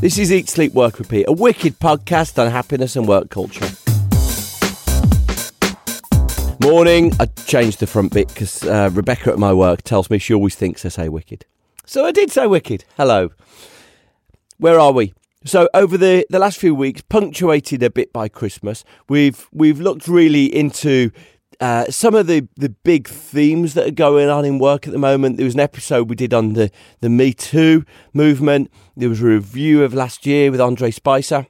This 0.00 0.16
is 0.16 0.32
Eat, 0.32 0.48
Sleep, 0.48 0.72
Work, 0.72 0.98
Repeat, 0.98 1.26
a 1.28 1.32
wicked 1.32 1.78
podcast 1.78 2.42
on 2.42 2.50
happiness 2.50 2.96
and 2.96 3.06
work 3.06 3.28
culture. 3.28 3.66
Morning. 6.58 7.12
I 7.20 7.26
changed 7.44 7.80
the 7.80 7.86
front 7.86 8.14
bit 8.14 8.28
because 8.28 8.62
uh, 8.62 8.88
Rebecca 8.94 9.30
at 9.30 9.38
my 9.38 9.52
work 9.52 9.82
tells 9.82 10.08
me 10.08 10.16
she 10.16 10.32
always 10.32 10.54
thinks 10.54 10.86
I 10.86 10.88
say 10.88 11.10
wicked. 11.10 11.44
So 11.84 12.06
I 12.06 12.12
did 12.12 12.30
say 12.30 12.46
wicked. 12.46 12.86
Hello. 12.96 13.28
Where 14.56 14.80
are 14.80 14.92
we? 14.92 15.12
So 15.44 15.68
over 15.74 15.98
the, 15.98 16.26
the 16.30 16.38
last 16.38 16.56
few 16.56 16.74
weeks, 16.74 17.02
punctuated 17.02 17.82
a 17.82 17.90
bit 17.90 18.10
by 18.10 18.28
Christmas, 18.28 18.84
we've 19.06 19.48
we've 19.52 19.80
looked 19.80 20.08
really 20.08 20.46
into 20.46 21.10
uh, 21.60 21.84
some 21.90 22.14
of 22.14 22.26
the, 22.26 22.48
the 22.56 22.70
big 22.70 23.06
themes 23.06 23.74
that 23.74 23.86
are 23.86 23.92
going 23.92 24.28
on 24.28 24.44
in 24.44 24.58
work 24.58 24.86
at 24.86 24.92
the 24.92 24.98
moment. 24.98 25.36
There 25.36 25.44
was 25.44 25.54
an 25.54 25.60
episode 25.60 26.08
we 26.08 26.16
did 26.16 26.32
on 26.32 26.54
the, 26.54 26.70
the 27.00 27.10
Me 27.10 27.34
Too 27.34 27.84
movement. 28.14 28.70
There 28.96 29.10
was 29.10 29.20
a 29.20 29.26
review 29.26 29.84
of 29.84 29.92
last 29.92 30.24
year 30.24 30.50
with 30.50 30.60
Andre 30.60 30.90
Spicer. 30.90 31.46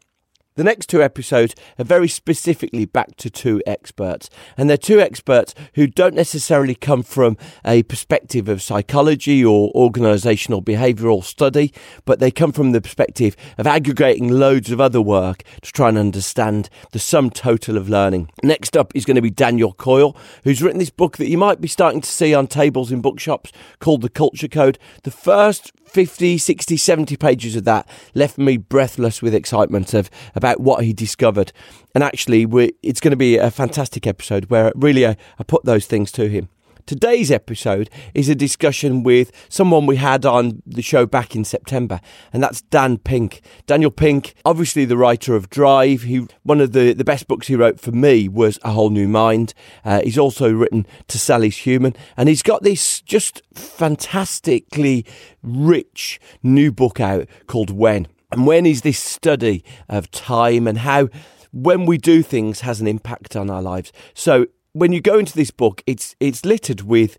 The 0.57 0.65
next 0.65 0.89
two 0.89 1.01
episodes 1.01 1.55
are 1.79 1.85
very 1.85 2.09
specifically 2.09 2.85
back 2.85 3.17
to 3.19 3.31
two 3.31 3.63
experts, 3.67 4.29
and 4.57 4.69
they're 4.69 4.77
two 4.77 5.01
experts 5.01 5.55
who 5.75 5.87
don't 5.87 6.15
necessarily 6.15 6.75
come 6.75 7.05
from 7.05 7.37
a 7.65 7.85
perspective 7.85 8.49
of 8.49 8.61
psychology 8.61 9.45
or 9.45 9.73
organisational 9.75 10.63
behavioural 10.63 11.23
study, 11.23 11.73
but 12.05 12.19
they 12.19 12.33
come 12.33 12.51
from 12.51 12.73
the 12.73 12.81
perspective 12.81 13.37
of 13.59 13.67
aggregating 13.69 14.29
loads 14.29 14.73
of 14.73 14.81
other 14.81 15.01
work 15.01 15.45
to 15.63 15.71
try 15.71 15.89
and 15.89 15.97
understand 15.97 16.69
the 16.91 16.99
sum 16.99 17.31
total 17.31 17.77
of 17.77 17.89
learning. 17.89 18.29
Next 18.43 18.77
up 18.77 18.91
is 18.95 19.05
going 19.05 19.15
to 19.15 19.23
be 19.23 19.31
Daniel 19.31 19.73
Coyle, 19.73 20.17
who's 20.43 20.63
written 20.63 20.81
this 20.81 20.91
book 20.91 21.17
that 21.19 21.29
you 21.29 21.39
might 21.39 21.61
be 21.61 21.69
starting 21.69 22.01
to 22.01 22.11
see 22.11 22.35
on 22.35 22.49
tables 22.49 22.91
in 22.91 23.01
bookshops 23.01 23.53
called 23.79 24.03
The 24.03 24.09
Culture 24.09 24.49
Code. 24.49 24.81
The 25.05 25.13
first 25.13 25.71
50, 25.91 26.39
60, 26.39 26.77
70 26.77 27.17
pages 27.17 27.57
of 27.57 27.65
that 27.65 27.89
left 28.15 28.39
me 28.39 28.57
breathless 28.57 29.21
with 29.21 29.35
excitement 29.35 29.93
of 29.93 30.11
about 30.35 30.61
what 30.61 30.85
he 30.85 30.93
discovered. 30.93 31.53
And 31.95 32.05
actually, 32.05 32.47
it's 32.83 33.01
going 33.01 33.11
to 33.11 33.17
be 33.17 33.37
a 33.37 33.51
fantastic 33.51 34.07
episode 34.07 34.47
where 34.51 34.73
really 34.75 35.07
I, 35.07 35.17
I 35.39 35.45
put 35.45 35.65
those 35.65 35.87
things 35.87 36.13
to 36.13 36.29
him. 36.29 36.49
Today's 36.91 37.31
episode 37.31 37.89
is 38.15 38.29
a 38.29 38.35
discussion 38.35 39.05
with 39.05 39.31
someone 39.49 39.87
we 39.87 39.95
had 39.95 40.27
on 40.27 40.61
the 40.67 40.83
show 40.83 41.07
back 41.07 41.37
in 41.37 41.45
September, 41.45 42.01
and 42.33 42.43
that's 42.43 42.63
Dan 42.63 42.99
Pink. 42.99 43.43
Daniel 43.65 43.93
Pink, 43.93 44.35
obviously 44.45 44.85
the 44.85 44.97
writer 44.97 45.37
of 45.37 45.49
Drive. 45.49 46.03
He 46.03 46.27
one 46.43 46.61
of 46.61 46.73
the, 46.73 46.93
the 46.93 47.05
best 47.05 47.29
books 47.29 47.47
he 47.47 47.55
wrote 47.55 47.79
for 47.79 47.93
me 47.93 48.27
was 48.27 48.59
A 48.65 48.73
Whole 48.73 48.91
New 48.91 49.07
Mind. 49.07 49.55
Uh, 49.85 50.01
he's 50.03 50.19
also 50.19 50.53
written 50.53 50.85
To 51.07 51.17
Sell 51.17 51.45
Is 51.45 51.59
Human, 51.59 51.95
and 52.17 52.29
he's 52.29 52.43
got 52.43 52.65
this 52.65 53.01
just 53.03 53.41
fantastically 53.55 55.07
rich 55.45 56.19
new 56.43 56.73
book 56.73 56.99
out 56.99 57.29
called 57.47 57.71
When. 57.71 58.09
And 58.33 58.49
When 58.49 58.67
is 58.67 58.83
this 58.83 58.99
study 58.99 59.63
of 59.89 60.11
time 60.11 60.67
and 60.67 60.79
how 60.79 61.09
when 61.53 61.87
we 61.87 61.99
do 61.99 62.25
things 62.25 62.63
has 62.63 62.81
an 62.81 62.89
impact 62.89 63.37
on 63.37 63.49
our 63.49 63.63
lives. 63.63 63.93
So 64.13 64.47
when 64.73 64.93
you 64.93 65.01
go 65.01 65.19
into 65.19 65.35
this 65.35 65.51
book, 65.51 65.83
it's 65.87 66.15
it's 66.21 66.45
littered 66.45 66.83
with 66.83 67.19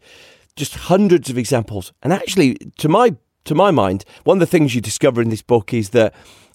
just 0.56 0.75
hundreds 0.75 1.29
of 1.29 1.38
examples. 1.38 1.94
And 2.01 2.13
actually, 2.13 2.56
to 2.78 2.89
my 2.89 3.16
to 3.45 3.56
my 3.56 3.72
mind, 3.72 4.06
one 4.23 4.38
of 4.38 4.39
the 4.39 4.57
things 4.57 4.75
you 4.75 4.81
discover 4.81 5.22
in 5.22 5.29
this 5.29 5.41
book 5.41 5.73
is 5.73 5.89
that 5.89 6.13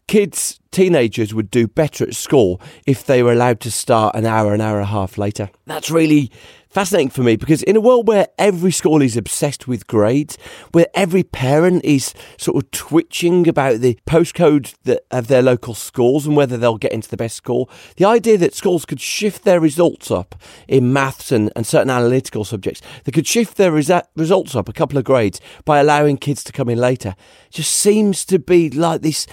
kids, 0.09 0.61
teenagers 0.71 1.35
would 1.35 1.51
do 1.51 1.67
better 1.67 2.05
at 2.05 2.15
school 2.15 2.61
if 2.87 3.05
they 3.05 3.23
were 3.23 3.33
allowed 3.33 3.61
to 3.61 3.71
start 3.71 4.15
an 4.15 4.27
hour, 4.27 4.55
an 4.55 4.61
hour 4.61 4.77
and 4.77 4.85
a 4.85 4.91
half 4.91 5.19
later. 5.19 5.51
That's 5.67 5.91
really 5.91 6.31
fascinating 6.77 7.09
for 7.09 7.23
me 7.23 7.37
because 7.37 7.63
in 7.63 7.75
a 7.75 7.81
world 7.81 8.07
where 8.07 8.29
every 8.39 8.71
school 8.71 9.01
is 9.01 9.17
obsessed 9.17 9.67
with 9.67 9.87
grades, 9.87 10.37
where 10.73 10.87
every 10.93 11.23
parent 11.23 11.83
is 11.83 12.13
sort 12.37 12.63
of 12.63 12.71
twitching 12.71 13.49
about 13.49 13.81
the 13.81 13.99
postcode 14.07 14.75
of 15.11 15.29
their 15.29 15.41
local 15.41 15.73
schools 15.73 16.27
and 16.27 16.37
whether 16.37 16.59
they'll 16.59 16.77
get 16.77 16.93
into 16.93 17.09
the 17.09 17.17
best 17.17 17.35
school, 17.35 17.71
the 17.97 18.05
idea 18.05 18.37
that 18.37 18.55
schools 18.55 18.85
could 18.85 19.01
shift 19.01 19.45
their 19.45 19.59
results 19.59 20.11
up 20.11 20.35
in 20.69 20.93
maths 20.93 21.33
and, 21.33 21.51
and 21.57 21.67
certain 21.67 21.89
analytical 21.89 22.45
subjects, 22.45 22.83
they 23.05 23.13
could 23.13 23.27
shift 23.27 23.57
their 23.57 23.73
results 23.73 24.55
up 24.55 24.69
a 24.69 24.73
couple 24.75 24.99
of 24.99 25.05
grades 25.05 25.41
by 25.65 25.79
allowing 25.79 26.19
kids 26.19 26.45
to 26.45 26.53
come 26.53 26.69
in 26.69 26.77
later, 26.77 27.17
just 27.49 27.75
seems 27.75 28.27
to 28.27 28.39
be 28.39 28.69
like 28.69 29.01
this 29.01 29.27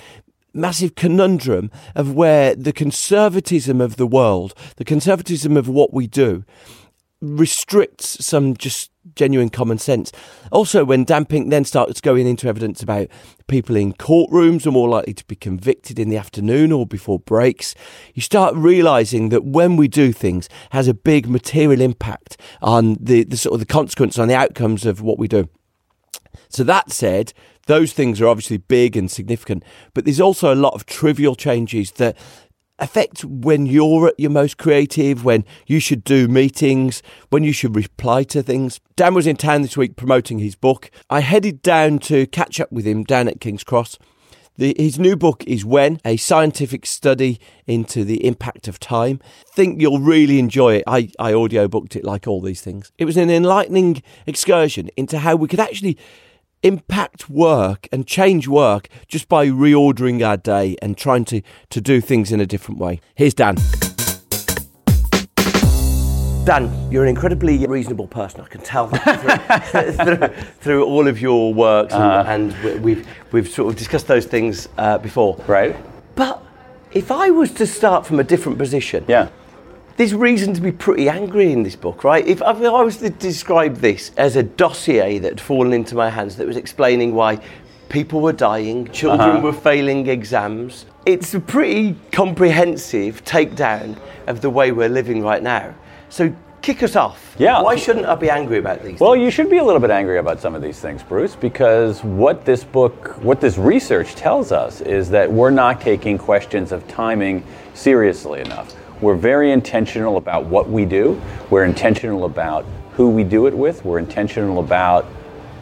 massive 0.53 0.95
conundrum 0.95 1.71
of 1.95 2.13
where 2.13 2.55
the 2.55 2.73
conservatism 2.73 3.81
of 3.81 3.95
the 3.95 4.07
world, 4.07 4.53
the 4.77 4.85
conservatism 4.85 5.57
of 5.57 5.67
what 5.67 5.93
we 5.93 6.07
do, 6.07 6.43
restricts 7.21 8.23
some 8.23 8.55
just 8.55 8.91
genuine 9.15 9.49
common 9.49 9.77
sense. 9.77 10.11
Also, 10.51 10.85
when 10.85 11.03
Dan 11.03 11.25
Pink 11.25 11.49
then 11.49 11.65
starts 11.65 12.01
going 12.01 12.27
into 12.27 12.47
evidence 12.47 12.81
about 12.81 13.07
people 13.47 13.75
in 13.75 13.93
courtrooms 13.93 14.65
are 14.65 14.71
more 14.71 14.89
likely 14.89 15.13
to 15.13 15.25
be 15.25 15.35
convicted 15.35 15.99
in 15.99 16.09
the 16.09 16.17
afternoon 16.17 16.71
or 16.71 16.85
before 16.85 17.19
breaks, 17.19 17.75
you 18.13 18.21
start 18.21 18.55
realizing 18.55 19.29
that 19.29 19.45
when 19.45 19.77
we 19.77 19.87
do 19.87 20.11
things 20.11 20.49
has 20.71 20.87
a 20.87 20.93
big 20.93 21.27
material 21.27 21.81
impact 21.81 22.37
on 22.61 22.97
the, 22.99 23.23
the 23.23 23.37
sort 23.37 23.53
of 23.53 23.59
the 23.59 23.65
consequence 23.65 24.17
on 24.17 24.27
the 24.27 24.35
outcomes 24.35 24.85
of 24.85 25.01
what 25.01 25.17
we 25.17 25.27
do. 25.27 25.49
So 26.49 26.63
that 26.65 26.91
said, 26.91 27.33
those 27.65 27.93
things 27.93 28.19
are 28.19 28.27
obviously 28.27 28.57
big 28.57 28.97
and 28.97 29.09
significant, 29.09 29.63
but 29.93 30.05
there's 30.05 30.21
also 30.21 30.53
a 30.53 30.55
lot 30.55 30.73
of 30.73 30.85
trivial 30.85 31.35
changes 31.35 31.91
that 31.93 32.17
affect 32.79 33.23
when 33.23 33.65
you're 33.65 34.07
at 34.07 34.19
your 34.19 34.31
most 34.31 34.57
creative, 34.57 35.23
when 35.23 35.45
you 35.67 35.79
should 35.79 36.03
do 36.03 36.27
meetings, 36.27 37.01
when 37.29 37.43
you 37.43 37.53
should 37.53 37.75
reply 37.75 38.23
to 38.23 38.43
things. 38.43 38.79
Dan 38.95 39.13
was 39.13 39.27
in 39.27 39.37
town 39.37 39.61
this 39.61 39.77
week 39.77 39.95
promoting 39.95 40.39
his 40.39 40.55
book. 40.55 40.89
I 41.09 41.21
headed 41.21 41.61
down 41.61 41.99
to 41.99 42.25
catch 42.27 42.59
up 42.59 42.71
with 42.71 42.85
him 42.85 43.03
down 43.03 43.27
at 43.27 43.39
King's 43.39 43.63
Cross. 43.63 43.99
The, 44.55 44.75
his 44.77 44.99
new 44.99 45.15
book 45.15 45.43
is 45.47 45.65
When, 45.65 45.99
a 46.05 46.17
scientific 46.17 46.85
study 46.85 47.39
into 47.65 48.03
the 48.03 48.23
impact 48.25 48.67
of 48.67 48.79
time. 48.79 49.19
Think 49.47 49.81
you'll 49.81 49.99
really 49.99 50.37
enjoy 50.37 50.75
it. 50.75 50.83
I, 50.85 51.09
I 51.17 51.33
audio 51.33 51.67
booked 51.67 51.95
it 51.95 52.03
like 52.03 52.27
all 52.27 52.39
these 52.39 52.61
things. 52.61 52.91
It 52.99 53.05
was 53.05 53.17
an 53.17 53.31
enlightening 53.31 54.03
excursion 54.27 54.89
into 54.95 55.19
how 55.19 55.35
we 55.35 55.47
could 55.47 55.59
actually 55.59 55.97
impact 56.63 57.29
work 57.29 57.87
and 57.91 58.07
change 58.07 58.47
work 58.47 58.87
just 59.07 59.27
by 59.29 59.47
reordering 59.47 60.25
our 60.25 60.37
day 60.37 60.75
and 60.81 60.97
trying 60.97 61.25
to, 61.25 61.41
to 61.69 61.79
do 61.81 62.01
things 62.01 62.31
in 62.31 62.39
a 62.39 62.45
different 62.45 62.79
way. 62.79 62.99
Here's 63.15 63.33
Dan. 63.33 63.55
Dan, 66.45 66.91
you're 66.91 67.03
an 67.03 67.09
incredibly 67.09 67.65
reasonable 67.67 68.07
person. 68.07 68.41
I 68.41 68.47
can 68.47 68.59
tell 68.61 68.87
that 68.87 69.65
through, 69.71 69.91
through, 70.27 70.27
through 70.59 70.83
all 70.85 71.07
of 71.07 71.21
your 71.21 71.53
works, 71.53 71.93
and, 71.93 72.03
Uh-huh. 72.03 72.31
and 72.31 72.53
we- 72.63 72.79
we've 72.95 73.07
we've 73.31 73.47
sort 73.47 73.69
of 73.71 73.77
discussed 73.79 74.07
those 74.07 74.25
things 74.25 74.67
uh, 74.77 74.97
before. 74.97 75.37
Right? 75.47 75.73
But 76.15 76.43
if 76.91 77.11
I 77.11 77.29
was 77.29 77.51
to 77.53 77.65
start 77.65 78.05
from 78.05 78.19
a 78.19 78.23
different 78.25 78.57
position, 78.57 79.05
Yeah. 79.07 79.29
There's 79.97 80.13
reason 80.13 80.53
to 80.55 80.61
be 80.61 80.71
pretty 80.71 81.07
angry 81.09 81.51
in 81.51 81.63
this 81.63 81.75
book, 81.75 82.03
right? 82.03 82.25
If, 82.25 82.37
if 82.41 82.45
I 82.45 82.81
was 82.81 82.97
to 82.97 83.09
describe 83.09 83.77
this 83.77 84.11
as 84.17 84.35
a 84.35 84.43
dossier 84.43 85.19
that 85.19 85.29
had 85.29 85.41
fallen 85.41 85.73
into 85.73 85.95
my 85.95 86.09
hands 86.09 86.35
that 86.37 86.47
was 86.47 86.57
explaining 86.57 87.13
why 87.13 87.39
people 87.89 88.21
were 88.21 88.33
dying, 88.33 88.87
children 88.89 89.29
Uh-huh. 89.29 89.41
were 89.41 89.53
failing 89.53 90.07
exams, 90.07 90.85
it's 91.05 91.33
a 91.35 91.39
pretty 91.39 91.95
comprehensive 92.11 93.23
takedown 93.23 93.97
of 94.27 94.41
the 94.41 94.49
way 94.49 94.71
we're 94.71 94.89
living 94.89 95.21
right 95.21 95.43
now. 95.43 95.75
So 96.09 96.33
kick 96.63 96.81
us 96.81 96.95
off. 96.95 97.35
Yeah. 97.37 97.61
Why 97.61 97.75
shouldn't 97.75 98.05
I 98.05 98.15
be 98.15 98.29
angry 98.29 98.57
about 98.57 98.81
these? 98.83 98.99
Well, 98.99 99.13
things? 99.13 99.23
you 99.25 99.29
should 99.31 99.49
be 99.49 99.57
a 99.57 99.63
little 99.63 99.81
bit 99.81 99.91
angry 99.91 100.17
about 100.17 100.39
some 100.39 100.55
of 100.55 100.61
these 100.61 100.79
things, 100.79 101.03
Bruce, 101.03 101.35
because 101.35 102.03
what 102.03 102.45
this 102.45 102.63
book, 102.63 103.21
what 103.21 103.39
this 103.41 103.57
research 103.59 104.15
tells 104.15 104.51
us 104.51 104.81
is 104.81 105.09
that 105.09 105.31
we're 105.31 105.51
not 105.51 105.81
taking 105.81 106.17
questions 106.17 106.71
of 106.71 106.87
timing 106.87 107.43
seriously 107.73 108.39
enough. 108.39 108.73
We're 109.03 109.15
very 109.15 109.51
intentional 109.51 110.15
about 110.15 110.45
what 110.45 110.69
we 110.69 110.85
do, 110.85 111.21
we're 111.49 111.65
intentional 111.65 112.23
about 112.23 112.65
who 112.93 113.09
we 113.09 113.25
do 113.25 113.47
it 113.47 113.53
with, 113.53 113.83
we're 113.83 113.99
intentional 113.99 114.59
about 114.59 115.05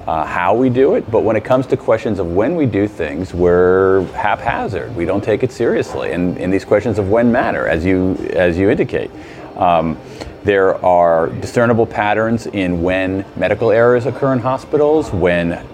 uh, 0.05 0.23
how 0.25 0.53
we 0.53 0.69
do 0.69 0.93
it, 0.93 1.09
but 1.09 1.21
when 1.21 1.35
it 1.35 1.43
comes 1.43 1.65
to 1.67 1.77
questions 1.77 2.19
of 2.19 2.27
when 2.27 2.55
we 2.55 2.67
do 2.67 2.87
things, 2.87 3.33
we're 3.33 4.03
haphazard. 4.13 4.95
We 4.95 5.05
don't 5.05 5.23
take 5.23 5.41
it 5.41 5.51
seriously, 5.51 6.11
and, 6.11 6.37
and 6.37 6.53
these 6.53 6.63
questions 6.63 6.99
of 6.99 7.09
when 7.09 7.31
matter, 7.31 7.67
as 7.67 7.83
you 7.83 8.15
as 8.33 8.59
you 8.59 8.69
indicate. 8.69 9.09
Um, 9.55 9.97
there 10.43 10.83
are 10.85 11.29
discernible 11.29 11.87
patterns 11.87 12.45
in 12.45 12.83
when 12.83 13.25
medical 13.35 13.71
errors 13.71 14.05
occur 14.05 14.33
in 14.33 14.39
hospitals, 14.39 15.11
when 15.11 15.65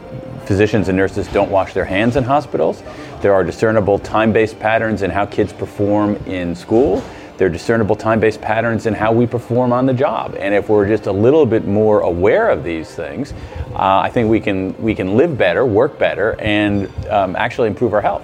physicians 0.45 0.87
and 0.87 0.97
nurses 0.97 1.27
don't 1.27 1.51
wash 1.51 1.73
their 1.73 1.85
hands 1.85 2.15
in 2.15 2.23
hospitals. 2.23 2.81
There 3.21 3.33
are 3.33 3.43
discernible 3.43 3.99
time 3.99 4.31
based 4.31 4.57
patterns 4.57 5.01
in 5.01 5.11
how 5.11 5.25
kids 5.25 5.51
perform 5.51 6.15
in 6.25 6.55
school. 6.55 7.03
There 7.37 7.47
are 7.47 7.51
discernible 7.51 7.95
time 7.95 8.19
based 8.19 8.41
patterns 8.41 8.87
in 8.87 8.93
how 8.95 9.11
we 9.11 9.27
perform 9.27 9.71
on 9.71 9.85
the 9.85 9.93
job. 9.93 10.35
And 10.39 10.53
if 10.53 10.69
we're 10.69 10.87
just 10.87 11.05
a 11.05 11.11
little 11.11 11.45
bit 11.45 11.67
more 11.67 12.01
aware 12.01 12.49
of 12.49 12.63
these 12.63 12.89
things, 12.89 13.33
uh, 13.73 13.99
I 13.99 14.09
think 14.09 14.29
we 14.29 14.39
can, 14.39 14.75
we 14.81 14.95
can 14.95 15.15
live 15.15 15.37
better, 15.37 15.65
work 15.65 15.99
better, 15.99 16.35
and 16.39 16.89
um, 17.07 17.35
actually 17.35 17.67
improve 17.67 17.93
our 17.93 18.01
health. 18.01 18.23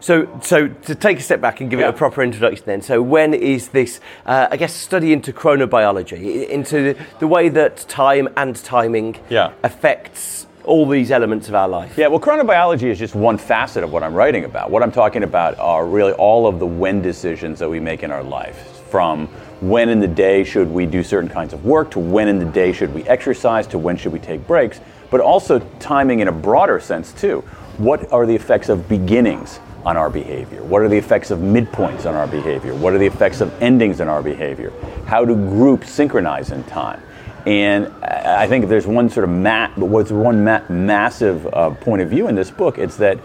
So, 0.00 0.28
so 0.42 0.68
to 0.68 0.94
take 0.94 1.18
a 1.18 1.22
step 1.22 1.40
back 1.40 1.60
and 1.60 1.70
give 1.70 1.80
it 1.80 1.84
a 1.84 1.92
proper 1.92 2.22
introduction, 2.22 2.64
then. 2.66 2.82
So, 2.82 3.00
when 3.00 3.32
is 3.32 3.68
this? 3.68 3.98
Uh, 4.26 4.46
I 4.50 4.58
guess 4.58 4.74
study 4.74 5.10
into 5.12 5.32
chronobiology, 5.32 6.46
into 6.48 6.94
the 7.18 7.26
way 7.26 7.48
that 7.48 7.78
time 7.88 8.28
and 8.36 8.54
timing 8.56 9.16
Yeah. 9.30 9.52
affects 9.62 10.46
all 10.66 10.86
these 10.86 11.10
elements 11.10 11.48
of 11.48 11.54
our 11.54 11.68
life. 11.68 11.96
Yeah, 11.96 12.08
well, 12.08 12.20
chronobiology 12.20 12.84
is 12.84 12.98
just 12.98 13.14
one 13.14 13.38
facet 13.38 13.84
of 13.84 13.92
what 13.92 14.02
I'm 14.02 14.14
writing 14.14 14.44
about. 14.44 14.70
What 14.70 14.82
I'm 14.82 14.92
talking 14.92 15.22
about 15.22 15.58
are 15.58 15.86
really 15.86 16.12
all 16.12 16.46
of 16.46 16.58
the 16.58 16.66
when 16.66 17.00
decisions 17.00 17.58
that 17.60 17.68
we 17.68 17.80
make 17.80 18.02
in 18.02 18.10
our 18.10 18.22
life, 18.22 18.56
from 18.90 19.28
when 19.60 19.88
in 19.88 20.00
the 20.00 20.08
day 20.08 20.44
should 20.44 20.68
we 20.68 20.84
do 20.84 21.02
certain 21.02 21.30
kinds 21.30 21.52
of 21.52 21.64
work, 21.64 21.90
to 21.92 21.98
when 21.98 22.28
in 22.28 22.38
the 22.38 22.44
day 22.44 22.72
should 22.72 22.92
we 22.92 23.04
exercise, 23.04 23.66
to 23.68 23.78
when 23.78 23.96
should 23.96 24.12
we 24.12 24.18
take 24.18 24.46
breaks, 24.46 24.80
but 25.10 25.20
also 25.20 25.60
timing 25.78 26.20
in 26.20 26.28
a 26.28 26.32
broader 26.32 26.80
sense, 26.80 27.12
too. 27.12 27.40
What 27.78 28.12
are 28.12 28.26
the 28.26 28.34
effects 28.34 28.68
of 28.68 28.88
beginnings 28.88 29.60
on 29.84 29.96
our 29.96 30.10
behavior? 30.10 30.64
What 30.64 30.82
are 30.82 30.88
the 30.88 30.96
effects 30.96 31.30
of 31.30 31.38
midpoints 31.38 32.06
on 32.06 32.14
our 32.16 32.26
behavior? 32.26 32.74
What 32.74 32.92
are 32.92 32.98
the 32.98 33.06
effects 33.06 33.40
of 33.40 33.52
endings 33.62 34.00
in 34.00 34.08
our 34.08 34.20
behavior? 34.20 34.72
How 35.06 35.24
do 35.24 35.36
groups 35.36 35.90
synchronize 35.90 36.50
in 36.50 36.64
time? 36.64 37.00
And 37.46 37.86
I 38.02 38.48
think 38.48 38.64
if 38.64 38.68
there's 38.70 38.88
one 38.88 39.08
sort 39.08 39.22
of 39.24 39.30
ma- 39.30 39.70
what's 39.76 40.10
one 40.10 40.42
ma- 40.42 40.62
massive 40.68 41.46
uh, 41.54 41.70
point 41.70 42.02
of 42.02 42.10
view 42.10 42.26
in 42.28 42.34
this 42.34 42.50
book, 42.50 42.76
it's 42.76 42.96
that 42.96 43.20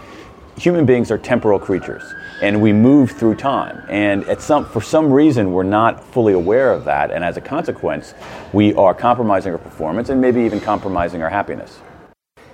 human 0.57 0.85
beings 0.85 1.09
are 1.09 1.17
temporal 1.17 1.57
creatures, 1.57 2.03
and 2.43 2.61
we 2.61 2.71
move 2.71 3.11
through 3.11 3.33
time. 3.35 3.81
And 3.89 4.23
at 4.25 4.39
some, 4.41 4.65
for 4.65 4.79
some 4.79 5.11
reason, 5.11 5.51
we're 5.53 5.63
not 5.63 6.03
fully 6.03 6.33
aware 6.33 6.71
of 6.71 6.85
that, 6.85 7.09
and 7.09 7.23
as 7.23 7.35
a 7.37 7.41
consequence, 7.41 8.13
we 8.53 8.75
are 8.75 8.93
compromising 8.93 9.53
our 9.53 9.57
performance 9.57 10.09
and 10.09 10.21
maybe 10.21 10.41
even 10.41 10.59
compromising 10.59 11.23
our 11.23 11.29
happiness. 11.31 11.79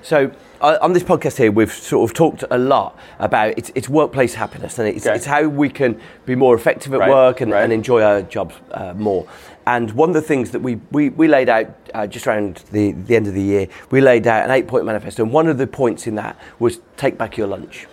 So 0.04 0.32
uh, 0.62 0.78
on 0.82 0.94
this 0.94 1.04
podcast 1.04 1.36
here, 1.38 1.52
we've 1.52 1.74
sort 1.74 2.10
of 2.10 2.14
talked 2.16 2.46
a 2.50 2.58
lot 2.58 2.98
about 3.20 3.58
it's, 3.58 3.74
it's 3.76 3.90
workplace 3.90 4.36
happiness, 4.36 4.80
and 4.80 4.88
it's, 4.88 5.06
Okay. 5.06 5.18
it's 5.18 5.26
how 5.26 5.50
we 5.50 5.68
can 5.70 6.00
be 6.26 6.36
more 6.36 6.56
effective 6.56 6.94
at 6.94 7.02
Right, 7.02 7.10
work 7.10 7.42
and, 7.42 7.52
right. 7.52 7.64
and 7.64 7.74
enjoy 7.74 8.02
our 8.04 8.22
jobs 8.22 8.56
uh, 8.72 8.94
more. 8.94 9.28
And 9.68 9.92
one 9.92 10.08
of 10.10 10.16
the 10.16 10.22
things 10.22 10.52
that 10.52 10.62
we, 10.62 10.76
we, 10.92 11.10
we 11.10 11.28
laid 11.28 11.50
out 11.50 11.68
uh, 11.94 12.08
just 12.08 12.26
around 12.26 12.64
the, 12.72 12.94
the 12.94 13.18
end 13.18 13.28
of 13.28 13.34
the 13.34 13.42
year, 13.42 13.68
we 13.92 14.00
laid 14.00 14.26
out 14.26 14.46
an 14.46 14.52
eight 14.52 14.66
point 14.66 14.86
manifesto, 14.86 15.24
and 15.24 15.34
one 15.34 15.50
of 15.50 15.58
the 15.58 15.68
points 15.68 16.08
in 16.08 16.16
that 16.16 16.40
was 16.58 16.80
take 16.96 17.18
back 17.18 17.36
your 17.36 17.48
lunch. 17.48 17.86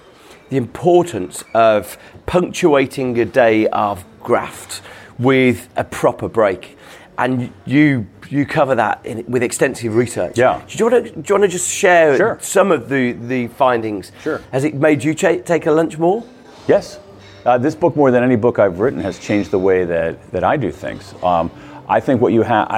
The 0.50 0.56
importance 0.56 1.42
of 1.52 1.98
punctuating 2.26 3.18
a 3.18 3.24
day 3.24 3.66
of 3.66 4.04
graft 4.22 4.82
with 5.18 5.68
a 5.74 5.82
proper 5.82 6.28
break. 6.28 6.78
And 7.18 7.52
you 7.66 8.06
you 8.28 8.46
cover 8.46 8.76
that 8.76 9.04
in, 9.04 9.24
with 9.26 9.42
extensive 9.42 9.96
research. 9.96 10.38
Yeah. 10.38 10.62
Do 10.68 10.78
you 10.78 10.90
want 10.90 11.06
to 11.06 11.10
do 11.10 11.22
you 11.28 11.34
want 11.34 11.42
to 11.42 11.48
just 11.48 11.68
share 11.68 12.16
Sure. 12.16 12.38
some 12.40 12.70
of 12.70 12.88
the, 12.88 13.12
the 13.12 13.48
findings? 13.48 14.12
Sure. 14.22 14.40
Has 14.52 14.62
it 14.62 14.74
made 14.74 15.02
you 15.02 15.12
cha- 15.14 15.42
take 15.44 15.66
a 15.66 15.72
lunch 15.72 15.98
more? 15.98 16.24
Yes. 16.68 17.00
Uh, 17.44 17.58
this 17.58 17.74
book, 17.74 17.94
more 17.94 18.10
than 18.10 18.22
any 18.22 18.36
book 18.36 18.58
I've 18.58 18.80
written, 18.80 19.00
has 19.00 19.18
changed 19.18 19.50
the 19.50 19.58
way 19.58 19.84
that, 19.84 20.30
that 20.32 20.42
I 20.44 20.56
do 20.56 20.72
things. 20.72 21.14
Um, 21.22 21.50
I 21.86 22.00
think 22.00 22.22
what 22.22 22.32
you 22.32 22.42
have, 22.42 22.68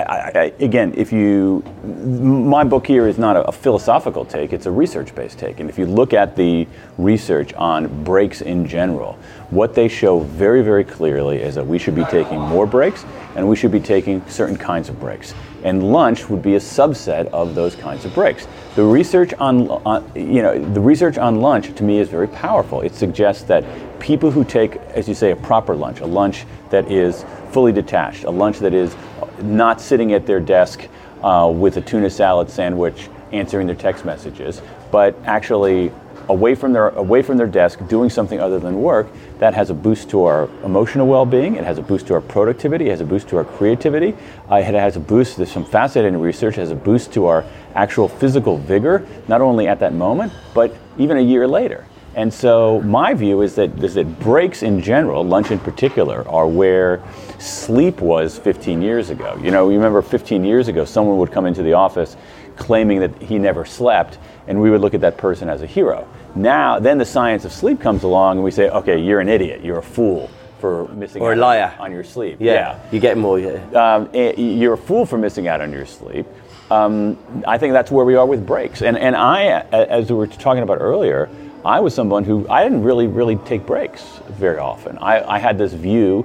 again, 0.61 0.93
if 0.97 1.12
you, 1.12 1.62
my 1.85 2.64
book 2.64 2.87
here 2.87 3.06
is 3.06 3.19
not 3.19 3.37
a, 3.37 3.44
a 3.44 3.53
philosophical 3.53 4.25
take, 4.25 4.53
it's 4.53 4.67
a 4.67 4.70
research 4.70 5.14
based 5.14 5.38
take. 5.38 5.61
And 5.61 5.70
if 5.70 5.79
you 5.79 5.87
look 5.87 6.12
at 6.12 6.35
the 6.35 6.67
research 6.99 7.53
on 7.55 8.03
breaks 8.03 8.41
in 8.41 8.67
general, 8.67 9.17
what 9.50 9.75
they 9.75 9.87
show 9.87 10.20
very, 10.20 10.62
very 10.62 10.82
clearly 10.82 11.41
is 11.41 11.55
that 11.55 11.64
we 11.64 11.79
should 11.79 11.94
be 11.94 12.05
taking 12.06 12.41
more 12.41 12.67
breaks 12.67 13.05
and 13.37 13.49
we 13.49 13.55
should 13.55 13.70
be 13.70 13.81
taking 13.81 14.26
certain 14.29 14.56
kinds 14.56 14.88
of 14.88 14.99
breaks. 14.99 15.35
And 15.67 15.93
lunch 15.93 16.31
would 16.31 16.43
be 16.43 16.55
a 16.55 16.61
subset 16.61 17.27
of 17.33 17.57
those 17.57 17.75
kinds 17.75 18.05
of 18.05 18.15
breaks. 18.15 18.47
The 18.77 18.85
research 18.85 19.35
on, 19.35 19.69
on 19.69 20.09
you 20.15 20.41
know, 20.41 20.57
the 20.73 20.81
research 20.81 21.19
on 21.19 21.41
lunch 21.41 21.75
to 21.75 21.83
me 21.83 21.99
is 21.99 22.09
very 22.09 22.29
powerful. 22.29 22.83
It 22.83 22.95
suggests 22.95 23.43
that 23.45 23.65
people 23.99 24.31
who 24.31 24.45
take, 24.45 24.77
as 24.95 25.09
you 25.09 25.15
say, 25.15 25.33
a 25.33 25.37
proper 25.37 25.75
lunch, 25.75 25.99
a 25.99 26.07
lunch 26.07 26.47
that 26.71 26.89
is 26.89 27.25
fully 27.51 27.73
detached, 27.73 28.23
a 28.23 28.31
lunch 28.31 28.61
that 28.61 28.75
is 28.75 28.95
not 29.43 29.81
sitting 29.81 30.13
at 30.13 30.25
their 30.25 30.39
desk 30.39 30.87
uh, 31.25 31.53
with 31.53 31.77
a 31.79 31.81
tuna 31.81 32.11
salad 32.11 32.49
sandwich 32.49 33.09
answering 33.33 33.67
their 33.67 33.75
text 33.75 34.05
messages, 34.05 34.62
but 34.93 35.17
actually 35.25 35.91
away 36.29 36.55
from 36.55 36.73
their 36.73 36.91
away 36.91 37.23
from 37.23 37.37
their 37.37 37.47
desk 37.47 37.81
doing 37.89 38.11
something 38.11 38.41
other 38.41 38.59
than 38.59 38.81
work 38.81 39.07
that 39.38 39.55
has 39.55 39.71
a 39.71 39.75
boost 39.75 40.11
to 40.11 40.25
our 40.25 40.49
emotional 40.65 41.06
well-being. 41.06 41.56
It 41.56 41.65
has 41.65 41.79
a 41.79 41.83
boost 41.83 42.06
to 42.09 42.15
our 42.15 42.21
productivity. 42.21 42.87
It 42.87 42.91
has 42.91 43.00
a 43.00 43.05
boost 43.05 43.29
to 43.29 43.37
our 43.37 43.44
creativity. 43.44 44.17
Uh, 44.50 44.56
it 44.56 44.65
has 44.65 44.97
a 44.97 45.00
boost 45.00 45.37
there's 45.37 45.53
some 45.53 45.65
fascinating 45.65 46.21
research 46.21 46.55
it 46.55 46.61
has 46.61 46.71
a 46.71 46.75
boost 46.75 47.12
to 47.12 47.27
our 47.27 47.44
actual 47.75 48.09
physical 48.09 48.59
vigor 48.59 49.06
not 49.29 49.41
only 49.41 49.69
at 49.69 49.81
that 49.81 49.93
moment 49.93 50.33
but 50.55 50.75
even 50.99 51.17
a 51.17 51.21
year 51.21 51.47
later 51.47 51.86
and 52.17 52.33
so 52.33 52.81
my 52.81 53.15
view 53.15 53.43
is 53.43 53.55
that 53.57 53.83
is 53.85 53.95
that 53.95 54.19
breaks 54.21 54.63
in 54.63 54.81
general, 54.83 55.23
lunch 55.25 55.51
in 55.51 55.59
particular, 55.61 56.27
are 56.29 56.47
where 56.49 57.03
sleep 57.39 58.01
was 58.01 58.39
15 58.39 58.83
years 58.83 59.11
ago. 59.11 59.39
You 59.43 59.51
know, 59.51 59.69
you 59.69 59.77
remember 59.77 60.03
15 60.03 60.45
years 60.45 60.69
ago, 60.69 60.85
someone 60.85 61.19
would 61.19 61.31
come 61.31 61.47
into 61.47 61.63
the 61.63 61.75
office 61.75 62.17
claiming 62.57 63.01
that 63.01 63.21
he 63.23 63.39
never 63.39 63.65
slept, 63.67 64.19
and 64.49 64.61
we 64.61 64.71
would 64.71 64.81
look 64.81 64.95
at 64.95 65.03
that 65.03 65.19
person 65.19 65.49
as 65.51 65.61
a 65.61 65.67
hero. 65.67 66.09
Now, 66.35 66.79
then 66.79 66.97
the 66.99 67.05
science 67.05 67.45
of 67.45 67.52
sleep 67.52 67.81
comes 67.81 68.02
along, 68.02 68.38
and 68.38 68.45
we 68.45 68.50
say, 68.50 68.71
okay, 68.71 68.99
you're 68.99 69.21
an 69.21 69.29
idiot, 69.29 69.62
you're 69.62 69.79
a 69.79 69.83
fool 69.83 70.31
for 70.59 70.88
missing 70.88 71.21
Or 71.21 71.33
a 71.33 71.35
out 71.35 71.38
liar. 71.38 71.75
on 71.79 71.93
your 71.93 72.02
sleep. 72.02 72.38
Yeah. 72.40 72.79
You 72.90 72.99
get 72.99 73.19
more. 73.19 73.38
Yeah. 73.38 73.61
Um, 73.75 74.09
eh, 74.14 74.33
you're 74.40 74.73
a 74.73 74.79
fool 74.79 75.05
for 75.05 75.19
missing 75.19 75.49
out 75.49 75.61
on 75.61 75.71
your 75.71 75.85
sleep. 75.85 76.25
Um, 76.71 77.19
I 77.47 77.59
think 77.59 77.75
that's 77.75 77.90
where 77.90 78.07
we 78.07 78.14
are 78.17 78.25
with 78.26 78.47
breaks. 78.47 78.81
And, 78.81 78.97
and 78.97 79.14
I, 79.14 79.43
a- 79.43 79.90
as 79.93 80.09
we 80.11 80.17
were 80.17 80.26
talking 80.26 80.62
about 80.62 80.79
earlier, 80.81 81.29
I 81.66 81.80
was 81.80 81.96
someone 81.96 82.23
who 82.23 82.49
I 82.49 82.62
didn't 82.62 82.85
really, 82.85 83.08
really 83.08 83.35
take 83.35 83.66
breaks 83.66 84.20
very 84.28 84.58
often. 84.58 84.99
I, 84.99 85.28
I 85.28 85.40
had 85.40 85.58
this 85.58 85.73
view, 85.73 86.25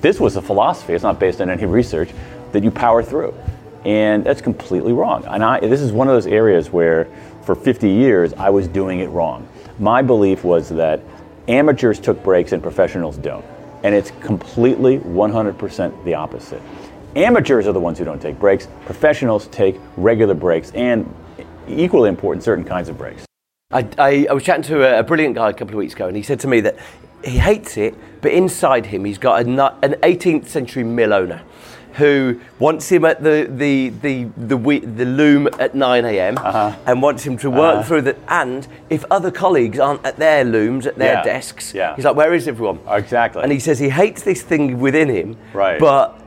this 0.00 0.18
was 0.18 0.36
a 0.36 0.42
philosophy, 0.42 0.94
it's 0.94 1.02
not 1.02 1.20
based 1.20 1.42
on 1.42 1.50
any 1.50 1.66
research, 1.66 2.08
that 2.52 2.64
you 2.64 2.70
power 2.70 3.02
through. 3.02 3.34
And 3.84 4.24
that's 4.24 4.40
completely 4.40 4.94
wrong. 4.94 5.26
And 5.26 5.44
I, 5.44 5.60
this 5.60 5.82
is 5.82 5.92
one 5.92 6.08
of 6.08 6.14
those 6.14 6.26
areas 6.26 6.70
where 6.70 7.08
for 7.42 7.54
50 7.54 7.90
years 7.90 8.32
I 8.32 8.48
was 8.48 8.68
doing 8.68 9.00
it 9.00 9.08
wrong. 9.08 9.46
My 9.78 10.00
belief 10.00 10.44
was 10.44 10.70
that 10.70 11.02
amateurs 11.46 12.00
took 12.00 12.22
breaks 12.22 12.52
and 12.52 12.62
professionals 12.62 13.18
don't. 13.18 13.44
And 13.82 13.94
it's 13.94 14.12
completely 14.22 14.98
100% 15.00 16.04
the 16.04 16.14
opposite. 16.14 16.62
Amateurs 17.16 17.66
are 17.66 17.72
the 17.74 17.80
ones 17.80 17.98
who 17.98 18.06
don't 18.06 18.22
take 18.22 18.38
breaks, 18.38 18.66
professionals 18.86 19.46
take 19.48 19.78
regular 19.98 20.32
breaks 20.32 20.70
and 20.70 21.14
equally 21.68 22.08
important, 22.08 22.42
certain 22.42 22.64
kinds 22.64 22.88
of 22.88 22.96
breaks. 22.96 23.26
I, 23.72 23.88
I, 23.98 24.26
I 24.28 24.32
was 24.32 24.42
chatting 24.42 24.64
to 24.64 24.82
a, 24.82 24.98
a 25.00 25.02
brilliant 25.04 25.36
guy 25.36 25.50
a 25.50 25.52
couple 25.52 25.74
of 25.74 25.78
weeks 25.78 25.94
ago, 25.94 26.08
and 26.08 26.16
he 26.16 26.22
said 26.24 26.40
to 26.40 26.48
me 26.48 26.60
that 26.62 26.76
he 27.24 27.38
hates 27.38 27.76
it, 27.76 27.94
but 28.20 28.32
inside 28.32 28.86
him 28.86 29.04
he's 29.04 29.18
got 29.18 29.46
a, 29.46 29.48
an 29.84 29.92
18th 30.02 30.46
century 30.48 30.82
mill 30.82 31.12
owner 31.12 31.42
who 31.94 32.40
wants 32.60 32.88
him 32.88 33.04
at 33.04 33.20
the 33.22 33.48
the 33.50 33.88
the 33.88 34.24
the, 34.36 34.56
we, 34.56 34.78
the 34.78 35.04
loom 35.04 35.48
at 35.58 35.74
9 35.74 36.04
a.m. 36.04 36.38
Uh-huh. 36.38 36.76
and 36.86 37.02
wants 37.02 37.24
him 37.24 37.36
to 37.38 37.50
work 37.50 37.84
through 37.84 38.02
that. 38.02 38.16
And 38.28 38.66
if 38.88 39.04
other 39.10 39.30
colleagues 39.30 39.78
aren't 39.78 40.04
at 40.06 40.16
their 40.16 40.44
looms 40.44 40.86
at 40.86 40.96
their 40.96 41.14
Yeah, 41.14 41.22
desks, 41.24 41.74
yeah. 41.74 41.94
he's 41.96 42.04
like, 42.04 42.14
"Where 42.16 42.32
is 42.32 42.46
everyone?" 42.48 42.78
Exactly. 42.88 43.42
And 43.42 43.50
he 43.52 43.58
says 43.58 43.78
he 43.80 43.88
hates 43.88 44.22
this 44.22 44.40
thing 44.42 44.78
within 44.80 45.08
him, 45.08 45.36
Right. 45.52 45.78
but 45.80 46.19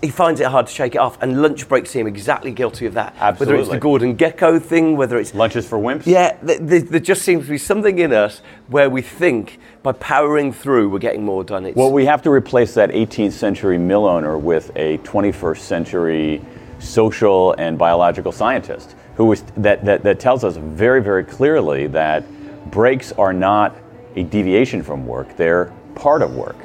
he 0.00 0.08
finds 0.08 0.40
it 0.40 0.46
hard 0.46 0.66
to 0.66 0.72
shake 0.72 0.94
it 0.94 0.98
off, 0.98 1.20
and 1.22 1.40
lunch 1.42 1.68
breaks 1.68 1.90
seem 1.90 2.06
exactly 2.06 2.50
guilty 2.50 2.86
of 2.86 2.94
that. 2.94 3.14
Absolutely. 3.18 3.54
Whether 3.54 3.60
it's 3.62 3.70
the 3.70 3.78
Gordon 3.78 4.16
Gekko 4.16 4.60
thing, 4.60 4.96
whether 4.96 5.18
it's 5.18 5.34
Lunches 5.34 5.66
for 5.66 5.78
wimps. 5.78 6.06
yeah, 6.06 6.32
th- 6.44 6.58
th- 6.58 6.84
there 6.84 7.00
just 7.00 7.22
seems 7.22 7.44
to 7.46 7.50
be 7.50 7.58
something 7.58 7.98
in 7.98 8.12
us 8.12 8.42
where 8.68 8.90
we 8.90 9.02
think 9.02 9.58
by 9.82 9.92
powering 9.92 10.52
through, 10.52 10.88
we're 10.90 10.98
getting 10.98 11.24
more 11.24 11.42
done. 11.44 11.66
It's, 11.66 11.76
Well, 11.76 11.92
we 11.92 12.04
have 12.06 12.22
to 12.22 12.30
replace 12.30 12.74
that 12.74 12.90
18th 12.90 13.32
century 13.32 13.78
mill 13.78 14.06
owner 14.06 14.36
with 14.38 14.70
a 14.76 14.98
21st 14.98 15.58
century 15.58 16.42
social 16.78 17.52
and 17.58 17.76
biological 17.78 18.32
scientist 18.32 18.94
who 19.16 19.26
was, 19.26 19.42
that, 19.56 19.84
that, 19.84 20.02
that 20.02 20.18
tells 20.20 20.44
us 20.44 20.56
very, 20.56 21.02
very 21.02 21.24
clearly 21.24 21.86
that 21.88 22.24
breaks 22.70 23.12
are 23.12 23.32
not 23.32 23.76
a 24.16 24.22
deviation 24.24 24.82
from 24.82 25.06
work, 25.06 25.36
they're 25.36 25.72
part 25.94 26.22
of 26.22 26.34
work. 26.34 26.56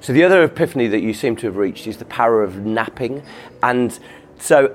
So 0.00 0.12
the 0.12 0.24
other 0.24 0.42
epiphany 0.42 0.86
that 0.88 1.00
you 1.00 1.12
seem 1.12 1.36
to 1.36 1.46
have 1.46 1.56
reached 1.56 1.86
is 1.86 1.98
the 1.98 2.04
power 2.06 2.42
of 2.42 2.64
napping, 2.64 3.22
and 3.62 3.98
so 4.38 4.74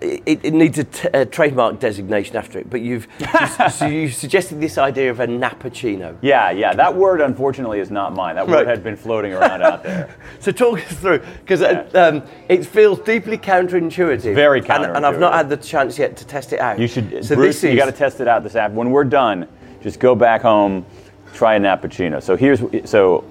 it, 0.00 0.40
it 0.44 0.54
needs 0.54 0.78
a, 0.78 0.84
t- 0.84 1.08
a 1.12 1.26
trademark 1.26 1.78
designation 1.78 2.36
after 2.36 2.58
it. 2.58 2.70
But 2.70 2.80
you've 2.80 3.06
so 3.72 3.86
you 3.86 4.08
suggested 4.08 4.60
this 4.60 4.78
idea 4.78 5.10
of 5.10 5.20
a 5.20 5.26
nappuccino. 5.26 6.16
Yeah, 6.22 6.50
yeah, 6.50 6.74
that 6.74 6.94
word 6.94 7.20
unfortunately 7.20 7.80
is 7.80 7.90
not 7.90 8.14
mine. 8.14 8.36
That 8.36 8.46
word 8.46 8.54
Right. 8.54 8.66
had 8.66 8.82
been 8.84 8.96
floating 8.96 9.32
around 9.32 9.62
out 9.62 9.82
there. 9.82 10.14
So 10.40 10.52
talk 10.52 10.78
us 10.78 10.92
through 10.98 11.22
because 11.40 11.62
um, 11.94 12.22
it 12.50 12.66
feels 12.66 12.98
deeply 13.00 13.38
counterintuitive. 13.38 14.34
Very 14.34 14.60
and, 14.60 14.84
and 14.84 15.06
I've 15.06 15.18
not 15.18 15.32
had 15.32 15.48
the 15.48 15.56
chance 15.56 15.98
yet 15.98 16.18
to 16.18 16.26
test 16.26 16.52
it 16.52 16.60
out. 16.60 16.78
You 16.78 16.86
should, 16.86 17.24
So 17.24 17.34
Bruce, 17.34 17.56
this 17.56 17.64
is 17.64 17.70
you 17.70 17.76
got 17.78 17.86
to 17.86 17.92
test 17.92 18.20
it 18.20 18.28
out 18.28 18.42
this 18.42 18.54
app. 18.54 18.72
When 18.72 18.90
we're 18.90 19.04
done, 19.04 19.48
just 19.80 20.00
go 20.00 20.14
back 20.14 20.42
home, 20.42 20.84
try 21.32 21.54
a 21.54 21.60
nappuccino. 21.60 22.22
So 22.22 22.36
here's, 22.36 22.60
so 22.84 23.24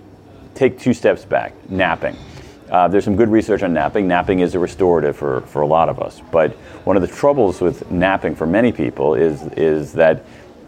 take 0.55 0.79
two 0.79 0.93
steps 0.93 1.25
back. 1.25 1.53
Napping. 1.69 2.15
Uh, 2.69 2.87
there's 2.87 3.03
some 3.03 3.15
good 3.15 3.29
research 3.29 3.61
on 3.61 3.73
napping. 3.73 4.07
Napping 4.07 4.39
is 4.39 4.55
a 4.55 4.59
restorative 4.59 5.15
for, 5.15 5.41
for 5.41 5.61
a 5.61 5.67
lot 5.67 5.89
of 5.89 5.99
us. 5.99 6.21
But 6.31 6.51
one 6.85 6.95
of 6.95 7.01
the 7.01 7.07
troubles 7.07 7.61
with 7.61 7.89
napping 7.91 8.35
for 8.35 8.47
many 8.47 8.71
people 8.71 9.13
is, 9.13 9.43
is 9.53 9.93
that 9.93 10.25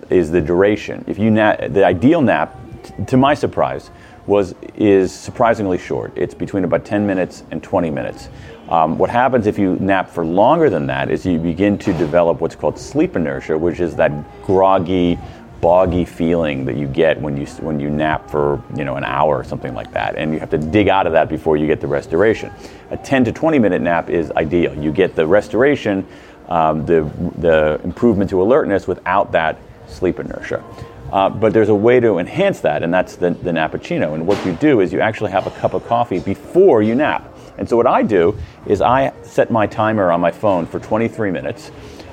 is 0.10 0.30
the 0.30 0.42
duration. 0.42 1.04
If 1.08 1.18
you 1.18 1.32
nap, 1.32 1.60
the 1.70 1.84
ideal 1.84 2.22
nap, 2.22 2.56
t- 2.84 3.06
to 3.06 3.18
my 3.18 3.34
surprise, 3.34 3.90
was 4.28 4.56
is 4.76 5.14
surprisingly 5.14 5.78
short. 5.78 6.12
It's 6.16 6.34
between 6.34 6.64
about 6.64 6.86
10 6.86 7.06
minutes 7.06 7.44
and 7.52 7.62
20 7.62 7.90
minutes. 7.90 8.30
Um, 8.70 8.98
what 8.98 9.10
happens 9.10 9.46
if 9.46 9.60
you 9.60 9.76
nap 9.76 10.10
for 10.10 10.26
longer 10.26 10.70
than 10.70 10.88
that 10.88 11.12
is 11.12 11.26
you 11.26 11.38
begin 11.38 11.78
to 11.80 11.94
develop 11.94 12.42
what's 12.42 12.56
called 12.56 12.80
sleep 12.80 13.16
inertia, 13.16 13.58
which 13.58 13.80
is 13.80 13.96
that 13.98 14.12
groggy, 14.44 15.20
boggy 15.66 16.06
feeling 16.06 16.64
that 16.64 16.78
you 16.78 16.88
get 16.88 17.20
when 17.20 17.36
you 17.36 17.48
when 17.68 17.80
you 17.80 17.90
nap 17.90 18.30
for 18.30 18.62
you 18.78 18.86
know 18.86 18.98
an 18.98 19.04
hour 19.04 19.36
or 19.36 19.44
something 19.44 19.74
like 19.74 19.92
that, 19.92 20.16
and 20.16 20.32
you 20.32 20.40
have 20.40 20.52
to 20.52 20.60
dig 20.60 20.90
out 20.90 21.08
of 21.08 21.14
that 21.14 21.28
before 21.28 21.58
you 21.58 21.66
get 21.66 21.82
the 21.82 21.88
restoration. 21.88 22.52
A 22.92 22.98
10 22.98 23.24
to 23.24 23.32
20 23.32 23.58
minute 23.58 23.82
nap 23.82 24.12
is 24.12 24.30
ideal. 24.34 24.76
You 24.76 24.92
get 24.92 25.16
the 25.16 25.26
restoration, 25.26 26.06
um, 26.50 26.86
the 26.86 27.02
the 27.40 27.82
improvement 27.84 28.30
to 28.30 28.44
alertness 28.44 28.88
without 28.88 29.32
that 29.32 29.58
sleep 29.88 30.20
inertia. 30.20 30.64
Uh, 31.12 31.30
but 31.32 31.52
there's 31.52 31.70
a 31.70 31.80
way 31.88 32.00
to 32.00 32.20
enhance 32.20 32.60
that, 32.60 32.84
and 32.84 32.94
that's 32.94 33.16
the, 33.16 33.32
the 33.32 33.50
nappuccino. 33.50 34.14
And 34.14 34.28
what 34.28 34.46
you 34.46 34.54
do 34.54 34.82
is 34.82 34.94
you 34.94 35.00
actually 35.00 35.32
have 35.32 35.48
a 35.48 35.52
cup 35.62 35.74
of 35.74 35.84
coffee 35.88 36.20
before 36.20 36.84
you 36.84 36.94
nap. 36.94 37.28
And 37.58 37.68
so 37.68 37.76
what 37.76 37.88
I 37.88 38.04
do 38.04 38.38
is 38.68 38.82
I 38.82 39.14
set 39.24 39.50
my 39.50 39.66
timer 39.66 40.12
on 40.12 40.22
my 40.22 40.32
phone 40.32 40.68
for 40.68 40.80
23 40.80 41.32
minutes. 41.32 41.72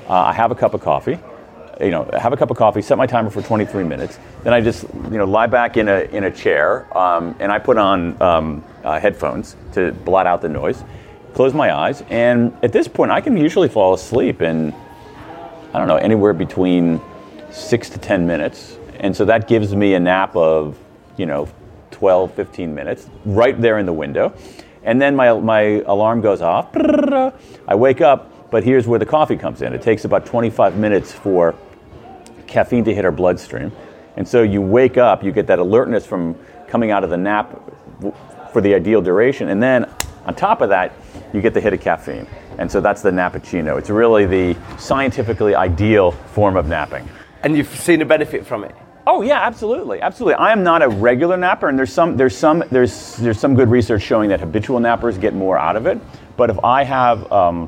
Uh, 0.09 0.13
I 0.13 0.33
have 0.33 0.49
a 0.49 0.55
cup 0.55 0.73
of 0.73 0.81
coffee. 0.81 1.19
You 1.79 1.89
know, 1.89 2.09
have 2.13 2.33
a 2.33 2.37
cup 2.37 2.51
of 2.51 2.57
coffee, 2.57 2.81
set 2.81 2.97
my 2.97 3.07
timer 3.07 3.29
for 3.29 3.41
23 3.41 3.83
minutes. 3.83 4.19
Then 4.43 4.53
I 4.53 4.61
just, 4.61 4.83
you 4.83 5.17
know, 5.17 5.25
lie 5.25 5.47
back 5.47 5.77
in 5.77 5.87
a 5.87 6.01
in 6.11 6.25
a 6.25 6.31
chair, 6.31 6.85
um, 6.97 7.35
and 7.39 7.51
I 7.51 7.59
put 7.59 7.77
on 7.77 8.21
um, 8.21 8.63
uh, 8.83 8.99
headphones 8.99 9.55
to 9.73 9.91
blot 9.91 10.27
out 10.27 10.41
the 10.41 10.49
noise. 10.49 10.83
Close 11.33 11.53
my 11.53 11.75
eyes, 11.75 12.03
and 12.09 12.55
at 12.61 12.71
this 12.71 12.87
point, 12.87 13.11
I 13.11 13.21
can 13.21 13.35
usually 13.35 13.67
fall 13.67 13.93
asleep 13.95 14.41
in 14.41 14.71
I 15.73 15.79
don't 15.79 15.87
know, 15.87 15.95
anywhere 15.95 16.33
between 16.33 17.01
six 17.51 17.89
to 17.89 17.97
10 17.97 18.27
minutes. 18.27 18.77
And 18.99 19.15
so 19.15 19.25
that 19.25 19.47
gives 19.47 19.75
me 19.75 19.95
a 19.95 19.99
nap 19.99 20.35
of, 20.35 20.77
you 21.17 21.25
know, 21.25 21.49
12, 21.89 22.33
15 22.35 22.75
minutes 22.75 23.09
right 23.25 23.59
there 23.59 23.79
in 23.79 23.87
the 23.87 23.93
window. 23.93 24.33
And 24.83 25.01
then 25.01 25.15
my, 25.15 25.33
my 25.33 25.81
alarm 25.87 26.21
goes 26.21 26.41
off. 26.43 26.75
I 26.77 27.75
wake 27.75 28.01
up, 28.01 28.31
but 28.53 28.63
here's 28.63 28.85
where 28.85 28.99
the 28.99 29.05
coffee 29.05 29.35
comes 29.35 29.63
in. 29.63 29.73
It 29.73 29.81
takes 29.81 30.05
about 30.05 30.27
25 30.27 30.77
minutes 30.77 31.11
for 31.11 31.55
caffeine 32.45 32.83
to 32.83 32.93
hit 32.93 33.03
our 33.03 33.11
bloodstream. 33.11 33.71
And 34.15 34.27
so 34.27 34.43
you 34.43 34.61
wake 34.61 34.95
up, 34.95 35.23
you 35.23 35.31
get 35.31 35.47
that 35.47 35.57
alertness 35.57 36.05
from 36.05 36.35
coming 36.67 36.91
out 36.91 37.03
of 37.03 37.09
the 37.09 37.17
nap 37.17 37.59
for 38.51 38.61
the 38.61 38.75
ideal 38.75 39.01
duration. 39.01 39.49
And 39.49 39.61
then 39.61 39.89
on 40.27 40.35
top 40.35 40.61
of 40.61 40.69
that, 40.69 40.93
you 41.33 41.41
get 41.41 41.55
the 41.55 41.61
hit 41.61 41.73
of 41.73 41.81
caffeine. 41.81 42.27
And 42.59 42.71
so 42.71 42.79
that's 42.79 43.01
the 43.01 43.09
nappuccino. 43.09 43.79
It's 43.79 43.89
really 43.89 44.27
the 44.27 44.55
scientifically 44.77 45.55
ideal 45.55 46.11
form 46.11 46.55
of 46.55 46.67
napping. 46.67 47.09
and 47.41 47.57
you've 47.57 47.75
seen 47.75 48.03
a 48.03 48.05
benefit 48.05 48.45
from 48.45 48.65
it. 48.65 48.75
Oh 49.07 49.23
yeah, 49.23 49.41
absolutely, 49.41 49.99
absolutely. 49.99 50.35
I 50.35 50.51
am 50.51 50.61
not 50.61 50.83
a 50.83 50.89
regular 50.89 51.37
napper, 51.37 51.69
and 51.69 51.77
there's 51.77 51.91
some 51.91 52.17
there's 52.17 52.37
some 52.37 52.63
there's 52.71 53.17
there's 53.17 53.39
some 53.39 53.55
good 53.55 53.69
research 53.69 54.03
showing 54.03 54.29
that 54.29 54.39
habitual 54.39 54.79
nappers 54.79 55.19
get 55.19 55.33
more 55.33 55.57
out 55.57 55.75
of 55.75 55.87
it. 55.87 55.99
But 56.37 56.51
if 56.51 56.63
I 56.63 56.83
have 56.83 57.29
um, 57.29 57.67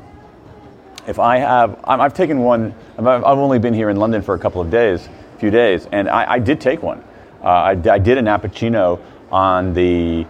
if 1.06 1.18
I 1.18 1.38
have 1.38 1.78
I've 1.84 2.14
taken 2.14 2.40
one. 2.40 2.74
I've, 2.98 3.06
I've 3.06 3.38
only 3.38 3.58
been 3.58 3.74
here 3.74 3.90
in 3.90 3.96
London 3.96 4.22
for 4.22 4.34
a 4.34 4.38
couple 4.38 4.60
of 4.60 4.70
days, 4.70 5.08
few 5.38 5.50
days, 5.50 5.86
and 5.92 6.08
I, 6.08 6.32
I 6.32 6.38
did 6.38 6.60
take 6.60 6.82
one. 6.82 7.02
Uh, 7.42 7.46
I, 7.46 7.70
I 7.70 7.98
did 7.98 8.18
a 8.18 8.22
nappuccino 8.22 9.00
on 9.30 9.72
the 9.74 10.26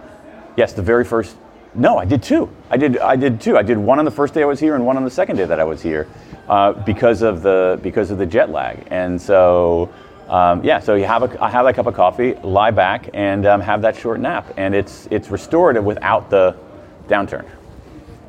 yes 0.55 0.73
the 0.73 0.81
very 0.81 1.03
first. 1.03 1.35
No, 1.73 1.97
I 1.97 2.05
did 2.05 2.23
two. 2.23 2.49
I 2.69 2.77
did 2.77 2.97
I 2.99 3.15
did 3.15 3.41
two. 3.41 3.57
I 3.57 3.63
did 3.63 3.77
one 3.77 3.99
on 3.99 4.05
the 4.05 4.11
first 4.11 4.33
day 4.33 4.43
I 4.43 4.45
was 4.45 4.59
here 4.59 4.75
and 4.75 4.85
one 4.85 4.97
on 4.97 5.03
the 5.03 5.11
second 5.11 5.35
day 5.37 5.45
that 5.45 5.59
I 5.59 5.63
was 5.63 5.81
here, 5.81 6.07
uh, 6.47 6.73
because 6.73 7.21
of 7.21 7.41
the 7.41 7.79
because 7.83 8.11
of 8.11 8.17
the 8.17 8.25
jet 8.25 8.49
lag. 8.49 8.87
And 8.89 9.21
so 9.21 9.89
um, 10.27 10.63
yeah, 10.63 10.79
so 10.79 10.95
you 10.95 11.05
have 11.05 11.23
a 11.23 11.43
I 11.43 11.49
have 11.49 11.65
that 11.65 11.75
cup 11.75 11.87
of 11.87 11.93
coffee, 11.93 12.33
lie 12.43 12.71
back, 12.71 13.09
and 13.13 13.45
um, 13.45 13.61
have 13.61 13.81
that 13.81 13.95
short 13.95 14.19
nap, 14.19 14.53
and 14.57 14.75
it's 14.75 15.07
it's 15.09 15.29
restorative 15.29 15.83
without 15.83 16.29
the 16.29 16.55
downturn. 17.07 17.45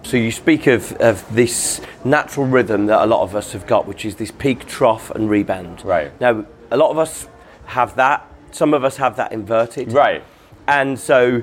So 0.08 0.16
you 0.16 0.32
speak 0.32 0.66
of, 0.66 0.92
of 0.92 1.34
this 1.34 1.82
natural 2.02 2.46
rhythm 2.46 2.86
that 2.86 3.02
a 3.02 3.04
lot 3.04 3.20
of 3.20 3.36
us 3.36 3.52
have 3.52 3.66
got, 3.66 3.86
which 3.86 4.06
is 4.06 4.16
this 4.16 4.30
peak, 4.30 4.66
trough, 4.66 5.10
and 5.10 5.28
rebound. 5.28 5.84
Right. 5.84 6.18
Now, 6.18 6.46
a 6.70 6.78
lot 6.78 6.90
of 6.90 6.96
us 6.96 7.28
have 7.66 7.94
that. 7.96 8.26
Some 8.50 8.72
of 8.72 8.84
us 8.84 8.96
have 8.96 9.16
that 9.16 9.32
inverted. 9.32 9.92
Right. 9.92 10.24
And 10.66 10.98
so 10.98 11.42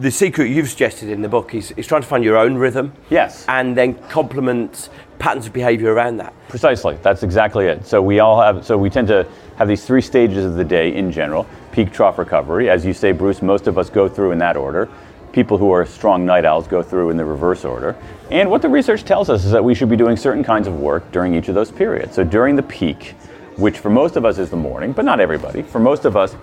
the 0.00 0.10
secret 0.10 0.48
you've 0.48 0.68
suggested 0.68 1.08
in 1.08 1.22
the 1.22 1.28
book 1.28 1.54
is, 1.54 1.70
is 1.76 1.86
trying 1.86 2.02
to 2.02 2.08
find 2.08 2.24
your 2.24 2.36
own 2.36 2.56
rhythm. 2.56 2.94
Yes. 3.10 3.44
And 3.46 3.76
then 3.76 3.94
complement 4.08 4.88
patterns 5.20 5.46
of 5.46 5.52
behavior 5.52 5.92
around 5.92 6.16
that. 6.16 6.34
Precisely. 6.48 6.98
That's 7.02 7.22
exactly 7.22 7.66
it. 7.66 7.86
So 7.86 8.02
we 8.02 8.18
all 8.18 8.42
have. 8.42 8.66
So 8.66 8.76
we 8.76 8.90
tend 8.90 9.06
to 9.06 9.24
have 9.56 9.68
these 9.68 9.84
three 9.84 10.02
stages 10.02 10.44
of 10.44 10.56
the 10.56 10.64
day 10.64 10.96
in 10.96 11.12
general: 11.12 11.46
peak, 11.70 11.92
trough, 11.92 12.18
recovery. 12.18 12.70
As 12.70 12.84
you 12.84 12.92
say, 12.92 13.12
Bruce, 13.12 13.40
most 13.40 13.68
of 13.68 13.78
us 13.78 13.88
go 13.88 14.08
through 14.08 14.32
in 14.32 14.38
that 14.38 14.56
order. 14.56 14.88
People 15.32 15.58
who 15.58 15.70
are 15.70 15.86
strong 15.86 16.26
night 16.26 16.44
owls 16.44 16.66
go 16.66 16.82
through 16.82 17.10
in 17.10 17.16
the 17.16 17.24
reverse 17.24 17.64
order. 17.64 17.96
And 18.30 18.50
what 18.50 18.62
the 18.62 18.68
research 18.68 19.04
tells 19.04 19.30
us 19.30 19.44
is 19.44 19.52
that 19.52 19.62
we 19.62 19.74
should 19.74 19.88
be 19.88 19.96
doing 19.96 20.16
certain 20.16 20.42
kinds 20.42 20.66
of 20.66 20.80
work 20.80 21.10
during 21.12 21.34
each 21.34 21.48
of 21.48 21.54
those 21.54 21.70
periods. 21.70 22.14
So 22.14 22.24
during 22.24 22.56
the 22.56 22.62
peak, 22.62 23.14
which 23.56 23.78
for 23.78 23.90
most 23.90 24.16
of 24.16 24.24
us 24.24 24.38
is 24.38 24.50
the 24.50 24.56
morning, 24.56 24.92
but 24.92 25.04
not 25.04 25.20
everybody. 25.20 25.62
For 25.62 25.78
most 25.78 26.04
of 26.04 26.16
us 26.16 26.34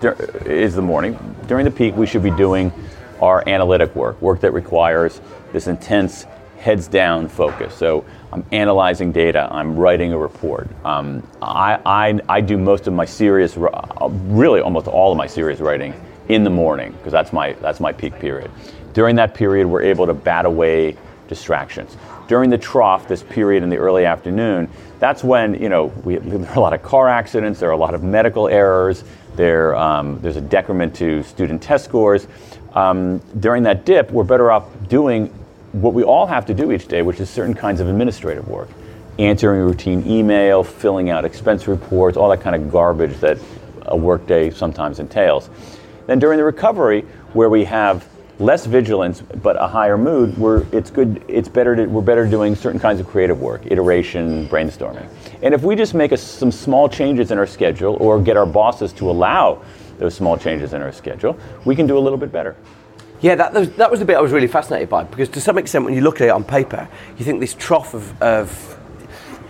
is 0.46 0.74
the 0.74 0.82
morning. 0.82 1.18
During 1.46 1.64
the 1.64 1.70
peak, 1.70 1.96
we 1.96 2.06
should 2.06 2.22
be 2.22 2.30
doing 2.30 2.72
our 3.20 3.46
analytic 3.48 3.94
work, 3.94 4.20
work 4.22 4.40
that 4.40 4.52
requires 4.52 5.20
this 5.52 5.66
intense 5.66 6.26
heads 6.58 6.88
down 6.88 7.28
focus. 7.28 7.74
So 7.74 8.04
I'm 8.32 8.44
analyzing 8.52 9.12
data, 9.12 9.48
I'm 9.50 9.76
writing 9.76 10.12
a 10.12 10.18
report. 10.18 10.68
Um, 10.84 11.26
I, 11.40 11.80
I, 11.84 12.20
I 12.28 12.40
do 12.40 12.56
most 12.56 12.86
of 12.86 12.92
my 12.92 13.04
serious, 13.04 13.56
uh, 13.56 14.08
really 14.26 14.60
almost 14.60 14.86
all 14.86 15.12
of 15.12 15.18
my 15.18 15.26
serious 15.26 15.60
writing 15.60 15.94
in 16.28 16.44
the 16.44 16.50
morning 16.50 16.92
because 16.92 17.12
that's 17.12 17.32
my, 17.32 17.52
that's 17.54 17.80
my 17.80 17.92
peak 17.92 18.18
period. 18.18 18.50
During 18.92 19.16
that 19.16 19.34
period, 19.34 19.66
we're 19.66 19.82
able 19.82 20.06
to 20.06 20.14
bat 20.14 20.44
away 20.44 20.96
distractions. 21.28 21.96
During 22.26 22.50
the 22.50 22.58
trough, 22.58 23.08
this 23.08 23.22
period 23.22 23.62
in 23.62 23.68
the 23.68 23.78
early 23.78 24.04
afternoon, 24.04 24.68
that's 24.98 25.22
when 25.22 25.60
you 25.60 25.68
know 25.68 25.86
we, 26.04 26.16
there 26.16 26.50
are 26.50 26.56
a 26.56 26.60
lot 26.60 26.72
of 26.72 26.82
car 26.82 27.08
accidents, 27.08 27.60
there 27.60 27.68
are 27.68 27.72
a 27.72 27.76
lot 27.76 27.94
of 27.94 28.02
medical 28.02 28.48
errors, 28.48 29.04
there, 29.36 29.76
um, 29.76 30.20
there's 30.20 30.36
a 30.36 30.40
decrement 30.40 30.96
to 30.96 31.22
student 31.22 31.62
test 31.62 31.84
scores. 31.84 32.26
Um, 32.74 33.20
during 33.38 33.62
that 33.62 33.84
dip, 33.84 34.10
we're 34.10 34.24
better 34.24 34.50
off 34.50 34.66
doing 34.88 35.28
what 35.72 35.94
we 35.94 36.02
all 36.02 36.26
have 36.26 36.46
to 36.46 36.54
do 36.54 36.72
each 36.72 36.88
day, 36.88 37.02
which 37.02 37.20
is 37.20 37.30
certain 37.30 37.54
kinds 37.54 37.80
of 37.80 37.88
administrative 37.88 38.48
work, 38.48 38.68
answering 39.18 39.60
routine 39.60 40.06
email, 40.06 40.64
filling 40.64 41.10
out 41.10 41.24
expense 41.24 41.68
reports, 41.68 42.16
all 42.16 42.28
that 42.30 42.40
kind 42.40 42.56
of 42.56 42.70
garbage 42.70 43.16
that 43.18 43.38
a 43.82 43.96
workday 43.96 44.50
sometimes 44.50 44.98
entails. 44.98 45.48
Then 46.06 46.18
during 46.18 46.38
the 46.38 46.44
recovery, 46.44 47.02
where 47.32 47.50
we 47.50 47.64
have 47.64 48.06
less 48.38 48.66
vigilance 48.66 49.20
but 49.42 49.60
a 49.60 49.66
higher 49.66 49.98
mood, 49.98 50.36
we're, 50.38 50.64
it's 50.72 50.90
good. 50.90 51.24
It's 51.28 51.48
better. 51.48 51.74
To, 51.76 51.86
we're 51.86 52.02
better 52.02 52.26
doing 52.26 52.54
certain 52.54 52.80
kinds 52.80 53.00
of 53.00 53.06
creative 53.06 53.40
work, 53.40 53.66
iteration, 53.66 54.48
brainstorming. 54.48 55.08
And 55.42 55.54
if 55.54 55.62
we 55.62 55.76
just 55.76 55.94
make 55.94 56.12
a, 56.12 56.16
some 56.16 56.52
small 56.52 56.88
changes 56.88 57.30
in 57.30 57.38
our 57.38 57.46
schedule, 57.46 57.96
or 58.00 58.20
get 58.20 58.36
our 58.36 58.46
bosses 58.46 58.92
to 58.94 59.10
allow 59.10 59.62
those 59.98 60.14
small 60.14 60.36
changes 60.36 60.72
in 60.72 60.82
our 60.82 60.92
schedule, 60.92 61.36
we 61.64 61.74
can 61.74 61.86
do 61.86 61.98
a 61.98 62.00
little 62.00 62.18
bit 62.18 62.30
better. 62.30 62.56
Yeah, 63.20 63.34
that 63.34 63.76
that 63.76 63.90
was 63.90 63.98
the 63.98 64.06
bit 64.06 64.16
I 64.16 64.20
was 64.20 64.30
really 64.30 64.46
fascinated 64.46 64.88
by 64.88 65.02
because 65.02 65.28
to 65.30 65.40
some 65.40 65.58
extent, 65.58 65.84
when 65.84 65.94
you 65.94 66.02
look 66.02 66.20
at 66.20 66.28
it 66.28 66.30
on 66.30 66.44
paper, 66.44 66.88
you 67.16 67.24
think 67.24 67.40
this 67.40 67.54
trough 67.54 67.92
of, 67.92 68.22
of 68.22 68.77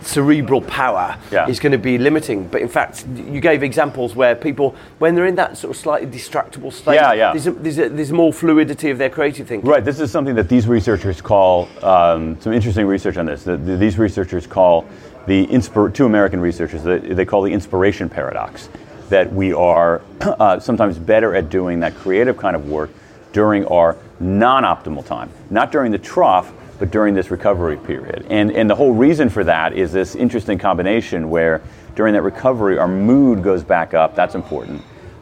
cerebral 0.01 0.61
power 0.61 1.17
Yeah. 1.31 1.47
is 1.47 1.59
going 1.59 1.71
to 1.71 1.77
be 1.77 1.97
limiting. 1.97 2.47
But 2.47 2.61
in 2.61 2.67
fact, 2.67 3.05
you 3.15 3.39
gave 3.41 3.63
examples 3.63 4.15
where 4.15 4.35
people, 4.35 4.75
when 4.99 5.15
they're 5.15 5.25
in 5.25 5.35
that 5.35 5.57
sort 5.57 5.71
of 5.71 5.77
slightly 5.77 6.07
distractible 6.07 6.71
state, 6.71 6.95
Yeah, 6.95 7.13
yeah. 7.13 7.31
There's, 7.31 7.47
a, 7.47 7.51
there's, 7.51 7.79
a, 7.79 7.89
there's 7.89 8.11
more 8.11 8.31
fluidity 8.33 8.89
of 8.89 8.97
their 8.97 9.09
creative 9.09 9.47
thinking. 9.47 9.69
Right. 9.69 9.83
This 9.83 9.99
is 9.99 10.11
something 10.11 10.35
that 10.35 10.49
these 10.49 10.67
researchers 10.67 11.21
call 11.21 11.67
um, 11.83 12.39
some 12.41 12.53
interesting 12.53 12.85
research 12.87 13.17
on 13.17 13.25
this. 13.25 13.43
That 13.43 13.57
these 13.65 13.97
researchers 13.97 14.47
call 14.47 14.85
the 15.27 15.45
inspir- 15.47 15.93
two 15.93 16.05
American 16.05 16.39
researchers. 16.39 16.83
They, 16.83 16.99
they 16.99 17.25
call 17.25 17.41
the 17.41 17.51
inspiration 17.53 18.09
paradox. 18.09 18.69
That 19.09 19.31
we 19.33 19.53
are 19.53 20.01
uh, 20.21 20.59
sometimes 20.59 20.97
better 20.97 21.35
at 21.35 21.49
doing 21.49 21.79
that 21.81 21.95
creative 21.95 22.37
kind 22.37 22.55
of 22.55 22.69
work 22.69 22.89
during 23.33 23.65
our 23.65 23.95
non-optimal 24.19 25.05
time, 25.05 25.29
not 25.49 25.71
during 25.71 25.91
the 25.91 25.97
trough, 25.97 26.51
but 26.79 26.91
during 26.91 27.13
this 27.13 27.29
recovery 27.29 27.77
period. 27.77 28.25
And 28.29 28.51
and 28.51 28.69
the 28.69 28.75
whole 28.75 28.93
reason 28.93 29.29
for 29.29 29.43
that 29.43 29.73
is 29.73 29.91
this 29.91 30.15
interesting 30.15 30.57
combination 30.57 31.29
where 31.29 31.61
during 31.95 32.13
that 32.13 32.21
recovery 32.23 32.79
our 32.79 32.87
mood 32.87 33.43
goes 33.43 33.63
back 33.63 33.93
up. 33.93 34.15
That's 34.15 34.33
important. 34.33 34.81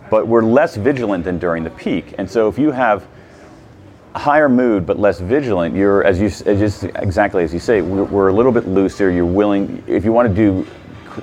But 0.10 0.28
we're 0.28 0.44
less 0.44 0.78
vigilant 0.78 1.26
than 1.26 1.40
during 1.40 1.64
the 1.64 1.70
peak. 1.72 2.14
And 2.18 2.30
so 2.30 2.48
if 2.48 2.58
you 2.58 2.72
have 2.72 3.06
higher 4.18 4.50
mood 4.50 4.86
but 4.86 4.98
less 4.98 5.20
vigilant 5.20 5.76
you're 5.76 6.04
as 6.04 6.20
you 6.20 6.30
just 6.30 6.84
exactly 6.84 7.44
as 7.44 7.54
you 7.54 7.60
say 7.60 7.82
we're, 7.82 8.04
we're 8.06 8.28
a 8.30 8.34
little 8.34 8.52
bit 8.52 8.68
looser 8.68 9.12
you're 9.12 9.26
willing 9.26 9.84
if 9.86 10.04
you 10.04 10.12
want 10.12 10.28
to 10.28 10.34
do 10.34 10.66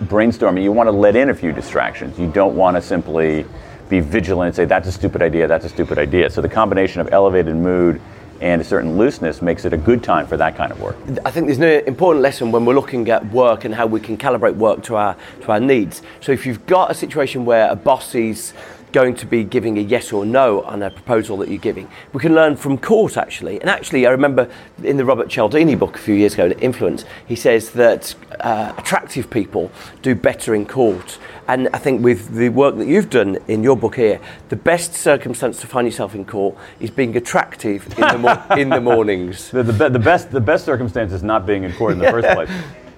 brainstorming 0.07 0.63
you 0.63 0.71
want 0.71 0.87
to 0.87 0.93
let 0.93 1.17
in 1.17 1.31
a 1.31 1.35
few 1.35 1.51
distractions 1.51 2.17
you 2.19 2.31
don't 2.31 2.55
want 2.55 2.77
to 2.77 2.81
simply 2.81 3.45
be 3.89 4.01
vigilant 4.01 4.49
and 4.49 4.55
say 4.55 4.65
that's 4.65 4.87
a 4.87 4.93
stupid 4.93 5.23
idea 5.23 5.49
that's 5.49 5.65
a 5.65 5.69
stupid 5.69 5.99
idea 5.99 6.31
so 6.31 6.41
the 6.41 6.49
combination 6.49 7.01
of 7.01 7.13
elevated 7.13 7.57
mood 7.57 8.01
and 8.45 8.61
a 8.61 8.65
certain 8.65 8.99
looseness 8.99 9.41
makes 9.41 9.65
it 9.65 9.73
a 9.73 9.77
good 9.79 10.03
time 10.03 10.27
for 10.27 10.37
that 10.37 10.55
kind 10.57 10.71
of 10.71 10.81
work 10.81 10.97
I 11.25 11.31
think 11.31 11.47
there's 11.47 11.59
an 11.59 11.87
important 11.87 12.23
lesson 12.23 12.53
when 12.53 12.65
we're 12.65 12.75
looking 12.75 13.09
at 13.09 13.25
work 13.33 13.65
and 13.65 13.75
how 13.75 13.87
we 13.87 14.01
can 14.01 14.17
calibrate 14.17 14.57
work 14.57 14.83
to 14.85 14.97
our 14.97 15.17
to 15.43 15.53
our 15.53 15.61
needs. 15.61 16.03
So 16.21 16.33
if 16.33 16.47
you've 16.47 16.65
got 16.67 16.91
a 16.91 16.95
situation 16.95 17.45
where 17.45 17.71
a 17.71 17.77
boss 17.77 18.15
is 18.15 18.53
going 18.95 19.15
to 19.17 19.27
be 19.27 19.43
giving 19.43 19.77
a 19.77 19.81
yes 19.81 20.13
or 20.13 20.25
no 20.25 20.63
on 20.63 20.81
a 20.81 20.89
proposal 20.89 21.37
that 21.39 21.49
you're 21.49 21.59
giving, 21.59 21.89
we 22.13 22.21
can 22.21 22.33
learn 22.33 22.57
from 22.57 22.79
court 22.79 23.17
actually. 23.17 23.61
And 23.61 23.69
actually, 23.69 24.07
I 24.07 24.11
remember 24.11 24.49
in 24.85 24.97
the 24.97 25.05
Robert 25.05 25.29
Cialdini 25.29 25.75
book 25.75 25.97
a 25.97 25.99
few 25.99 26.15
years 26.15 26.35
ago, 26.35 26.49
Influence, 26.61 27.05
he 27.27 27.35
says 27.35 27.71
that 27.73 28.15
uh, 28.39 28.73
attractive 28.79 29.29
people 29.29 29.73
do 30.03 30.15
better 30.15 30.55
in 30.55 30.65
court. 30.65 31.19
And 31.49 31.69
I 31.75 31.79
think 31.79 32.03
with 32.03 32.35
the 32.35 32.49
work 32.51 32.77
that 32.77 32.87
you've 32.87 33.11
done 33.11 33.37
in 33.49 33.65
your 33.65 33.77
book 33.77 33.97
here, 33.97 34.21
the 34.49 34.57
best 34.57 34.95
circumstance 34.95 35.61
to 35.61 35.67
find 35.67 35.87
yourself 35.89 36.15
in 36.15 36.25
court 36.25 36.57
is 36.79 36.91
being 36.91 37.17
attractive 37.17 37.87
in 37.99 38.01
the, 38.01 38.19
mor- 38.19 38.59
in 38.59 38.69
the 38.71 38.81
mornings. 38.81 39.51
The, 39.55 39.63
the, 39.63 39.73
be- 39.73 39.93
the 39.93 39.99
best 39.99 40.31
the 40.31 40.41
best 40.41 40.65
circumstance 40.65 41.13
is 41.13 41.23
not 41.23 41.47
being 41.47 41.65
in 41.65 41.73
court 41.73 41.93
in 41.93 41.99
the 41.99 42.11
first 42.11 42.29
place. 42.29 42.51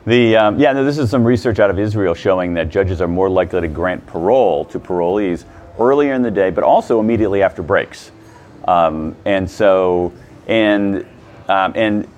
The 0.07 0.37
um, 0.37 0.59
yeah, 0.59 0.73
no, 0.73 0.85
this 0.85 0.99
is 0.99 1.11
some 1.11 1.25
research 1.25 1.59
out 1.59 1.69
of 1.69 1.79
Israel 1.79 2.15
showing 2.15 2.55
that 2.55 2.69
judges 2.69 3.01
are 3.01 3.09
more 3.09 3.29
likely 3.29 3.61
to 3.61 3.69
grant 3.69 4.07
parole 4.07 4.65
to 4.67 4.79
parolees 4.79 5.45
earlier 5.79 6.15
in 6.15 6.23
the 6.23 6.31
day, 6.31 6.51
but 6.51 6.65
also 6.65 7.01
immediately 7.01 7.43
after 7.43 7.63
breaks. 7.63 8.11
Um, 8.67 9.17
and 9.25 9.49
so 9.51 10.13
and 10.47 11.07
um, 11.49 11.73
and 11.77 12.09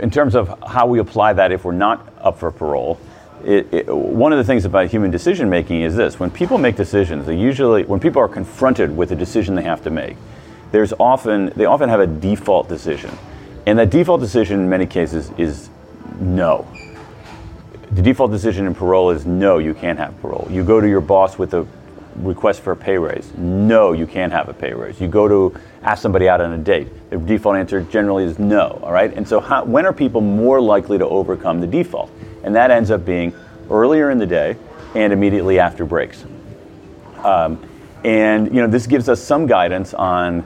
in 0.00 0.10
terms 0.10 0.34
of 0.34 0.58
how 0.66 0.86
we 0.86 0.98
apply 0.98 1.34
that 1.34 1.52
if 1.52 1.64
we're 1.64 1.72
not 1.72 2.12
up 2.20 2.38
for 2.38 2.50
parole. 2.50 2.98
It, 3.44 3.74
it, 3.74 3.88
one 3.88 4.32
of 4.32 4.38
the 4.38 4.44
things 4.44 4.64
about 4.64 4.86
human 4.88 5.10
decision 5.10 5.50
making 5.50 5.82
is 5.82 5.96
this: 5.96 6.20
when 6.20 6.30
people 6.30 6.58
make 6.58 6.76
decisions, 6.76 7.26
they 7.26 7.36
usually, 7.36 7.82
when 7.84 7.98
people 7.98 8.22
are 8.22 8.28
confronted 8.28 8.96
with 8.96 9.10
a 9.10 9.16
decision 9.16 9.56
they 9.56 9.62
have 9.62 9.82
to 9.82 9.90
make, 9.90 10.16
there's 10.70 10.92
often 11.00 11.52
they 11.56 11.64
often 11.64 11.88
have 11.88 12.00
a 12.00 12.06
default 12.06 12.68
decision, 12.68 13.10
and 13.66 13.78
that 13.78 13.90
default 13.90 14.20
decision 14.20 14.60
in 14.60 14.68
many 14.68 14.86
cases 14.86 15.32
is 15.38 15.70
no. 16.20 16.66
The 17.90 18.00
default 18.00 18.30
decision 18.30 18.66
in 18.66 18.74
parole 18.74 19.10
is 19.10 19.26
no, 19.26 19.58
you 19.58 19.74
can't 19.74 19.98
have 19.98 20.18
parole. 20.22 20.46
You 20.50 20.64
go 20.64 20.80
to 20.80 20.88
your 20.88 21.00
boss 21.00 21.36
with 21.36 21.52
a 21.52 21.66
request 22.16 22.60
for 22.60 22.72
a 22.72 22.76
pay 22.76 22.98
raise. 22.98 23.32
No, 23.34 23.92
you 23.92 24.06
can't 24.06 24.32
have 24.32 24.48
a 24.48 24.52
pay 24.52 24.72
raise. 24.72 25.00
You 25.00 25.08
go 25.08 25.28
to 25.28 25.58
ask 25.82 26.02
somebody 26.02 26.28
out 26.28 26.40
on 26.40 26.52
a 26.52 26.58
date. 26.58 26.88
The 27.10 27.18
default 27.18 27.56
answer 27.56 27.80
generally 27.82 28.24
is 28.24 28.38
no. 28.38 28.80
All 28.82 28.92
right, 28.92 29.12
and 29.12 29.26
so 29.26 29.40
how, 29.40 29.64
when 29.64 29.86
are 29.86 29.92
people 29.92 30.20
more 30.20 30.60
likely 30.60 30.98
to 30.98 31.06
overcome 31.06 31.60
the 31.60 31.66
default? 31.66 32.10
And 32.44 32.54
that 32.56 32.70
ends 32.70 32.90
up 32.90 33.04
being 33.04 33.32
earlier 33.70 34.10
in 34.10 34.18
the 34.18 34.26
day 34.26 34.56
and 34.94 35.12
immediately 35.12 35.58
after 35.58 35.84
breaks. 35.84 36.24
Um, 37.18 37.64
and 38.04 38.52
you 38.52 38.60
know 38.60 38.66
this 38.66 38.86
gives 38.86 39.08
us 39.08 39.22
some 39.22 39.46
guidance 39.46 39.94
on 39.94 40.44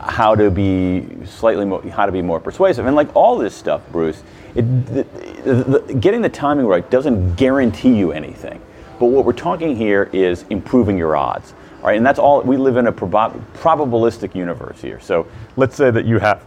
how 0.00 0.34
to 0.34 0.50
be 0.50 1.06
slightly 1.26 1.64
more, 1.64 1.82
how 1.82 2.06
to 2.06 2.12
be 2.12 2.22
more 2.22 2.40
persuasive. 2.40 2.86
And 2.86 2.96
like 2.96 3.14
all 3.14 3.36
this 3.36 3.54
stuff, 3.54 3.82
Bruce, 3.92 4.22
it, 4.54 4.62
the, 4.86 5.06
the, 5.44 5.80
the, 5.80 5.94
getting 5.94 6.22
the 6.22 6.28
timing 6.28 6.66
right 6.66 6.88
doesn't 6.90 7.36
guarantee 7.36 7.96
you 7.96 8.12
anything. 8.12 8.60
But 9.00 9.06
what 9.06 9.24
we're 9.24 9.32
talking 9.32 9.74
here 9.74 10.10
is 10.12 10.44
improving 10.50 10.98
your 10.98 11.16
odds. 11.16 11.54
All 11.80 11.86
right, 11.86 11.96
and 11.96 12.04
that's 12.04 12.18
all. 12.18 12.42
We 12.42 12.58
live 12.58 12.76
in 12.76 12.86
a 12.86 12.92
prob- 12.92 13.42
probabilistic 13.54 14.34
universe 14.34 14.82
here. 14.82 15.00
So 15.00 15.26
let's 15.56 15.74
say 15.74 15.90
that 15.90 16.04
you 16.04 16.18
have 16.18 16.44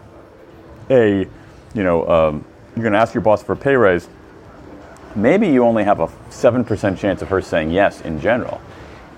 a, 0.92 1.28
you 1.74 1.84
know, 1.84 2.08
um, 2.08 2.46
you're 2.76 2.84
going 2.84 2.94
to 2.94 3.00
ask 3.00 3.16
your 3.16 3.22
boss 3.22 3.42
for 3.42 3.54
a 3.54 3.58
pay 3.58 3.76
raise. 3.76 4.08
Maybe 5.16 5.48
you 5.48 5.64
only 5.64 5.84
have 5.84 6.00
a 6.00 6.10
seven 6.30 6.64
percent 6.64 7.00
chance 7.00 7.24
of 7.24 7.30
her 7.30 7.42
saying 7.42 7.72
yes 7.72 8.02
in 8.02 8.22
general. 8.22 8.62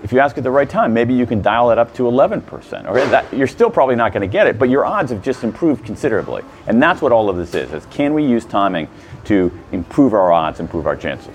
If 0.02 0.12
you 0.12 0.20
ask 0.20 0.38
at 0.38 0.44
the 0.44 0.50
right 0.50 0.68
time, 0.68 0.94
maybe 0.94 1.12
you 1.12 1.26
can 1.26 1.42
dial 1.42 1.70
it 1.70 1.78
up 1.78 1.92
to 1.94 2.04
11%. 2.04 2.86
Okay, 2.86 3.10
that, 3.10 3.32
you're 3.34 3.46
still 3.46 3.70
probably 3.70 3.96
not 3.96 4.12
going 4.12 4.20
to 4.20 4.32
get 4.32 4.46
it, 4.46 4.58
but 4.58 4.68
your 4.68 4.84
odds 4.86 5.10
have 5.10 5.22
just 5.22 5.42
improved 5.42 5.84
considerably. 5.84 6.42
And 6.66 6.82
that's 6.82 7.02
what 7.02 7.12
all 7.12 7.28
of 7.28 7.36
this 7.36 7.54
is, 7.54 7.72
is 7.72 7.86
can 7.86 8.14
we 8.14 8.24
use 8.24 8.44
timing 8.44 8.88
to 9.24 9.50
improve 9.72 10.14
our 10.14 10.32
odds, 10.32 10.60
improve 10.60 10.86
our 10.86 10.96
chances? 10.96 11.34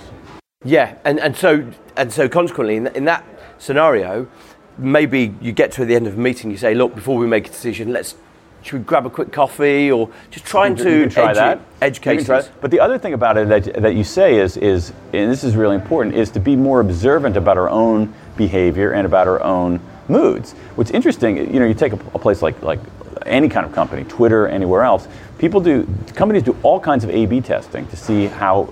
Yeah, 0.63 0.95
and, 1.03 1.19
and 1.19 1.35
so 1.35 1.71
and 1.97 2.13
so 2.13 2.29
consequently, 2.29 2.75
in, 2.75 2.87
in 2.87 3.05
that 3.05 3.25
scenario, 3.57 4.27
maybe 4.77 5.33
you 5.41 5.51
get 5.51 5.71
to 5.73 5.85
the 5.85 5.95
end 5.95 6.07
of 6.07 6.17
a 6.17 6.21
meeting, 6.21 6.51
you 6.51 6.57
say, 6.57 6.75
look, 6.75 6.93
before 6.93 7.17
we 7.17 7.27
make 7.27 7.47
a 7.47 7.51
decision, 7.51 7.91
let's 7.91 8.15
should 8.61 8.79
we 8.79 8.85
grab 8.85 9.07
a 9.07 9.09
quick 9.09 9.31
coffee 9.31 9.91
or 9.91 10.09
just 10.29 10.45
trying 10.45 10.77
You 10.77 10.83
to 10.83 11.09
try 11.09 11.31
edge, 11.31 11.35
that. 11.35 11.59
can 11.99 12.23
that. 12.25 12.61
But 12.61 12.69
the 12.69 12.79
other 12.79 12.99
thing 12.99 13.13
about 13.13 13.37
it 13.37 13.49
that, 13.49 13.81
that 13.81 13.95
you 13.95 14.03
say 14.03 14.37
is, 14.37 14.55
is, 14.57 14.93
and 15.13 15.31
this 15.31 15.43
is 15.43 15.55
really 15.55 15.75
important, 15.75 16.15
is 16.15 16.29
to 16.31 16.39
be 16.39 16.55
more 16.55 16.79
observant 16.79 17.37
about 17.37 17.57
our 17.57 17.69
own 17.69 18.13
behavior 18.37 18.91
and 18.91 19.07
about 19.07 19.27
our 19.27 19.41
own 19.41 19.79
moods. 20.09 20.53
What's 20.75 20.91
interesting, 20.91 21.37
you 21.51 21.59
know, 21.59 21.65
you 21.65 21.73
take 21.73 21.93
a, 21.93 21.99
a 22.13 22.19
place 22.19 22.43
like, 22.43 22.61
like 22.61 22.79
any 23.25 23.49
kind 23.49 23.65
of 23.65 23.71
company, 23.73 24.03
Twitter, 24.03 24.47
anywhere 24.47 24.83
else, 24.83 25.07
people 25.39 25.59
do, 25.59 25.87
companies 26.13 26.43
do 26.43 26.55
all 26.61 26.79
kinds 26.79 27.03
of 27.03 27.09
A-B 27.09 27.41
testing 27.41 27.87
to 27.87 27.95
see 27.95 28.27
how 28.27 28.71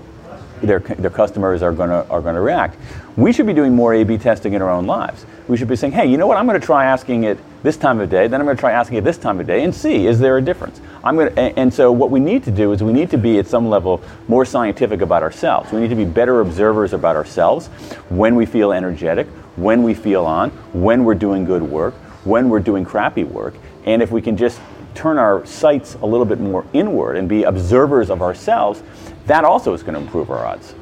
their, 0.62 0.80
their 0.80 1.10
customers 1.10 1.62
are 1.62 1.72
going 1.72 1.90
are 1.90 2.20
to 2.20 2.40
react. 2.40 2.76
We 3.16 3.32
should 3.32 3.46
be 3.46 3.52
doing 3.52 3.74
more 3.74 3.94
A/B 3.94 4.18
testing 4.18 4.54
in 4.54 4.62
our 4.62 4.70
own 4.70 4.86
lives. 4.86 5.26
We 5.48 5.56
should 5.56 5.68
be 5.68 5.76
saying, 5.76 5.92
hey, 5.92 6.06
you 6.06 6.16
know 6.16 6.26
what? 6.26 6.36
I'm 6.36 6.46
going 6.46 6.60
to 6.60 6.64
try 6.64 6.84
asking 6.84 7.24
it 7.24 7.38
this 7.62 7.76
time 7.76 8.00
of 8.00 8.08
day. 8.08 8.28
Then 8.28 8.40
I'm 8.40 8.46
going 8.46 8.56
to 8.56 8.60
try 8.60 8.72
asking 8.72 8.98
it 8.98 9.04
this 9.04 9.18
time 9.18 9.40
of 9.40 9.46
day 9.46 9.64
and 9.64 9.74
see 9.74 10.06
is 10.06 10.18
there 10.18 10.38
a 10.38 10.42
difference. 10.42 10.80
I'm 11.02 11.16
going 11.16 11.34
to, 11.34 11.40
and 11.58 11.72
so 11.72 11.90
what 11.90 12.10
we 12.10 12.20
need 12.20 12.44
to 12.44 12.50
do 12.50 12.72
is 12.72 12.82
we 12.82 12.92
need 12.92 13.10
to 13.10 13.18
be 13.18 13.38
at 13.38 13.46
some 13.46 13.68
level 13.68 14.02
more 14.28 14.44
scientific 14.44 15.00
about 15.00 15.22
ourselves. 15.22 15.72
We 15.72 15.80
need 15.80 15.90
to 15.90 15.96
be 15.96 16.04
better 16.04 16.40
observers 16.40 16.92
about 16.92 17.16
ourselves 17.16 17.66
when 18.10 18.36
we 18.36 18.46
feel 18.46 18.72
energetic, 18.72 19.26
when 19.56 19.82
we 19.82 19.94
feel 19.94 20.24
on, 20.24 20.50
when 20.72 21.04
we're 21.04 21.14
doing 21.14 21.44
good 21.44 21.62
work, 21.62 21.94
when 22.24 22.48
we're 22.48 22.60
doing 22.60 22.84
crappy 22.84 23.24
work, 23.24 23.54
and 23.86 24.02
if 24.02 24.10
we 24.10 24.22
can 24.22 24.36
just 24.36 24.60
turn 24.94 25.18
our 25.18 25.44
sights 25.46 25.94
a 25.94 26.06
little 26.06 26.26
bit 26.26 26.38
more 26.38 26.66
inward 26.72 27.16
and 27.16 27.28
be 27.28 27.44
observers 27.44 28.10
of 28.10 28.22
ourselves, 28.22 28.82
that 29.30 29.44
also 29.44 29.72
is 29.72 29.82
going 29.82 29.94
to 29.94 30.00
improve 30.00 30.28
our 30.30 30.44
odds. 30.44 30.74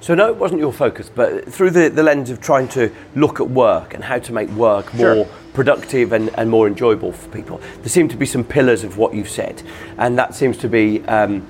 So 0.00 0.14
no, 0.14 0.28
it 0.28 0.36
wasn't 0.36 0.60
your 0.60 0.72
focus, 0.72 1.10
but 1.12 1.52
through 1.52 1.70
the, 1.70 1.88
the 1.88 2.02
lens 2.02 2.30
of 2.30 2.40
trying 2.40 2.68
to 2.68 2.92
look 3.16 3.40
at 3.40 3.50
work 3.50 3.94
and 3.94 4.04
how 4.04 4.18
to 4.20 4.32
make 4.32 4.48
work 4.50 4.90
Sure. 4.92 5.16
more 5.16 5.28
productive 5.54 6.12
and, 6.12 6.30
and 6.38 6.48
more 6.48 6.68
enjoyable 6.68 7.10
for 7.10 7.28
people, 7.30 7.58
there 7.80 7.88
seem 7.88 8.08
to 8.08 8.16
be 8.16 8.26
some 8.26 8.44
pillars 8.44 8.84
of 8.84 8.96
what 8.98 9.12
you've 9.14 9.28
said, 9.28 9.60
and 9.98 10.16
that 10.18 10.34
seems 10.34 10.56
to 10.58 10.68
be 10.68 11.02
um, 11.06 11.44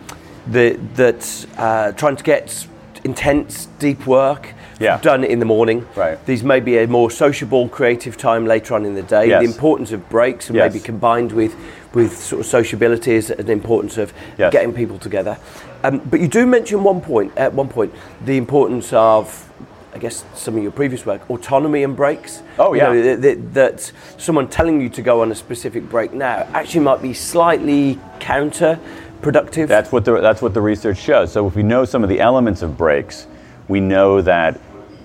the, 0.47 0.79
that 0.95 1.47
uh, 1.59 1.93
trying 1.93 2.17
to 2.17 2.25
get 2.25 2.67
intense, 3.05 3.67
deep 3.79 4.07
work 4.07 4.55
Yeah. 4.81 4.99
done 5.01 5.25
in 5.25 5.39
the 5.39 5.45
morning. 5.45 5.87
Right. 5.95 6.19
These 6.27 6.43
may 6.43 6.61
be 6.61 6.79
a 6.79 6.87
more 6.87 7.11
sociable, 7.11 7.69
creative 7.69 8.17
time 8.17 8.47
later 8.47 8.75
on 8.75 8.85
in 8.87 8.95
the 8.95 9.03
day. 9.03 9.29
Yes. 9.29 9.43
The 9.45 9.49
importance 9.55 9.93
of 9.93 10.09
breaks 10.09 10.49
and 10.49 10.57
Yes. 10.57 10.73
maybe 10.73 10.83
combined 10.83 11.33
with 11.33 11.55
with 11.95 12.17
sort 12.17 12.41
of 12.41 12.47
sociability 12.47 13.15
is 13.15 13.31
an 13.31 13.49
importance 13.51 13.97
of 13.99 14.13
Yes. 14.39 14.53
getting 14.53 14.73
people 14.73 14.99
together. 14.99 15.39
Um, 15.83 15.99
but 16.11 16.21
you 16.21 16.29
do 16.29 16.47
mention 16.47 16.83
one 16.83 17.01
point 17.01 17.33
at 17.37 17.53
one 17.55 17.69
point 17.69 17.93
the 18.25 18.37
importance 18.37 18.93
of, 18.93 19.51
I 19.95 19.99
guess, 19.99 20.25
some 20.35 20.57
of 20.57 20.63
your 20.63 20.73
previous 20.73 21.07
work, 21.07 21.29
autonomy 21.31 21.83
and 21.85 21.97
breaks. 21.97 22.43
Oh, 22.59 22.75
You 22.75 22.81
yeah. 22.81 22.89
know, 22.93 23.03
that, 23.03 23.23
that, 23.23 23.55
that 23.55 23.93
someone 24.19 24.49
telling 24.49 24.81
you 24.81 24.89
to 24.91 25.03
go 25.03 25.23
on 25.23 25.31
a 25.33 25.35
specific 25.35 25.89
break 25.89 26.13
now 26.13 26.47
actually 26.53 26.81
might 26.81 27.01
be 27.03 27.15
slightly 27.15 27.99
counterproductive. 28.19 29.69
That's 29.69 29.93
what 29.93 30.05
the 30.05 30.21
that's 30.21 30.43
what 30.43 30.55
the 30.55 30.61
research 30.61 30.99
shows. 30.99 31.33
So 31.33 31.47
if 31.47 31.55
we 31.55 31.63
know 31.63 31.85
some 31.85 32.03
of 32.03 32.09
the 32.09 32.21
elements 32.21 32.63
of 32.63 32.77
breaks, 32.77 33.27
we 33.69 33.81
know 33.81 34.21
that, 34.23 34.61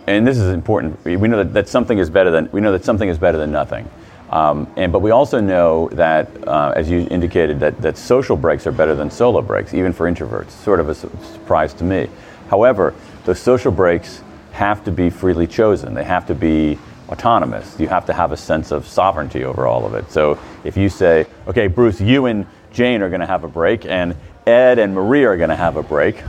and 0.07 0.27
this 0.27 0.37
is 0.37 0.51
important. 0.53 1.03
We 1.05 1.15
know 1.15 1.37
that, 1.37 1.53
that 1.53 1.69
something 1.69 1.97
is 1.97 2.09
better 2.09 2.31
than 2.31 2.49
we 2.51 2.61
know 2.61 2.71
that 2.71 2.83
something 2.85 3.07
is 3.09 3.17
better 3.17 3.37
than 3.37 3.51
nothing. 3.51 3.89
Um, 4.31 4.71
and, 4.77 4.93
but 4.93 4.99
we 4.99 5.11
also 5.11 5.41
know 5.41 5.89
that, 5.89 6.29
uh, 6.47 6.73
as 6.75 6.89
you 6.89 7.05
indicated, 7.11 7.59
that, 7.59 7.81
that 7.81 7.97
social 7.97 8.37
breaks 8.37 8.65
are 8.65 8.71
better 8.71 8.95
than 8.95 9.11
solo 9.11 9.41
breaks, 9.41 9.73
even 9.73 9.91
for 9.91 10.09
introverts. 10.09 10.51
Sort 10.51 10.79
of 10.79 10.87
a 10.87 10.95
su- 10.95 11.11
surprise 11.33 11.73
to 11.75 11.83
me. 11.83 12.07
However, 12.49 12.93
those 13.25 13.39
social 13.39 13.71
breaks 13.71 14.23
have 14.53 14.83
to 14.85 14.91
be 14.91 15.09
freely 15.09 15.47
chosen. 15.47 15.93
They 15.93 16.05
have 16.05 16.25
to 16.27 16.35
be 16.35 16.79
autonomous. 17.09 17.77
You 17.77 17.89
have 17.89 18.05
to 18.05 18.13
have 18.13 18.31
a 18.31 18.37
sense 18.37 18.71
of 18.71 18.87
sovereignty 18.87 19.43
over 19.43 19.67
all 19.67 19.85
of 19.85 19.95
it. 19.95 20.09
So 20.11 20.39
if 20.63 20.77
you 20.77 20.87
say, 20.87 21.27
okay, 21.47 21.67
Bruce, 21.67 21.99
you 21.99 22.25
and 22.25 22.45
Jane 22.71 23.01
are 23.01 23.09
going 23.09 23.21
to 23.21 23.27
have 23.27 23.43
a 23.43 23.49
break, 23.49 23.85
and 23.85 24.15
Ed 24.47 24.79
and 24.79 24.95
Marie 24.95 25.25
are 25.25 25.35
going 25.35 25.49
to 25.49 25.57
have 25.57 25.75
a 25.75 25.83
break, 25.83 26.23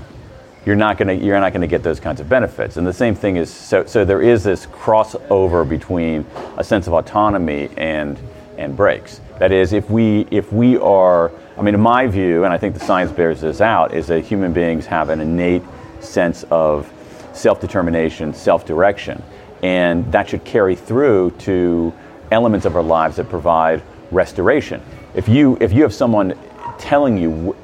you're 0.65 0.77
not 0.77 0.97
going 0.97 1.09
to 1.09 1.25
you're 1.25 1.39
not 1.41 1.53
going 1.53 1.63
to 1.63 1.67
get 1.67 1.83
those 1.83 2.01
kinds 2.01 2.21
of 2.21 2.29
benefits. 2.29 2.77
And 2.77 2.87
the 2.87 2.93
same 2.93 3.15
thing 3.15 3.37
is 3.37 3.53
so 3.53 3.85
so 3.85 4.05
there 4.05 4.23
is 4.23 4.45
this 4.45 4.67
crossover 4.67 5.69
between 5.69 6.25
a 6.57 6.65
sense 6.65 6.87
of 6.87 6.93
autonomy 6.93 7.69
and 7.77 8.19
and 8.59 8.77
breaks. 8.77 9.21
That 9.39 9.51
is, 9.51 9.73
if 9.73 9.91
we 9.91 10.27
if 10.31 10.53
we 10.53 10.77
are, 10.79 11.33
I 11.57 11.63
mean, 11.63 11.75
in 11.75 11.81
my 11.81 12.07
view, 12.07 12.45
and 12.45 12.53
I 12.53 12.59
think 12.59 12.75
the 12.75 12.85
science 12.85 13.11
bears 13.11 13.41
this 13.41 13.61
out, 13.61 13.95
is 13.95 14.07
that 14.07 14.25
human 14.25 14.53
beings 14.53 14.87
have 14.87 15.09
an 15.09 15.21
innate 15.21 15.63
sense 16.01 16.45
of 16.51 16.91
self-determination, 17.33 18.35
self-direction, 18.35 19.23
and 19.63 20.11
that 20.13 20.29
should 20.29 20.45
carry 20.45 20.77
through 20.77 21.31
to 21.39 21.93
elements 22.31 22.67
of 22.67 22.77
our 22.77 22.83
lives 22.83 23.17
that 23.17 23.29
provide 23.29 23.83
restoration. 24.11 24.83
If 25.15 25.29
you 25.29 25.57
if 25.61 25.73
you 25.73 25.83
have 25.83 25.95
someone 25.95 26.39
telling 26.79 27.17
you, 27.17 27.57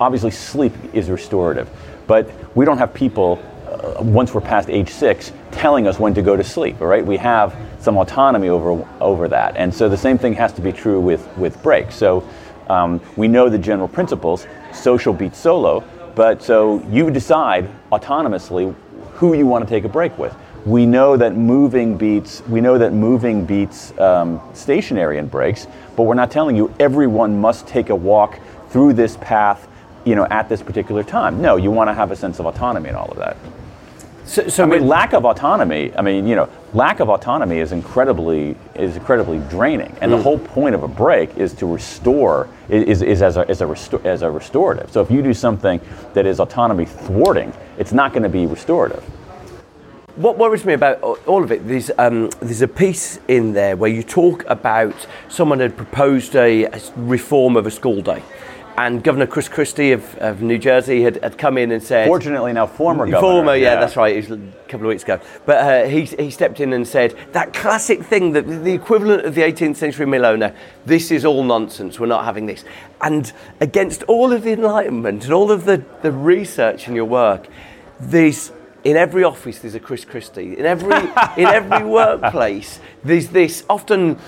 obviously 0.00 0.30
sleep 0.30 0.72
is 0.92 1.10
restorative, 1.10 1.68
but 2.08 2.28
we 2.56 2.64
don't 2.64 2.78
have 2.78 2.92
people 2.92 3.40
uh, 3.68 4.02
once 4.02 4.34
we're 4.34 4.40
past 4.40 4.68
age 4.68 4.88
six 4.88 5.30
telling 5.52 5.86
us 5.86 6.00
when 6.00 6.14
to 6.14 6.22
go 6.22 6.36
to 6.36 6.42
sleep. 6.42 6.80
right? 6.80 7.06
we 7.06 7.16
have 7.16 7.56
some 7.78 7.96
autonomy 7.96 8.48
over 8.48 8.84
over 9.00 9.28
that, 9.28 9.56
and 9.56 9.72
so 9.72 9.88
the 9.88 9.96
same 9.96 10.18
thing 10.18 10.32
has 10.34 10.52
to 10.54 10.60
be 10.60 10.72
true 10.72 10.98
with 10.98 11.24
with 11.36 11.62
breaks. 11.62 11.94
So 11.94 12.28
um, 12.68 13.00
we 13.16 13.28
know 13.28 13.48
the 13.48 13.58
general 13.58 13.86
principles: 13.86 14.48
social 14.72 15.12
beats 15.12 15.38
solo. 15.38 15.84
But 16.16 16.42
so 16.42 16.82
you 16.90 17.12
decide 17.12 17.70
autonomously 17.92 18.74
who 19.12 19.34
you 19.34 19.46
want 19.46 19.64
to 19.64 19.70
take 19.70 19.84
a 19.84 19.88
break 19.88 20.18
with. 20.18 20.34
We 20.66 20.84
know 20.84 21.16
that 21.16 21.36
moving 21.36 21.96
beats 21.96 22.42
we 22.48 22.60
know 22.60 22.76
that 22.78 22.92
moving 22.92 23.46
beats 23.46 23.96
um, 24.00 24.40
stationary 24.52 25.18
in 25.18 25.28
breaks, 25.28 25.68
but 25.94 26.02
we're 26.02 26.14
not 26.14 26.32
telling 26.32 26.56
you 26.56 26.74
everyone 26.80 27.40
must 27.40 27.68
take 27.68 27.90
a 27.90 27.94
walk 27.94 28.40
through 28.70 28.94
this 28.94 29.16
path, 29.18 29.68
you 30.08 30.14
know, 30.14 30.26
at 30.30 30.48
this 30.48 30.62
particular 30.62 31.04
time. 31.04 31.42
No, 31.42 31.56
you 31.56 31.70
want 31.70 31.88
to 31.88 31.94
have 31.94 32.10
a 32.10 32.16
sense 32.16 32.40
of 32.40 32.46
autonomy 32.46 32.88
and 32.88 32.96
all 32.96 33.10
of 33.10 33.18
that. 33.18 33.36
So, 34.24 34.48
so 34.48 34.62
I 34.62 34.66
mean, 34.66 34.86
lack 34.86 35.12
of 35.14 35.24
autonomy. 35.24 35.92
I 35.96 36.02
mean, 36.02 36.26
you 36.26 36.36
know, 36.36 36.48
lack 36.74 37.00
of 37.00 37.08
autonomy 37.08 37.58
is 37.58 37.72
incredibly 37.72 38.56
is 38.74 38.96
incredibly 38.96 39.38
draining, 39.50 39.94
and 40.00 40.12
the 40.12 40.22
whole 40.22 40.38
point 40.38 40.74
of 40.74 40.82
a 40.82 40.88
break 40.88 41.36
is 41.36 41.54
to 41.54 41.66
restore 41.66 42.48
is, 42.68 43.02
is 43.02 43.22
as 43.22 43.36
a 43.36 43.48
as 43.48 43.60
a 43.60 43.64
resto- 43.64 44.04
as 44.04 44.22
a 44.22 44.30
restorative. 44.30 44.90
So 44.90 45.00
if 45.00 45.10
you 45.10 45.22
do 45.22 45.34
something 45.34 45.80
that 46.14 46.26
is 46.26 46.40
autonomy 46.40 46.84
thwarting, 46.84 47.52
it's 47.78 47.92
not 47.92 48.12
going 48.12 48.22
to 48.22 48.28
be 48.28 48.46
restorative. 48.46 49.02
What 50.16 50.36
worries 50.36 50.64
me 50.64 50.72
about 50.72 51.00
all 51.26 51.44
of 51.44 51.52
it, 51.52 51.66
there's, 51.68 51.92
um, 51.96 52.28
there's 52.40 52.60
a 52.60 52.66
piece 52.66 53.20
in 53.28 53.52
there 53.52 53.76
where 53.76 53.88
you 53.88 54.02
talk 54.02 54.44
about 54.48 55.06
someone 55.28 55.60
had 55.60 55.76
proposed 55.76 56.34
a, 56.34 56.64
a 56.64 56.80
reform 56.96 57.56
of 57.56 57.66
a 57.66 57.70
school 57.70 58.02
day. 58.02 58.20
And 58.78 59.02
Governor 59.02 59.26
Chris 59.26 59.48
Christie 59.48 59.90
of, 59.90 60.14
of 60.18 60.40
New 60.40 60.56
Jersey 60.56 61.02
had, 61.02 61.16
had 61.20 61.36
come 61.36 61.58
in 61.58 61.72
and 61.72 61.82
said. 61.82 62.06
Fortunately, 62.06 62.52
now 62.52 62.68
former 62.68 63.06
governor. 63.06 63.20
Former, 63.20 63.56
yeah, 63.56 63.74
that's 63.74 63.96
right. 63.96 64.14
It 64.14 64.28
was 64.28 64.38
a 64.38 64.52
couple 64.68 64.86
of 64.86 64.90
weeks 64.90 65.02
ago. 65.02 65.20
But 65.44 65.56
uh, 65.56 65.88
he, 65.88 66.04
he 66.04 66.30
stepped 66.30 66.60
in 66.60 66.72
and 66.72 66.86
said 66.86 67.16
that 67.32 67.52
classic 67.52 68.04
thing 68.04 68.34
that 68.34 68.42
the 68.42 68.72
equivalent 68.72 69.26
of 69.26 69.34
the 69.34 69.40
18th 69.40 69.74
century 69.74 70.06
mill 70.06 70.24
owner, 70.24 70.54
this 70.86 71.10
is 71.10 71.24
all 71.24 71.42
nonsense. 71.42 71.98
We're 71.98 72.06
not 72.06 72.24
having 72.24 72.46
this. 72.46 72.64
And 73.00 73.32
against 73.58 74.04
all 74.04 74.32
of 74.32 74.44
the 74.44 74.52
enlightenment 74.52 75.24
and 75.24 75.32
all 75.32 75.50
of 75.50 75.64
the, 75.64 75.84
the 76.02 76.12
research 76.12 76.86
in 76.86 76.94
your 76.94 77.06
work, 77.06 77.48
there's 77.98 78.52
in 78.88 78.96
every 78.96 79.22
office 79.22 79.58
there's 79.58 79.74
a 79.74 79.80
Chris 79.80 80.04
Christie. 80.04 80.56
In 80.56 80.64
every 80.64 80.96
in 81.36 81.46
every 81.46 81.84
workplace 81.98 82.80
there's 83.04 83.28
this 83.28 83.64
often 83.68 84.18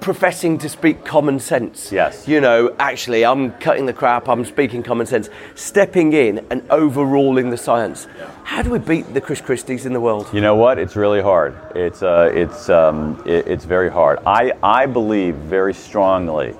professing 0.00 0.58
to 0.58 0.68
speak 0.68 1.04
common 1.04 1.40
sense. 1.40 1.90
Yes. 1.90 2.28
You 2.28 2.40
know, 2.40 2.74
actually 2.78 3.24
I'm 3.24 3.52
cutting 3.52 3.86
the 3.86 3.92
crap, 3.92 4.28
I'm 4.28 4.44
speaking 4.44 4.82
common 4.82 5.06
sense, 5.06 5.30
stepping 5.54 6.12
in 6.12 6.46
and 6.50 6.62
overruling 6.70 7.48
the 7.50 7.56
science. 7.56 8.06
How 8.44 8.60
do 8.62 8.70
we 8.70 8.78
beat 8.78 9.14
the 9.14 9.20
Chris 9.20 9.40
Christies 9.40 9.86
in 9.86 9.94
the 9.94 10.00
world? 10.00 10.28
You 10.32 10.42
know 10.42 10.56
what? 10.56 10.78
It's 10.78 10.94
really 10.94 11.22
hard. 11.22 11.56
It's 11.74 12.02
uh, 12.02 12.30
it's 12.34 12.68
um, 12.68 13.22
it, 13.24 13.46
it's 13.48 13.64
very 13.64 13.90
hard. 13.90 14.18
I 14.26 14.52
I 14.62 14.84
believe 14.84 15.36
very 15.36 15.72
strongly 15.72 16.54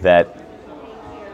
that 0.00 0.42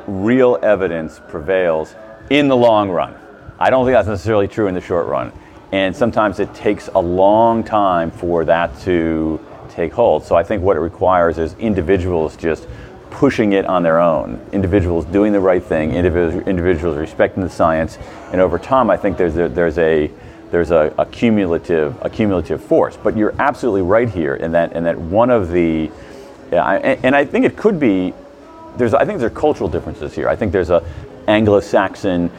real 0.06 0.58
evidence 0.62 1.20
prevails 1.28 1.94
in 2.28 2.48
the 2.48 2.56
long 2.56 2.90
run. 2.90 3.14
I 3.58 3.70
don't 3.70 3.86
think 3.86 3.94
that's 3.94 4.08
necessarily 4.08 4.48
true 4.48 4.66
in 4.66 4.74
the 4.74 4.80
short 4.80 5.06
run, 5.06 5.32
and 5.72 5.96
sometimes 5.96 6.38
it 6.38 6.54
takes 6.54 6.88
a 6.88 6.98
long 6.98 7.64
time 7.64 8.10
for 8.10 8.44
that 8.44 8.78
to 8.80 9.40
take 9.70 9.92
hold. 9.92 10.24
So 10.24 10.36
I 10.36 10.42
think 10.42 10.62
what 10.62 10.76
it 10.76 10.80
requires 10.80 11.38
is 11.38 11.54
individuals 11.54 12.36
just 12.36 12.68
pushing 13.10 13.52
it 13.52 13.64
on 13.64 13.82
their 13.82 13.98
own, 13.98 14.40
individuals 14.52 15.04
doing 15.06 15.32
the 15.32 15.40
right 15.40 15.62
thing, 15.62 15.94
individuals, 15.94 16.96
respecting 16.96 17.42
the 17.42 17.50
science, 17.50 17.98
and 18.32 18.40
over 18.40 18.58
time, 18.58 18.90
I 18.90 18.96
think 18.96 19.16
there's 19.16 19.36
a, 19.36 19.48
there's 19.48 19.78
a 19.78 20.10
there's 20.50 20.70
a, 20.70 20.94
a 20.98 21.06
cumulative 21.06 21.96
a 22.02 22.10
cumulative 22.10 22.62
force. 22.62 22.98
But 23.02 23.16
you're 23.16 23.34
absolutely 23.38 23.82
right 23.82 24.08
here 24.08 24.34
in 24.34 24.52
that 24.52 24.74
in 24.74 24.84
that 24.84 24.98
one 24.98 25.30
of 25.30 25.50
the 25.50 25.90
yeah, 26.50 26.62
I, 26.62 26.76
and, 26.76 27.04
and 27.06 27.16
I 27.16 27.24
think 27.24 27.46
it 27.46 27.56
could 27.56 27.80
be 27.80 28.12
there's 28.76 28.92
I 28.92 29.06
think 29.06 29.18
there 29.18 29.28
are 29.28 29.30
cultural 29.30 29.70
differences 29.70 30.14
here. 30.14 30.28
I 30.28 30.36
think 30.36 30.52
there's 30.52 30.70
a 30.70 30.84
Anglo-Saxon 31.28 32.30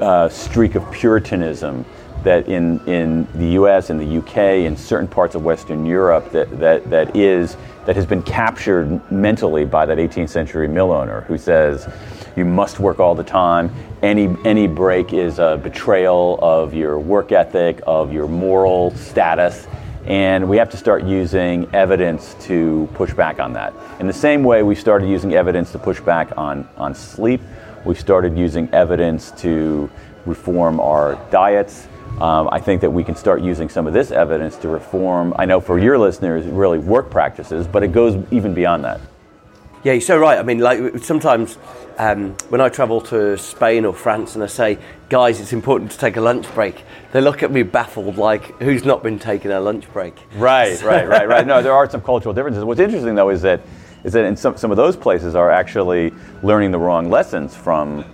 uh, 0.00 0.28
streak 0.28 0.76
of 0.76 0.90
Puritanism 0.92 1.84
that 2.24 2.48
in, 2.48 2.80
in 2.86 3.26
the 3.34 3.52
U.S. 3.52 3.90
and 3.90 4.00
the 4.00 4.04
U.K. 4.04 4.66
in 4.66 4.76
certain 4.76 5.08
parts 5.08 5.34
of 5.34 5.44
Western 5.44 5.86
Europe 5.86 6.30
that, 6.32 6.58
that, 6.58 6.88
that 6.90 7.16
is 7.16 7.56
that 7.86 7.96
has 7.96 8.04
been 8.04 8.22
captured 8.22 9.00
mentally 9.10 9.64
by 9.64 9.86
that 9.86 9.96
18th 9.96 10.28
century 10.28 10.68
mill 10.68 10.92
owner 10.92 11.22
who 11.22 11.38
says 11.38 11.90
you 12.36 12.44
must 12.44 12.78
work 12.78 13.00
all 13.00 13.14
the 13.14 13.24
time. 13.24 13.74
Any 14.02 14.36
any 14.44 14.66
break 14.66 15.12
is 15.12 15.38
a 15.38 15.58
betrayal 15.62 16.38
of 16.42 16.74
your 16.74 16.98
work 16.98 17.32
ethic, 17.32 17.80
of 17.86 18.12
your 18.12 18.28
moral 18.28 18.90
status. 18.92 19.66
And 20.04 20.48
we 20.48 20.56
have 20.56 20.70
to 20.70 20.76
start 20.76 21.04
using 21.04 21.68
evidence 21.74 22.34
to 22.40 22.88
push 22.94 23.12
back 23.12 23.40
on 23.40 23.52
that. 23.54 23.74
In 24.00 24.06
the 24.06 24.12
same 24.12 24.42
way, 24.42 24.62
we 24.62 24.74
started 24.74 25.08
using 25.08 25.34
evidence 25.34 25.72
to 25.72 25.78
push 25.78 26.00
back 26.00 26.32
on, 26.38 26.68
on 26.76 26.94
sleep. 26.94 27.40
We 27.84 27.94
started 27.94 28.36
using 28.36 28.68
evidence 28.72 29.32
to 29.42 29.90
reform 30.24 30.80
our 30.80 31.16
diets. 31.30 31.88
Um, 32.20 32.48
I 32.50 32.60
think 32.60 32.80
that 32.80 32.90
we 32.90 33.04
can 33.04 33.14
start 33.14 33.42
using 33.42 33.68
some 33.68 33.86
of 33.86 33.92
this 33.92 34.10
evidence 34.10 34.56
to 34.56 34.68
reform, 34.68 35.32
I 35.36 35.44
know 35.44 35.60
for 35.60 35.78
your 35.78 35.96
listeners, 35.98 36.46
really 36.46 36.78
work 36.78 37.10
practices, 37.10 37.68
but 37.68 37.84
it 37.84 37.92
goes 37.92 38.20
even 38.32 38.54
beyond 38.54 38.84
that. 38.84 39.00
Yeah, 39.84 39.92
you're 39.92 40.00
so 40.00 40.18
right. 40.18 40.38
I 40.38 40.42
mean, 40.42 40.58
like 40.58 40.98
sometimes 40.98 41.56
um, 41.98 42.36
when 42.48 42.60
I 42.60 42.68
travel 42.68 43.00
to 43.02 43.38
Spain 43.38 43.84
or 43.84 43.94
France 43.94 44.34
and 44.34 44.42
I 44.42 44.48
say, 44.48 44.78
guys, 45.08 45.40
it's 45.40 45.52
important 45.52 45.92
to 45.92 45.98
take 45.98 46.16
a 46.16 46.20
lunch 46.20 46.52
break, 46.54 46.84
they 47.12 47.20
look 47.20 47.44
at 47.44 47.52
me 47.52 47.62
baffled, 47.62 48.16
like, 48.16 48.60
who's 48.60 48.84
not 48.84 49.04
been 49.04 49.20
taking 49.20 49.52
a 49.52 49.60
lunch 49.60 49.90
break? 49.92 50.16
Right, 50.34 50.82
right, 50.82 51.08
right, 51.08 51.28
right. 51.28 51.46
No, 51.46 51.62
there 51.62 51.72
are 51.72 51.88
some 51.88 52.00
cultural 52.00 52.34
differences. 52.34 52.64
What's 52.64 52.80
interesting 52.80 53.14
though 53.14 53.30
is 53.30 53.42
that 53.42 53.60
is 54.04 54.12
that 54.12 54.24
in 54.24 54.36
some, 54.36 54.56
some 54.56 54.70
of 54.70 54.76
those 54.76 54.96
places 54.96 55.34
are 55.34 55.50
actually 55.50 56.12
learning 56.42 56.70
the 56.70 56.78
wrong 56.78 57.10
lessons 57.10 57.54
from 57.56 58.04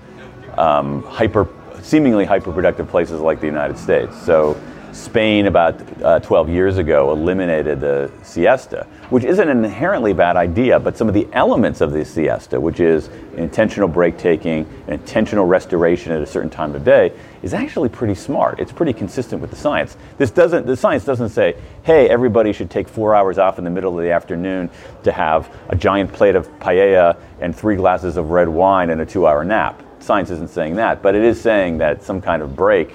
um, 0.56 1.02
hyper, 1.04 1.48
seemingly 1.84 2.24
hyper-productive 2.24 2.88
places 2.88 3.20
like 3.20 3.40
the 3.40 3.46
United 3.46 3.78
States. 3.78 4.20
So 4.22 4.58
Spain 4.94 5.46
about 5.46 5.74
uh, 6.02 6.20
12 6.20 6.48
years 6.48 6.78
ago 6.78 7.12
eliminated 7.12 7.80
the 7.80 8.10
siesta, 8.22 8.86
which 9.10 9.24
isn't 9.24 9.48
an 9.48 9.64
inherently 9.64 10.12
bad 10.12 10.36
idea, 10.36 10.78
but 10.78 10.96
some 10.96 11.08
of 11.08 11.14
the 11.14 11.26
elements 11.32 11.80
of 11.80 11.92
the 11.92 12.04
siesta, 12.04 12.58
which 12.58 12.80
is 12.80 13.10
intentional 13.36 13.88
break 13.88 14.16
taking, 14.16 14.66
intentional 14.86 15.44
restoration 15.44 16.12
at 16.12 16.22
a 16.22 16.26
certain 16.26 16.48
time 16.48 16.74
of 16.74 16.84
day, 16.84 17.12
is 17.42 17.52
actually 17.52 17.88
pretty 17.88 18.14
smart. 18.14 18.60
It's 18.60 18.72
pretty 18.72 18.92
consistent 18.92 19.42
with 19.42 19.50
the 19.50 19.56
science. 19.56 19.96
This 20.16 20.30
doesn't, 20.30 20.64
the 20.64 20.76
science 20.76 21.04
doesn't 21.04 21.30
say, 21.30 21.56
hey, 21.82 22.08
everybody 22.08 22.52
should 22.52 22.70
take 22.70 22.88
four 22.88 23.14
hours 23.14 23.36
off 23.36 23.58
in 23.58 23.64
the 23.64 23.70
middle 23.70 23.98
of 23.98 24.04
the 24.04 24.12
afternoon 24.12 24.70
to 25.02 25.12
have 25.12 25.54
a 25.68 25.76
giant 25.76 26.12
plate 26.12 26.36
of 26.36 26.48
paella 26.60 27.18
and 27.40 27.54
three 27.54 27.76
glasses 27.76 28.16
of 28.16 28.30
red 28.30 28.48
wine 28.48 28.90
and 28.90 29.00
a 29.00 29.06
two 29.06 29.26
hour 29.26 29.44
nap. 29.44 29.83
Science 30.04 30.28
isn't 30.28 30.50
saying 30.50 30.76
that, 30.76 31.00
but 31.00 31.14
it 31.14 31.22
is 31.22 31.40
saying 31.40 31.78
that 31.78 32.02
some 32.02 32.20
kind 32.20 32.42
of 32.42 32.54
break 32.54 32.94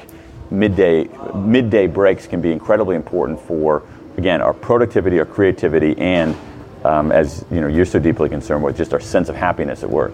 midday 0.52 1.08
midday 1.34 1.88
breaks 1.88 2.28
can 2.28 2.39
be 2.39 2.52
incredibly 2.52 2.95
important 2.95 3.39
for 3.41 3.82
again 4.17 4.41
our 4.41 4.54
productivity, 4.54 5.17
our 5.17 5.26
creativity, 5.26 5.98
and 5.98 6.36
um, 6.86 7.12
as 7.12 7.43
you 7.50 7.62
know, 7.62 7.67
you're 7.67 7.86
so 7.86 7.98
deeply 7.98 8.30
concerned 8.30 8.63
with 8.63 8.78
just 8.78 8.93
our 8.93 9.00
sense 9.00 9.28
of 9.28 9.36
happiness 9.36 9.82
at 9.82 9.89
work. 9.89 10.13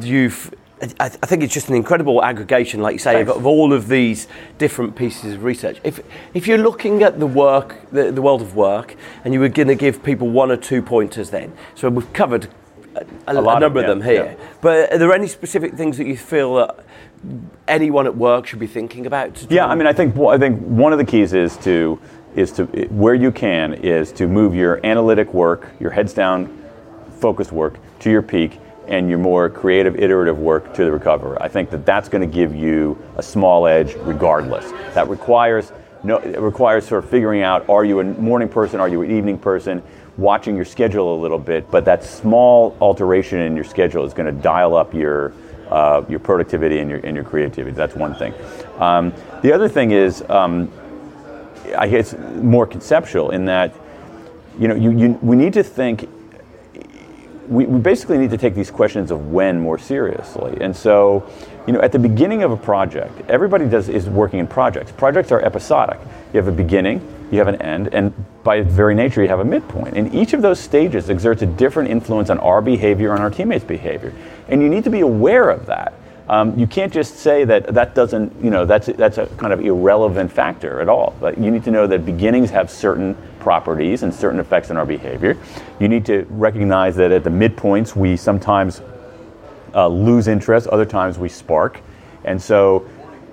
you've, 0.00 0.54
I, 0.80 1.06
I 1.06 1.08
think 1.08 1.42
it's 1.42 1.52
just 1.52 1.68
an 1.68 1.74
incredible 1.74 2.22
aggregation, 2.22 2.80
like 2.80 2.92
you 2.94 2.98
say, 2.98 3.20
of, 3.20 3.28
of 3.30 3.46
all 3.46 3.72
of 3.72 3.88
these 3.88 4.28
different 4.58 4.94
pieces 4.96 5.34
of 5.34 5.42
research. 5.44 5.78
If 5.84 6.00
if 6.34 6.46
you're 6.46 6.58
looking 6.58 7.02
at 7.02 7.18
the 7.18 7.26
work, 7.26 7.76
the, 7.90 8.12
the 8.12 8.22
world 8.22 8.42
of 8.42 8.54
work, 8.54 8.96
and 9.24 9.34
you 9.34 9.40
were 9.40 9.48
going 9.48 9.68
to 9.68 9.74
give 9.74 10.02
people 10.02 10.28
one 10.28 10.50
or 10.50 10.56
two 10.56 10.82
pointers, 10.82 11.30
then 11.30 11.52
so 11.74 11.88
we've 11.88 12.12
covered 12.12 12.48
a, 12.94 13.04
a, 13.26 13.40
a 13.40 13.40
lot 13.40 13.60
number 13.60 13.80
of- 13.80 13.86
them 13.86 14.02
here. 14.02 14.36
yeah. 14.38 14.46
But 14.60 14.92
are 14.92 14.98
there 14.98 15.12
any 15.12 15.26
specific 15.26 15.74
things 15.74 15.98
that 15.98 16.06
you 16.06 16.16
feel 16.16 16.54
that 16.56 16.76
anyone 17.66 18.06
at 18.06 18.16
work 18.16 18.46
should 18.46 18.60
be 18.60 18.66
thinking 18.68 19.06
about? 19.06 19.34
to 19.34 19.46
Yeah, 19.52 19.66
I 19.66 19.74
mean, 19.74 19.86
I 19.86 19.92
think 19.92 20.14
well, 20.14 20.28
I 20.28 20.38
think 20.38 20.60
one 20.60 20.92
of 20.92 20.98
the 20.98 21.04
keys 21.04 21.32
is 21.32 21.56
to 21.58 21.98
is 22.36 22.52
to 22.52 22.66
where 22.90 23.14
you 23.14 23.32
can 23.32 23.74
is 23.74 24.12
to 24.12 24.28
move 24.28 24.54
your 24.54 24.84
analytic 24.86 25.34
work, 25.34 25.70
your 25.80 25.90
heads 25.90 26.12
down, 26.12 26.46
focused 27.18 27.50
work 27.50 27.78
to 28.00 28.10
your 28.10 28.22
peak, 28.22 28.60
and 28.88 29.08
your 29.08 29.18
more 29.18 29.50
creative, 29.50 29.96
iterative 29.96 30.38
work 30.38 30.74
to 30.74 30.84
the 30.84 30.92
recover. 30.92 31.40
I 31.42 31.48
think 31.48 31.70
that 31.70 31.84
that's 31.84 32.08
going 32.08 32.28
to 32.28 32.34
give 32.34 32.54
you 32.54 33.00
a 33.16 33.22
small 33.22 33.66
edge, 33.66 33.94
regardless. 33.94 34.70
That 34.94 35.08
requires 35.08 35.72
no, 36.02 36.18
it 36.18 36.38
requires 36.38 36.86
sort 36.86 37.02
of 37.02 37.10
figuring 37.10 37.42
out: 37.42 37.68
Are 37.68 37.84
you 37.84 38.00
a 38.00 38.04
morning 38.04 38.48
person? 38.48 38.80
Are 38.80 38.88
you 38.88 39.02
an 39.02 39.10
evening 39.10 39.38
person? 39.38 39.82
Watching 40.16 40.56
your 40.56 40.64
schedule 40.64 41.14
a 41.14 41.18
little 41.20 41.38
bit, 41.38 41.70
but 41.70 41.84
that 41.84 42.04
small 42.04 42.76
alteration 42.80 43.40
in 43.40 43.54
your 43.54 43.64
schedule 43.64 44.04
is 44.04 44.12
going 44.12 44.32
to 44.32 44.42
dial 44.42 44.76
up 44.76 44.94
your 44.94 45.32
uh, 45.68 46.04
your 46.08 46.18
productivity 46.18 46.78
and 46.78 46.90
your 46.90 47.00
and 47.00 47.14
your 47.14 47.24
creativity. 47.24 47.74
That's 47.74 47.94
one 47.94 48.14
thing. 48.14 48.34
Um, 48.78 49.12
the 49.42 49.52
other 49.52 49.68
thing 49.68 49.90
is, 49.90 50.22
um, 50.28 50.70
I 51.76 51.88
guess, 51.88 52.14
more 52.16 52.66
conceptual 52.66 53.30
in 53.30 53.44
that, 53.46 53.74
you 54.58 54.68
know, 54.68 54.74
you, 54.74 54.90
you 54.92 55.18
we 55.20 55.36
need 55.36 55.52
to 55.54 55.62
think. 55.62 56.08
We, 57.48 57.66
we 57.66 57.80
basically 57.80 58.18
need 58.18 58.30
to 58.30 58.36
take 58.36 58.54
these 58.54 58.70
questions 58.70 59.10
of 59.10 59.30
when 59.32 59.60
more 59.60 59.78
seriously. 59.78 60.58
And 60.60 60.76
so, 60.76 61.28
you 61.66 61.72
know, 61.72 61.80
at 61.80 61.92
the 61.92 61.98
beginning 61.98 62.42
of 62.42 62.52
a 62.52 62.56
project, 62.56 63.28
everybody 63.28 63.66
does 63.66 63.88
is 63.88 64.06
working 64.08 64.38
in 64.38 64.46
projects. 64.46 64.92
Projects 64.92 65.32
are 65.32 65.40
episodic. 65.40 65.98
You 66.32 66.38
have 66.38 66.48
a 66.48 66.52
beginning, 66.52 67.00
you 67.30 67.38
have 67.38 67.48
an 67.48 67.60
end, 67.62 67.88
and 67.94 68.12
by 68.44 68.60
very 68.60 68.94
nature, 68.94 69.22
you 69.22 69.28
have 69.28 69.40
a 69.40 69.44
midpoint. 69.44 69.96
And 69.96 70.14
each 70.14 70.32
of 70.32 70.42
those 70.42 70.60
stages 70.60 71.10
exerts 71.10 71.42
a 71.42 71.46
different 71.46 71.90
influence 71.90 72.30
on 72.30 72.38
our 72.38 72.62
behavior 72.62 73.12
and 73.12 73.22
our 73.22 73.30
teammates' 73.30 73.64
behavior. 73.64 74.12
And 74.48 74.62
you 74.62 74.68
need 74.68 74.84
to 74.84 74.90
be 74.90 75.00
aware 75.00 75.50
of 75.50 75.66
that. 75.66 75.92
Um, 76.28 76.58
you 76.58 76.66
can't 76.66 76.92
just 76.92 77.16
say 77.16 77.44
that 77.44 77.74
that 77.74 77.94
doesn't, 77.94 78.44
you 78.44 78.50
know, 78.50 78.66
that's 78.66 78.86
that's 78.86 79.16
a 79.16 79.26
kind 79.38 79.52
of 79.52 79.60
irrelevant 79.60 80.30
factor 80.30 80.80
at 80.80 80.88
all. 80.88 81.16
But 81.20 81.38
you 81.38 81.50
need 81.50 81.64
to 81.64 81.70
know 81.70 81.86
that 81.86 82.04
beginnings 82.04 82.50
have 82.50 82.70
certain 82.70 83.16
properties 83.40 84.02
and 84.02 84.12
certain 84.12 84.38
effects 84.38 84.70
on 84.70 84.76
our 84.76 84.84
behavior. 84.84 85.38
You 85.80 85.88
need 85.88 86.04
to 86.06 86.26
recognize 86.28 86.96
that 86.96 87.12
at 87.12 87.24
the 87.24 87.30
midpoints 87.30 87.96
we 87.96 88.16
sometimes 88.16 88.82
uh, 89.74 89.88
lose 89.88 90.28
interest, 90.28 90.66
other 90.66 90.84
times 90.84 91.18
we 91.18 91.30
spark, 91.30 91.80
and 92.24 92.40
so 92.40 92.86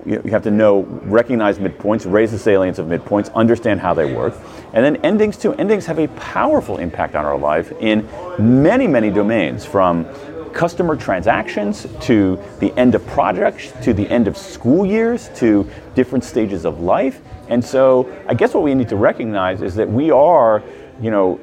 you, 0.06 0.22
you 0.24 0.30
have 0.30 0.44
to 0.44 0.50
know, 0.50 0.82
recognize 1.02 1.58
midpoints, 1.58 2.10
raise 2.10 2.30
the 2.30 2.38
salience 2.38 2.78
of 2.78 2.86
midpoints, 2.86 3.32
understand 3.34 3.80
how 3.80 3.92
they 3.92 4.14
work, 4.14 4.34
and 4.72 4.84
then 4.84 4.96
endings 5.04 5.36
too. 5.36 5.52
Endings 5.54 5.84
have 5.86 5.98
a 5.98 6.08
powerful 6.08 6.78
impact 6.78 7.14
on 7.14 7.26
our 7.26 7.36
life 7.36 7.72
in 7.80 8.08
many, 8.38 8.86
many 8.86 9.10
domains, 9.10 9.66
from 9.66 10.06
customer 10.52 10.96
transactions 10.96 11.86
to 12.00 12.38
the 12.60 12.72
end 12.78 12.94
of 12.94 13.06
projects 13.06 13.72
to 13.82 13.92
the 13.92 14.08
end 14.08 14.28
of 14.28 14.36
school 14.36 14.84
years 14.86 15.30
to 15.36 15.68
different 15.94 16.24
stages 16.24 16.64
of 16.64 16.80
life. 16.80 17.20
And 17.48 17.64
so, 17.64 18.12
I 18.26 18.34
guess 18.34 18.54
what 18.54 18.62
we 18.62 18.74
need 18.74 18.88
to 18.88 18.96
recognize 18.96 19.62
is 19.62 19.74
that 19.76 19.88
we 19.88 20.10
are, 20.10 20.62
you 21.00 21.10
know, 21.10 21.38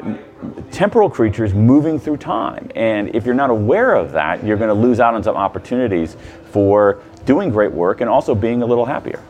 temporal 0.71 1.09
creatures 1.09 1.53
moving 1.53 1.99
through 1.99 2.17
time. 2.17 2.69
And 2.75 3.15
if 3.15 3.25
you're 3.25 3.35
not 3.35 3.49
aware 3.49 3.95
of 3.95 4.11
that, 4.11 4.43
you're 4.43 4.57
going 4.57 4.69
to 4.69 4.73
lose 4.73 4.99
out 4.99 5.13
on 5.13 5.23
some 5.23 5.35
opportunities 5.35 6.17
for 6.51 7.01
doing 7.25 7.49
great 7.49 7.71
work 7.71 8.01
and 8.01 8.09
also 8.09 8.35
being 8.35 8.61
a 8.61 8.65
little 8.65 8.85
happier. 8.85 9.23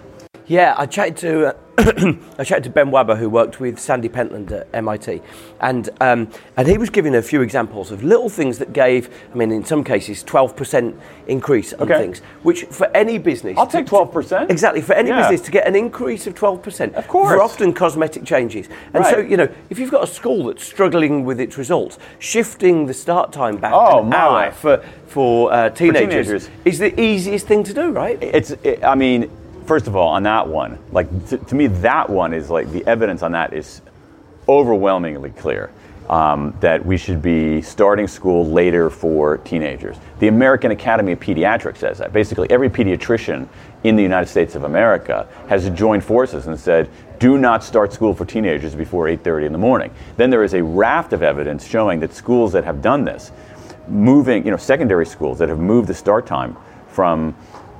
Yeah, 0.47 0.75
I 0.77 0.85
chatted 0.85 1.17
to 1.17 1.47
uh, 1.47 1.53
I 2.37 2.43
chatted 2.43 2.65
to 2.65 2.69
Ben 2.69 2.91
Waber, 2.91 3.15
who 3.15 3.29
worked 3.29 3.59
with 3.59 3.79
Sandy 3.79 4.09
Pentland 4.09 4.51
at 4.51 4.67
MIT, 4.73 5.21
and 5.61 5.89
um, 6.01 6.29
and 6.57 6.67
he 6.67 6.77
was 6.77 6.89
giving 6.89 7.15
a 7.15 7.21
few 7.21 7.41
examples 7.41 7.91
of 7.91 8.03
little 8.03 8.29
things 8.29 8.59
that 8.59 8.73
gave. 8.73 9.09
I 9.33 9.35
mean, 9.37 9.51
in 9.51 9.63
some 9.65 9.83
cases, 9.83 10.21
twelve 10.21 10.55
percent 10.55 10.95
increase 11.27 11.73
on 11.73 11.83
Okay. 11.91 11.97
things, 12.01 12.19
which 12.43 12.63
for 12.65 12.87
any 12.95 13.17
business, 13.17 13.57
I'll 13.57 13.65
take 13.65 13.85
12%. 13.87 14.49
Exactly 14.51 14.81
for 14.81 14.93
any 14.93 15.09
Yeah. 15.09 15.21
business 15.21 15.41
to 15.45 15.51
get 15.51 15.65
an 15.65 15.75
increase 15.75 16.27
of 16.27 16.35
twelve 16.35 16.61
percent. 16.61 16.93
Of 16.95 17.07
course. 17.07 17.29
for 17.33 17.41
often 17.41 17.73
cosmetic 17.73 18.25
changes. 18.25 18.67
And 18.93 19.05
so 19.05 19.17
you 19.19 19.37
know, 19.37 19.47
if 19.69 19.79
you've 19.79 19.91
got 19.91 20.03
a 20.03 20.07
school 20.07 20.45
that's 20.47 20.63
struggling 20.63 21.23
with 21.25 21.39
its 21.39 21.57
results, 21.57 21.97
shifting 22.19 22.85
the 22.85 22.93
start 22.93 23.31
time 23.31 23.57
back 23.57 23.73
Oh, 23.73 24.01
an 24.03 24.09
my. 24.09 24.17
hour 24.17 24.51
for 24.51 24.83
for, 25.07 25.53
uh, 25.53 25.69
teenagers, 25.69 26.09
teenagers. 26.27 26.49
is 26.65 26.79
the 26.79 26.99
easiest 26.99 27.45
thing 27.47 27.63
to 27.63 27.73
do, 27.73 27.91
right? 27.91 28.17
It's, 28.19 28.49
it, 28.63 28.83
I 28.83 28.95
mean, 28.95 29.29
first 29.65 29.87
of 29.87 29.95
all, 29.95 30.09
on 30.09 30.23
that 30.23 30.47
one, 30.47 30.77
like 30.91 31.27
to, 31.29 31.37
to 31.37 31.55
me, 31.55 31.67
that 31.67 32.09
one 32.09 32.33
is 32.33 32.49
like 32.49 32.71
the 32.71 32.85
evidence 32.85 33.23
on 33.23 33.31
that 33.33 33.53
is 33.53 33.81
overwhelmingly 34.47 35.31
clear 35.31 35.71
um, 36.09 36.55
that 36.59 36.85
we 36.85 36.97
should 36.97 37.21
be 37.21 37.61
starting 37.61 38.07
school 38.07 38.45
later 38.45 38.89
for 38.89 39.37
teenagers. 39.37 39.97
The 40.19 40.27
American 40.27 40.71
Academy 40.71 41.13
of 41.13 41.19
Pediatrics 41.19 41.77
says 41.77 41.97
that. 41.99 42.11
Basically, 42.11 42.49
every 42.51 42.69
pediatrician 42.69 43.47
in 43.83 43.95
the 43.95 44.03
United 44.03 44.27
States 44.27 44.55
of 44.55 44.63
America 44.63 45.27
has 45.47 45.69
joined 45.71 46.03
forces 46.03 46.47
and 46.47 46.59
said, 46.59 46.89
do 47.19 47.37
not 47.37 47.63
start 47.63 47.93
school 47.93 48.13
for 48.13 48.25
teenagers 48.25 48.75
before 48.75 49.05
8.30 49.05 49.45
in 49.45 49.51
the 49.53 49.57
morning. 49.57 49.91
Then 50.17 50.29
there 50.29 50.43
is 50.43 50.53
a 50.53 50.63
raft 50.63 51.13
of 51.13 51.23
evidence 51.23 51.65
showing 51.65 51.99
that 52.01 52.13
schools 52.13 52.51
that 52.51 52.65
have 52.65 52.81
done 52.81 53.05
this, 53.05 53.31
moving, 53.87 54.43
you 54.45 54.51
know, 54.51 54.57
secondary 54.57 55.05
schools 55.05 55.39
that 55.39 55.49
have 55.49 55.59
moved 55.59 55.87
the 55.87 55.93
start 55.93 56.25
time 56.25 56.57
from, 56.89 57.33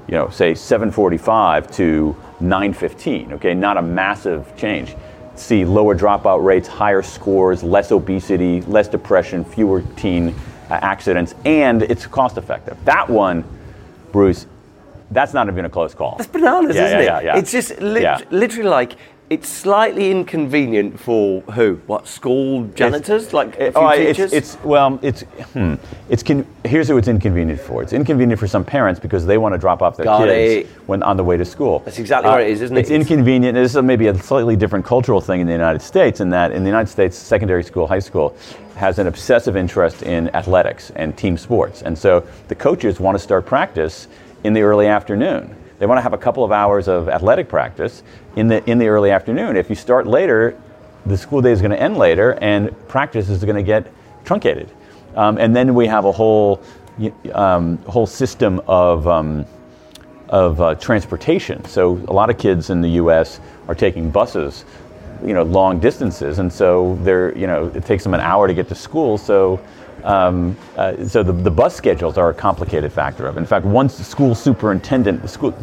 you 0.07 0.15
know, 0.15 0.29
say 0.29 0.53
7:45 0.53 1.71
to 1.75 2.15
9:15. 2.41 3.33
Okay, 3.33 3.53
not 3.53 3.77
a 3.77 3.81
massive 3.81 4.51
change. 4.57 4.95
See 5.35 5.65
lower 5.65 5.95
dropout 5.95 6.43
rates, 6.43 6.67
higher 6.67 7.01
scores, 7.01 7.63
less 7.63 7.91
obesity, 7.91 8.61
less 8.61 8.87
depression, 8.87 9.43
fewer 9.43 9.81
teen 9.95 10.29
uh, 10.69 10.73
accidents, 10.81 11.33
and 11.45 11.81
it's 11.83 12.05
cost 12.05 12.37
effective. 12.37 12.77
That 12.85 13.09
one, 13.09 13.43
Bruce, 14.11 14.45
that's 15.11 15.33
not 15.33 15.47
even 15.47 15.65
a 15.65 15.69
close 15.69 15.93
call. 15.93 16.15
That's 16.17 16.29
bananas, 16.29 16.75
Yeah, 16.75 16.85
isn't 16.85 16.99
yeah, 16.99 17.03
it? 17.19 17.23
yeah, 17.25 17.33
yeah. 17.33 17.37
It's 17.39 17.51
just 17.51 17.79
Yeah. 17.81 18.19
literally 18.29 18.69
like 18.69 18.93
it's 19.33 19.49
slightly 19.49 20.11
inconvenient 20.11 20.99
for 20.99 21.41
who? 21.41 21.81
What 21.87 22.07
school 22.07 22.65
janitors? 22.75 23.33
like 23.33 23.55
a 23.59 23.71
few 23.71 23.81
oh, 23.81 23.89
it's, 23.89 24.17
teachers? 24.17 24.31
it's 24.31 24.63
well, 24.63 24.99
it's 25.01 25.21
hmm, 25.53 25.73
it's 26.07 26.21
con- 26.21 26.45
here's 26.63 26.87
who 26.87 26.97
it's 26.99 27.07
inconvenient 27.07 27.59
for. 27.59 27.81
It's 27.81 27.93
inconvenient 27.93 28.39
for 28.39 28.47
some 28.47 28.63
parents 28.63 28.99
because 28.99 29.25
they 29.25 29.39
want 29.39 29.53
to 29.53 29.57
drop 29.57 29.81
off 29.81 29.97
their 29.97 30.03
Got 30.03 30.27
kids 30.27 30.69
it. 30.69 30.87
when 30.87 31.01
on 31.01 31.17
the 31.17 31.23
way 31.23 31.35
to 31.35 31.45
school. 31.45 31.79
That's 31.79 31.97
exactly 31.97 32.29
what 32.29 32.41
it 32.41 32.49
is, 32.49 32.61
isn't 32.61 32.77
it? 32.77 32.81
It's 32.81 32.91
inconvenient. 32.91 33.55
This 33.55 33.75
is 33.75 33.81
maybe 33.81 34.05
a 34.07 34.15
slightly 34.19 34.55
different 34.55 34.85
cultural 34.85 35.19
thing 35.19 35.41
in 35.41 35.47
the 35.47 35.53
United 35.53 35.81
States. 35.81 36.19
In 36.19 36.29
that, 36.29 36.51
in 36.51 36.63
the 36.63 36.69
United 36.69 36.91
States, 36.91 37.17
secondary 37.17 37.63
school, 37.63 37.87
high 37.87 37.99
school 37.99 38.37
has 38.75 38.99
an 38.99 39.07
obsessive 39.07 39.55
interest 39.57 40.03
in 40.03 40.29
athletics 40.35 40.91
and 40.95 41.17
team 41.17 41.39
sports, 41.39 41.81
and 41.81 41.97
so 41.97 42.25
the 42.49 42.55
coaches 42.55 42.99
want 42.99 43.15
to 43.15 43.19
start 43.19 43.47
practice 43.47 44.07
in 44.43 44.53
the 44.53 44.61
early 44.61 44.85
afternoon. 44.85 45.55
They 45.79 45.87
want 45.87 45.97
to 45.97 46.01
have 46.03 46.13
a 46.13 46.17
couple 46.17 46.45
of 46.45 46.51
hours 46.51 46.87
of 46.87 47.09
athletic 47.09 47.49
practice 47.49 48.03
in 48.35 48.47
the 48.47 48.67
in 48.69 48.77
the 48.77 48.87
early 48.87 49.11
afternoon. 49.11 49.55
If 49.55 49.69
you 49.69 49.75
start 49.75 50.07
later, 50.07 50.59
the 51.05 51.17
school 51.17 51.41
day 51.41 51.51
is 51.51 51.61
going 51.61 51.71
to 51.71 51.81
end 51.81 51.97
later, 51.97 52.37
and 52.41 52.75
practice 52.87 53.29
is 53.29 53.43
going 53.43 53.55
to 53.55 53.63
get 53.63 53.91
truncated. 54.25 54.69
Um, 55.15 55.37
and 55.37 55.55
then 55.55 55.75
we 55.75 55.87
have 55.87 56.05
a 56.05 56.11
whole 56.11 56.61
um, 57.33 57.77
whole 57.79 58.07
system 58.07 58.61
of 58.67 59.07
um, 59.07 59.45
of 60.29 60.61
uh, 60.61 60.75
transportation. 60.75 61.63
So 61.65 62.03
a 62.07 62.13
lot 62.13 62.29
of 62.29 62.37
kids 62.37 62.69
in 62.69 62.81
the 62.81 62.89
U.S. 62.91 63.39
are 63.67 63.75
taking 63.75 64.09
buses, 64.09 64.65
you 65.23 65.33
know, 65.33 65.43
long 65.43 65.79
distances, 65.79 66.39
and 66.39 66.51
so 66.51 66.97
they're 67.01 67.37
you 67.37 67.47
know 67.47 67.67
it 67.75 67.85
takes 67.85 68.03
them 68.03 68.13
an 68.13 68.21
hour 68.21 68.47
to 68.47 68.53
get 68.53 68.67
to 68.69 68.75
school. 68.75 69.17
So 69.17 69.59
um, 70.03 70.57
uh, 70.77 71.05
so 71.05 71.23
the, 71.23 71.31
the 71.31 71.51
bus 71.51 71.75
schedules 71.75 72.17
are 72.17 72.29
a 72.29 72.33
complicated 72.33 72.91
factor 72.91 73.27
of. 73.27 73.37
it. 73.37 73.39
In 73.39 73.45
fact, 73.45 73.65
one 73.65 73.89
school 73.89 74.35
superintendent, 74.35 75.27
school, 75.29 75.53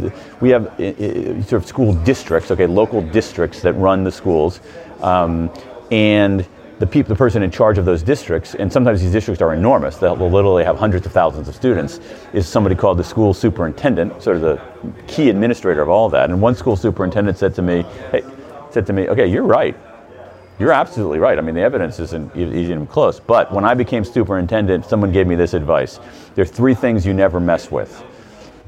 we 0.41 0.51
have 0.51 0.67
uh, 0.81 0.85
uh, 0.85 1.43
sort 1.43 1.63
of 1.63 1.67
school 1.67 1.95
districts, 2.05 2.51
okay, 2.51 2.67
local 2.67 3.03
districts 3.03 3.61
that 3.63 3.75
run 3.75 4.05
the 4.05 4.13
schools, 4.13 4.61
um, 5.03 5.51
and 5.91 6.47
the 6.79 6.87
the 7.03 7.15
person 7.15 7.43
in 7.43 7.51
charge 7.51 7.77
of 7.77 7.85
those 7.85 8.03
districts, 8.03 8.55
and 8.55 8.73
sometimes 8.73 9.03
these 9.03 9.13
districts 9.13 9.43
are 9.43 9.53
enormous. 9.53 9.99
They'll, 9.99 10.17
they'll 10.17 10.31
literally 10.31 10.65
have 10.65 10.79
hundreds 10.79 11.05
of 11.05 11.13
thousands 11.13 11.47
of 11.47 11.55
students. 11.55 12.01
Is 12.33 12.49
somebody 12.49 12.75
called 12.75 12.97
the 12.97 13.05
school 13.05 13.35
superintendent, 13.35 14.23
sort 14.23 14.37
of 14.37 14.43
the 14.43 14.61
key 15.07 15.29
administrator 15.29 15.83
of 15.83 15.91
all 15.91 16.09
that. 16.09 16.31
And 16.31 16.41
one 16.41 16.55
school 16.55 16.77
superintendent 16.77 17.37
said 17.37 17.55
to 17.57 17.63
me, 17.63 17.85
"Hey," 18.11 18.23
said 18.71 18.87
to 18.87 18.95
me, 18.95 19.09
"Okay, 19.09 19.27
you're 19.27 19.43
right. 19.45 19.77
You're 20.61 20.73
absolutely 20.73 21.19
right. 21.19 21.39
I 21.39 21.41
mean, 21.41 21.55
the 21.55 21.63
evidence 21.63 21.99
isn't 21.99 22.37
even 22.37 22.87
close. 22.87 23.19
But 23.19 23.51
when 23.51 23.65
I 23.65 23.73
became 23.73 24.05
superintendent, 24.05 24.85
someone 24.85 25.11
gave 25.11 25.27
me 25.27 25.35
this 25.35 25.55
advice. 25.55 25.99
There 26.35 26.43
are 26.43 26.47
three 26.47 26.75
things 26.75 27.07
you 27.07 27.15
never 27.15 27.41
mess 27.41 27.71
with: 27.71 28.05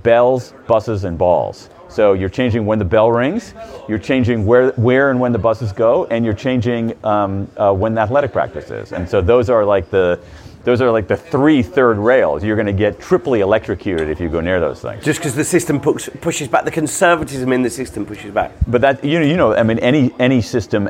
bells, 0.02 0.54
buses, 0.66 1.04
and 1.04 1.18
balls. 1.18 1.68
So 1.90 2.14
you're 2.14 2.30
changing 2.30 2.64
when 2.64 2.78
the 2.78 2.86
bell 2.86 3.12
rings, 3.12 3.52
you're 3.86 3.98
changing 3.98 4.46
where, 4.46 4.70
where 4.72 5.10
and 5.10 5.20
when 5.20 5.32
the 5.32 5.38
buses 5.38 5.72
go, 5.72 6.06
and 6.06 6.24
you're 6.24 6.32
changing 6.32 6.96
um, 7.04 7.46
uh, 7.58 7.74
when 7.74 7.92
the 7.92 8.00
athletic 8.00 8.32
practice 8.32 8.70
is. 8.70 8.92
And 8.94 9.06
so 9.06 9.20
those 9.20 9.50
are 9.50 9.62
like 9.62 9.90
the 9.90 10.18
those 10.64 10.80
are 10.80 10.90
like 10.90 11.08
the 11.08 11.16
three 11.16 11.62
third 11.62 11.98
rails. 11.98 12.44
You're 12.44 12.56
going 12.56 12.66
to 12.66 12.72
get 12.72 13.00
triply 13.00 13.40
electrocuted 13.40 14.08
if 14.08 14.20
you 14.20 14.28
go 14.28 14.40
near 14.40 14.60
those 14.60 14.80
things. 14.80 15.04
just 15.04 15.18
because 15.18 15.34
the 15.34 15.44
system 15.44 15.80
push, 15.80 16.08
pushes 16.20 16.48
back, 16.48 16.64
the 16.64 16.70
conservatism 16.70 17.52
in 17.52 17.62
the 17.62 17.70
system 17.70 18.06
pushes 18.06 18.32
back. 18.32 18.52
But 18.68 18.80
that 18.82 19.04
you 19.04 19.18
know, 19.18 19.26
you 19.26 19.36
know, 19.36 19.54
I 19.54 19.62
mean, 19.62 19.78
any 19.80 20.12
any 20.18 20.40
system, 20.40 20.88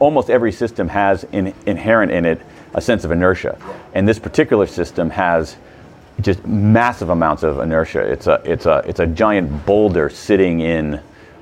almost 0.00 0.30
every 0.30 0.52
system 0.52 0.88
has 0.88 1.24
in, 1.32 1.54
inherent 1.66 2.12
in 2.12 2.24
it 2.24 2.40
a 2.74 2.80
sense 2.80 3.04
of 3.04 3.10
inertia, 3.10 3.58
and 3.94 4.08
this 4.08 4.18
particular 4.18 4.66
system 4.66 5.10
has 5.10 5.56
just 6.22 6.46
massive 6.46 7.10
amounts 7.10 7.42
of 7.42 7.58
inertia. 7.58 8.00
It's 8.00 8.26
a 8.26 8.40
it's 8.44 8.66
a 8.66 8.82
it's 8.86 9.00
a 9.00 9.06
giant 9.06 9.66
boulder 9.66 10.08
sitting 10.08 10.60
in, 10.60 11.00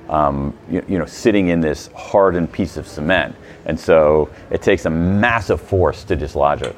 um, 0.09 0.57
you, 0.69 0.83
you 0.87 0.99
know, 0.99 1.05
sitting 1.05 1.47
in 1.47 1.61
this 1.61 1.87
hardened 1.95 2.51
piece 2.51 2.75
of 2.75 2.87
cement, 2.87 3.35
and 3.65 3.79
so 3.79 4.29
it 4.49 4.61
takes 4.61 4.85
a 4.85 4.89
massive 4.89 5.61
force 5.61 6.03
to 6.05 6.15
dislodge 6.17 6.61
it. 6.61 6.75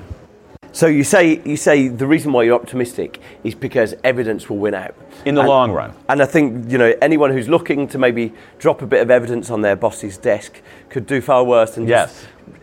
So 0.74 0.88
you 0.88 1.04
say 1.04 1.42
you 1.44 1.58
say 1.58 1.88
the 1.90 2.08
reason 2.08 2.32
why 2.32 2.44
you're 2.44 2.56
optimistic 2.60 3.20
is 3.44 3.56
because 3.56 3.94
evidence 4.04 4.50
will 4.50 4.58
win 4.58 4.74
out 4.74 4.96
In 5.26 5.36
the 5.36 5.42
And- 5.42 5.50
long 5.50 5.72
run. 5.72 5.92
And 6.08 6.22
I 6.22 6.26
think 6.26 6.72
you 6.72 6.78
know 6.78 6.94
anyone 7.02 7.32
who's 7.32 7.50
looking 7.50 7.88
to 7.90 7.98
maybe 7.98 8.34
drop 8.58 8.82
a 8.82 8.86
bit 8.88 9.02
of 9.02 9.12
evidence 9.12 9.50
on 9.52 9.62
their 9.62 9.76
boss's 9.76 10.18
desk 10.18 10.62
could 10.90 11.06
do 11.06 11.20
far 11.22 11.44
worse 11.44 11.72
than 11.76 11.88
Yes. 11.88 12.14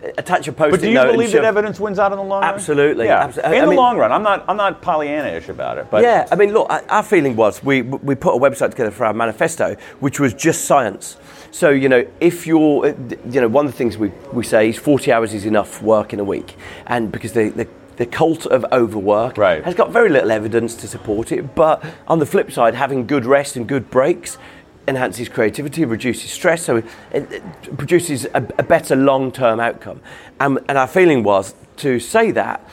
just 0.02 0.18
attach 0.18 0.48
a 0.48 0.52
post. 0.52 0.70
But 0.70 0.80
do 0.80 0.90
you 0.90 0.98
believe 1.00 1.32
that 1.32 1.44
evidence 1.44 1.78
wins 1.78 1.98
out 1.98 2.12
in 2.12 2.18
the 2.18 2.24
long 2.24 2.40
run? 2.42 2.54
Absolutely, 2.54 3.06
Yeah. 3.06 3.26
abso- 3.28 3.38
in 3.44 3.52
I 3.52 3.60
the 3.60 3.66
mean- 3.66 3.76
long 3.76 3.98
run, 3.98 4.10
I'm 4.10 4.22
not 4.22 4.44
I'm 4.48 4.56
not 4.56 4.80
Pollyanna-ish 4.80 5.48
about 5.50 5.76
it, 5.78 5.86
but 5.90 6.02
yeah, 6.02 6.26
I 6.32 6.34
mean, 6.36 6.52
look, 6.54 6.66
our- 6.88 7.02
feeling 7.02 7.36
was 7.36 7.62
we 7.62 7.82
we 7.82 8.14
put 8.14 8.34
a 8.34 8.38
website 8.38 8.70
together 8.70 8.90
for 8.90 9.04
our 9.04 9.12
manifesto, 9.12 9.76
which 10.00 10.18
was 10.18 10.32
just 10.32 10.64
science. 10.64 11.16
So 11.50 11.68
you 11.70 11.88
know, 11.88 12.04
if 12.20 12.46
you're, 12.46 12.86
you 13.30 13.40
know, 13.40 13.48
one 13.48 13.66
of 13.66 13.72
the 13.72 13.76
things 13.78 13.96
we, 13.98 14.12
we 14.32 14.44
say 14.44 14.68
is 14.70 14.76
40 14.78 15.12
hours 15.12 15.32
is 15.34 15.44
enough 15.46 15.82
work 15.82 16.12
in 16.12 16.20
a 16.20 16.24
week, 16.24 16.56
and 16.86 17.10
because 17.12 17.32
the 17.32 17.50
the, 17.50 17.66
the 17.98 18.06
cult 18.06 18.46
of 18.46 18.64
overwork 18.72 19.36
Right. 19.36 19.62
has 19.64 19.74
got 19.74 19.90
very 19.90 20.08
little 20.08 20.30
evidence 20.30 20.74
to 20.76 20.88
support 20.88 21.30
it. 21.32 21.54
But 21.54 21.84
on 22.06 22.18
the 22.20 22.26
flip 22.26 22.50
side, 22.50 22.74
having 22.74 23.06
good 23.06 23.26
rest 23.26 23.56
and 23.56 23.66
good 23.68 23.90
breaks 23.90 24.38
enhances 24.86 25.28
creativity, 25.28 25.84
reduces 25.84 26.30
stress, 26.30 26.64
so 26.64 26.76
it, 26.76 26.84
it 27.12 27.42
produces 27.76 28.24
a, 28.26 28.36
a 28.58 28.62
better 28.62 28.96
long-term 28.96 29.60
outcome. 29.60 30.00
And, 30.40 30.58
and 30.68 30.78
our 30.78 30.86
feeling 30.86 31.22
was 31.22 31.54
to 31.78 32.00
say 32.00 32.30
that 32.30 32.66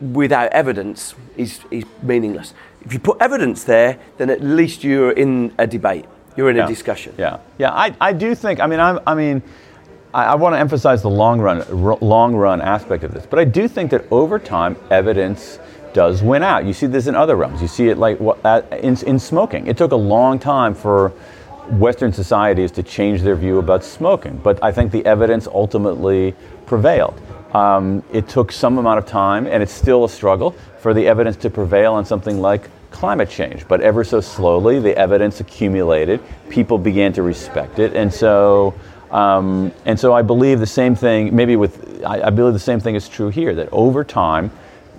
without 0.00 0.50
evidence 0.52 1.14
is, 1.36 1.60
is 1.70 1.84
meaningless. 2.02 2.52
If 2.84 2.92
you 2.92 2.98
put 2.98 3.18
evidence 3.20 3.62
there, 3.64 3.98
then 4.16 4.28
at 4.30 4.42
least 4.42 4.82
you're 4.82 5.12
in 5.12 5.54
a 5.58 5.66
debate. 5.66 6.06
You're 6.36 6.50
in 6.50 6.56
Yeah. 6.56 6.64
a 6.64 6.68
discussion. 6.68 7.14
Yeah, 7.18 7.38
yeah. 7.58 7.70
I, 7.72 7.94
I 8.00 8.12
do 8.12 8.34
think. 8.34 8.58
I 8.58 8.66
mean, 8.66 8.80
I'm, 8.80 8.98
I 9.06 9.14
mean, 9.14 9.42
I, 10.14 10.24
I 10.24 10.34
want 10.34 10.54
to 10.54 10.58
emphasize 10.58 11.02
the 11.02 11.10
long 11.10 11.40
run, 11.40 11.62
r- 11.62 11.98
long 12.00 12.34
run 12.34 12.60
aspect 12.60 13.04
of 13.04 13.12
this. 13.12 13.26
But 13.26 13.38
I 13.38 13.44
do 13.44 13.68
think 13.68 13.90
that 13.90 14.04
over 14.10 14.38
time, 14.38 14.76
evidence 14.90 15.58
does 15.92 16.22
win 16.22 16.42
out. 16.42 16.64
You 16.64 16.72
see 16.72 16.86
this 16.86 17.06
in 17.06 17.14
other 17.14 17.36
realms. 17.36 17.60
You 17.60 17.68
see 17.68 17.88
it 17.88 17.98
like 17.98 18.18
in, 18.20 18.96
in 19.06 19.18
smoking. 19.18 19.66
It 19.66 19.76
took 19.76 19.92
a 19.92 19.96
long 19.96 20.38
time 20.38 20.74
for 20.74 21.12
Western 21.70 22.12
societies 22.12 22.70
to 22.72 22.82
change 22.82 23.22
their 23.22 23.36
view 23.36 23.58
about 23.58 23.84
smoking, 23.84 24.36
but 24.38 24.62
I 24.62 24.72
think 24.72 24.90
the 24.90 25.04
evidence 25.06 25.46
ultimately 25.46 26.34
prevailed. 26.66 27.20
Um, 27.54 28.02
it 28.12 28.28
took 28.28 28.50
some 28.50 28.78
amount 28.78 28.98
of 28.98 29.06
time, 29.06 29.46
and 29.46 29.62
it's 29.62 29.72
still 29.72 30.04
a 30.04 30.08
struggle 30.08 30.56
for 30.78 30.94
the 30.94 31.06
evidence 31.06 31.36
to 31.38 31.50
prevail 31.50 31.92
on 31.94 32.04
something 32.04 32.40
like 32.40 32.68
climate 32.90 33.28
change. 33.30 33.68
But 33.68 33.80
ever 33.80 34.04
so 34.04 34.20
slowly, 34.20 34.80
the 34.80 34.96
evidence 34.96 35.40
accumulated. 35.40 36.20
People 36.48 36.78
began 36.78 37.12
to 37.12 37.22
respect 37.22 37.78
it, 37.78 37.94
and 37.94 38.12
so 38.12 38.74
um, 39.12 39.72
and 39.84 39.98
so 40.00 40.12
I 40.12 40.22
believe 40.22 40.58
the 40.58 40.66
same 40.66 40.94
thing. 40.94 41.34
Maybe 41.36 41.56
with 41.56 42.02
I, 42.04 42.22
I 42.22 42.30
believe 42.30 42.54
the 42.54 42.58
same 42.58 42.80
thing 42.80 42.94
is 42.94 43.08
true 43.08 43.28
here. 43.28 43.54
That 43.54 43.68
over 43.70 44.04
time, 44.04 44.50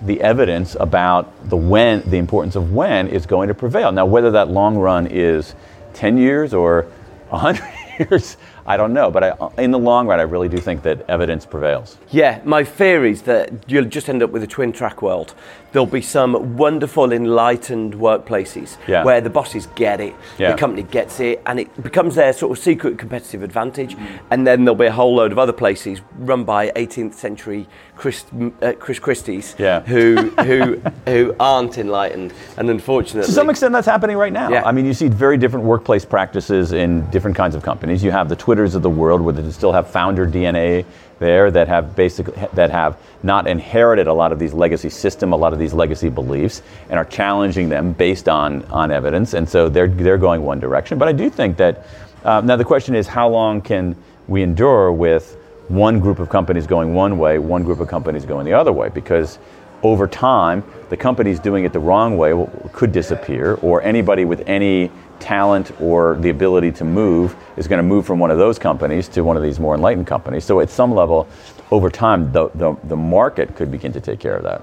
the 0.02 0.20
evidence 0.20 0.76
about 0.78 1.48
the 1.48 1.56
when, 1.56 2.08
the 2.08 2.18
importance 2.18 2.56
of 2.56 2.72
when, 2.72 3.08
is 3.08 3.26
going 3.26 3.48
to 3.48 3.54
prevail. 3.54 3.90
Now, 3.90 4.06
whether 4.06 4.30
that 4.30 4.48
long 4.48 4.76
run 4.76 5.08
is 5.08 5.54
ten 5.94 6.16
years 6.16 6.54
or 6.54 6.86
hundred 7.30 7.68
years, 7.98 8.36
I 8.66 8.76
don't 8.76 8.92
know. 8.92 9.10
But 9.10 9.24
I, 9.24 9.48
in 9.62 9.70
the 9.70 9.78
long 9.78 10.06
run, 10.06 10.18
I 10.20 10.22
really 10.22 10.48
do 10.48 10.58
think 10.58 10.82
that 10.82 11.04
evidence 11.08 11.44
prevails. 11.46 11.98
Yeah, 12.10 12.40
my 12.44 12.64
fear 12.64 13.04
is 13.04 13.22
that 13.22 13.50
you'll 13.70 13.84
just 13.84 14.08
end 14.08 14.22
up 14.22 14.30
with 14.30 14.42
a 14.42 14.46
twin 14.46 14.72
track 14.72 15.02
world. 15.02 15.34
There'll 15.72 15.86
be 15.86 16.02
some 16.02 16.56
wonderful, 16.56 17.12
enlightened 17.12 17.94
workplaces 17.94 18.76
Yeah. 18.86 19.02
where 19.04 19.20
the 19.20 19.28
bosses 19.30 19.66
get 19.74 20.00
it, 20.00 20.14
Yeah. 20.38 20.52
the 20.52 20.56
company 20.58 20.84
gets 20.84 21.18
it, 21.18 21.42
and 21.46 21.58
it 21.58 21.82
becomes 21.82 22.14
their 22.14 22.32
sort 22.32 22.56
of 22.56 22.62
secret 22.62 22.96
competitive 22.96 23.42
advantage. 23.42 23.96
And 24.30 24.46
then 24.46 24.64
there'll 24.64 24.76
be 24.76 24.86
a 24.86 24.92
whole 24.92 25.16
load 25.16 25.32
of 25.32 25.38
other 25.38 25.52
places 25.52 26.00
run 26.18 26.44
by 26.44 26.70
18th 26.76 27.14
century 27.14 27.68
Chris, 27.96 28.24
uh, 28.62 28.72
Chris 28.78 28.98
Christie's 29.00 29.54
Yeah. 29.58 29.80
who, 29.80 30.14
who, 30.42 30.80
who 31.06 31.34
aren't 31.40 31.76
enlightened. 31.78 32.32
And 32.56 32.70
unfortunately, 32.70 33.26
To 33.26 33.32
some 33.32 33.50
extent, 33.50 33.72
that's 33.72 33.86
happening 33.86 34.16
right 34.16 34.32
now. 34.32 34.50
I 34.64 34.70
mean, 34.72 34.84
you 34.86 34.94
see 34.94 35.08
very 35.08 35.36
different 35.36 35.64
workplace 35.66 36.04
practices 36.04 36.72
in 36.72 37.08
different 37.10 37.36
kinds 37.36 37.54
of 37.56 37.62
companies. 37.62 38.02
You 38.04 38.10
have 38.12 38.28
the 38.28 38.36
Twitters 38.54 38.76
of 38.76 38.82
the 38.82 38.90
world, 38.90 39.20
where 39.20 39.32
they 39.32 39.50
still 39.50 39.72
have 39.72 39.90
founder 39.90 40.28
DNA 40.28 40.84
there, 41.18 41.50
that 41.50 41.66
have 41.66 41.96
basically 41.96 42.34
that 42.52 42.70
have 42.70 42.96
not 43.24 43.48
inherited 43.48 44.06
a 44.06 44.12
lot 44.12 44.30
of 44.30 44.38
these 44.38 44.54
legacy 44.54 44.90
system, 44.90 45.32
a 45.32 45.36
lot 45.36 45.52
of 45.52 45.58
these 45.58 45.74
legacy 45.74 46.08
beliefs, 46.08 46.62
and 46.88 46.96
are 46.96 47.04
challenging 47.04 47.68
them 47.68 47.92
based 47.94 48.28
on 48.28 48.62
on 48.66 48.92
evidence. 48.92 49.34
And 49.34 49.48
so 49.48 49.68
they're 49.68 49.88
they're 49.88 50.18
going 50.18 50.42
one 50.42 50.60
direction. 50.60 50.98
But 50.98 51.08
I 51.08 51.12
do 51.12 51.30
think 51.30 51.56
that 51.56 51.84
uh, 52.22 52.42
now 52.42 52.54
the 52.54 52.64
question 52.64 52.94
is, 52.94 53.08
how 53.08 53.28
long 53.28 53.60
can 53.60 53.96
we 54.28 54.44
endure 54.44 54.92
with 54.92 55.36
one 55.66 55.98
group 55.98 56.20
of 56.20 56.28
companies 56.28 56.68
going 56.68 56.94
one 56.94 57.18
way, 57.18 57.40
one 57.40 57.64
group 57.64 57.80
of 57.80 57.88
companies 57.88 58.24
going 58.24 58.46
the 58.46 58.52
other 58.52 58.72
way? 58.72 58.88
Because 58.88 59.40
over 59.82 60.06
time, 60.06 60.62
the 60.90 60.96
companies 60.96 61.40
doing 61.40 61.64
it 61.64 61.72
the 61.72 61.80
wrong 61.80 62.16
way 62.16 62.32
could 62.72 62.92
disappear, 62.92 63.54
or 63.62 63.82
anybody 63.82 64.24
with 64.24 64.44
any 64.46 64.92
talent 65.20 65.72
or 65.80 66.16
the 66.20 66.30
ability 66.30 66.72
to 66.72 66.84
move 66.84 67.36
is 67.56 67.68
going 67.68 67.78
to 67.78 67.82
move 67.82 68.06
from 68.06 68.18
one 68.18 68.30
of 68.30 68.38
those 68.38 68.58
companies 68.58 69.08
to 69.08 69.22
one 69.22 69.36
of 69.36 69.42
these 69.42 69.60
more 69.60 69.74
enlightened 69.74 70.06
companies. 70.06 70.44
So, 70.44 70.60
at 70.60 70.70
some 70.70 70.94
level, 70.94 71.28
over 71.70 71.90
time, 71.90 72.32
the, 72.32 72.50
the, 72.54 72.76
the 72.84 72.96
market 72.96 73.56
could 73.56 73.70
begin 73.70 73.92
to 73.92 74.00
take 74.00 74.20
care 74.20 74.36
of 74.36 74.42
that. 74.44 74.62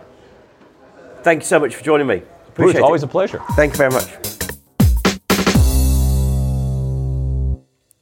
thank 1.23 1.41
you 1.41 1.45
so 1.45 1.59
much 1.59 1.75
for 1.75 1.83
joining 1.83 2.07
me. 2.07 2.17
Bruce, 2.53 2.71
Appreciate 2.71 2.81
always 2.81 3.03
it. 3.03 3.05
a 3.05 3.09
pleasure. 3.09 3.41
Thank 3.51 3.73
you 3.73 3.77
very 3.77 3.91
much. 3.91 4.07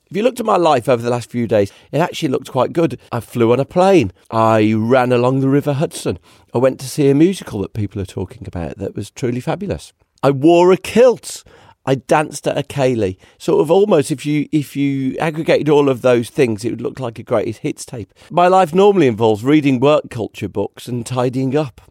If 0.09 0.17
you 0.17 0.23
looked 0.23 0.39
at 0.39 0.45
my 0.45 0.57
life 0.57 0.89
over 0.89 1.03
the 1.03 1.11
last 1.11 1.29
few 1.29 1.45
days, 1.45 1.71
it 1.91 1.99
actually 1.99 2.29
looked 2.29 2.51
quite 2.51 2.73
good. 2.73 2.99
I 3.11 3.19
flew 3.19 3.53
on 3.53 3.59
a 3.59 3.65
plane. 3.65 4.11
I 4.31 4.73
ran 4.75 5.11
along 5.11 5.41
the 5.41 5.49
River 5.49 5.73
Hudson. 5.73 6.17
I 6.51 6.57
went 6.57 6.79
to 6.79 6.87
see 6.87 7.11
a 7.11 7.13
musical 7.15 7.61
that 7.61 7.73
people 7.73 8.01
are 8.01 8.07
talking 8.07 8.47
about 8.47 8.79
that 8.79 8.95
was 8.95 9.11
truly 9.11 9.39
fabulous. 9.39 9.93
I 10.23 10.31
wore 10.31 10.71
a 10.71 10.77
kilt. 10.77 11.43
I 11.85 11.95
danced 11.95 12.47
at 12.47 12.57
a 12.57 12.63
ceilidh. 12.63 13.17
Sort 13.37 13.61
of 13.61 13.71
almost 13.71 14.11
if 14.11 14.25
you 14.25 14.47
if 14.51 14.75
you 14.75 15.17
aggregated 15.17 15.69
all 15.69 15.89
of 15.89 16.01
those 16.01 16.29
things, 16.29 16.63
it 16.63 16.71
would 16.71 16.81
look 16.81 16.99
like 16.99 17.19
a 17.19 17.23
greatest 17.23 17.59
hits 17.59 17.85
tape. 17.85 18.13
My 18.29 18.47
life 18.47 18.73
normally 18.73 19.07
involves 19.07 19.43
reading 19.43 19.79
work 19.79 20.09
culture 20.09 20.49
books 20.49 20.87
and 20.87 21.05
tidying 21.05 21.55
up. 21.55 21.81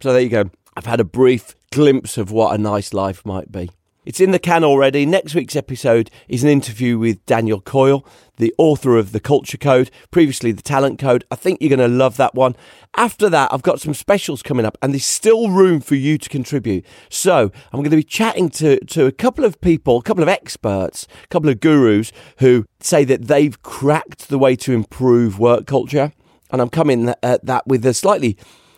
So 0.00 0.12
there 0.12 0.22
you 0.22 0.28
go. 0.28 0.50
I've 0.76 0.86
had 0.86 1.00
a 1.00 1.04
brief 1.04 1.54
glimpse 1.70 2.18
of 2.18 2.30
what 2.30 2.54
a 2.54 2.58
nice 2.58 2.92
life 2.92 3.24
might 3.24 3.52
be. 3.52 3.70
It's 4.04 4.20
in 4.20 4.32
the 4.32 4.38
can 4.38 4.64
already. 4.64 5.06
Next 5.06 5.34
week's 5.34 5.56
episode 5.56 6.10
is 6.28 6.44
an 6.44 6.50
interview 6.50 6.98
with 6.98 7.24
Daniel 7.24 7.58
Coyle, 7.58 8.06
the 8.36 8.54
author 8.58 8.98
of 8.98 9.12
The 9.12 9.20
Culture 9.20 9.56
Code, 9.56 9.90
previously 10.10 10.52
The 10.52 10.60
Talent 10.60 10.98
Code. 10.98 11.24
I 11.30 11.36
think 11.36 11.60
you're 11.60 11.74
going 11.74 11.90
to 11.90 11.96
love 11.96 12.18
that 12.18 12.34
one. 12.34 12.54
After 12.98 13.30
that, 13.30 13.50
I've 13.50 13.62
got 13.62 13.80
some 13.80 13.94
specials 13.94 14.42
coming 14.42 14.66
up, 14.66 14.76
and 14.82 14.92
there's 14.92 15.06
still 15.06 15.48
room 15.48 15.80
for 15.80 15.94
you 15.94 16.18
to 16.18 16.28
contribute. 16.28 16.84
So 17.08 17.50
I'm 17.72 17.80
going 17.80 17.90
to 17.90 17.96
be 17.96 18.02
chatting 18.02 18.50
to, 18.50 18.78
to 18.84 19.06
a 19.06 19.12
couple 19.12 19.46
of 19.46 19.58
people, 19.62 19.96
a 19.96 20.02
couple 20.02 20.22
of 20.22 20.28
experts, 20.28 21.06
a 21.24 21.28
couple 21.28 21.48
of 21.48 21.60
gurus 21.60 22.12
who 22.40 22.66
say 22.80 23.04
that 23.04 23.28
they've 23.28 23.62
cracked 23.62 24.28
the 24.28 24.38
way 24.38 24.54
to 24.56 24.72
improve 24.72 25.38
work 25.38 25.66
culture. 25.66 26.12
And 26.50 26.60
I'm 26.60 26.68
coming 26.68 27.08
at 27.08 27.18
uh, 27.22 27.38
that 27.42 27.66
with 27.66 27.86
a 27.86 27.94
slightly 27.94 28.36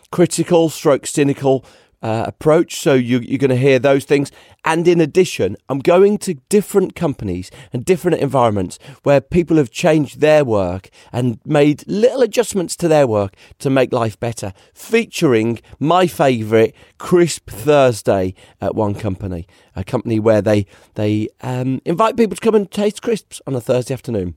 critical, 0.09 0.69
stroke 0.69 1.05
cynical 1.05 1.65
uh, 2.01 2.25
approach. 2.27 2.79
So 2.79 2.93
you, 2.93 3.19
you're 3.19 3.37
going 3.37 3.49
to 3.49 3.55
hear 3.55 3.79
those 3.79 4.05
things. 4.05 4.31
And 4.65 4.87
in 4.87 5.01
addition, 5.01 5.57
I'm 5.69 5.79
going 5.79 6.17
to 6.19 6.35
different 6.49 6.95
companies 6.95 7.49
and 7.73 7.85
different 7.85 8.19
environments 8.19 8.79
where 9.03 9.21
people 9.21 9.57
have 9.57 9.71
changed 9.71 10.19
their 10.19 10.43
work 10.43 10.89
and 11.11 11.39
made 11.45 11.83
little 11.87 12.21
adjustments 12.21 12.75
to 12.77 12.87
their 12.87 13.07
work 13.07 13.35
to 13.59 13.69
make 13.69 13.93
life 13.93 14.19
better, 14.19 14.53
featuring 14.73 15.59
my 15.79 16.07
favourite 16.07 16.75
Crisp 16.97 17.49
Thursday 17.49 18.33
at 18.61 18.75
one 18.75 18.95
company, 18.95 19.47
a 19.75 19.83
company 19.83 20.19
where 20.19 20.41
they, 20.41 20.65
they 20.95 21.29
um, 21.41 21.81
invite 21.85 22.17
people 22.17 22.35
to 22.35 22.41
come 22.41 22.55
and 22.55 22.69
taste 22.69 23.01
crisps 23.01 23.41
on 23.47 23.55
a 23.55 23.61
Thursday 23.61 23.93
afternoon. 23.93 24.35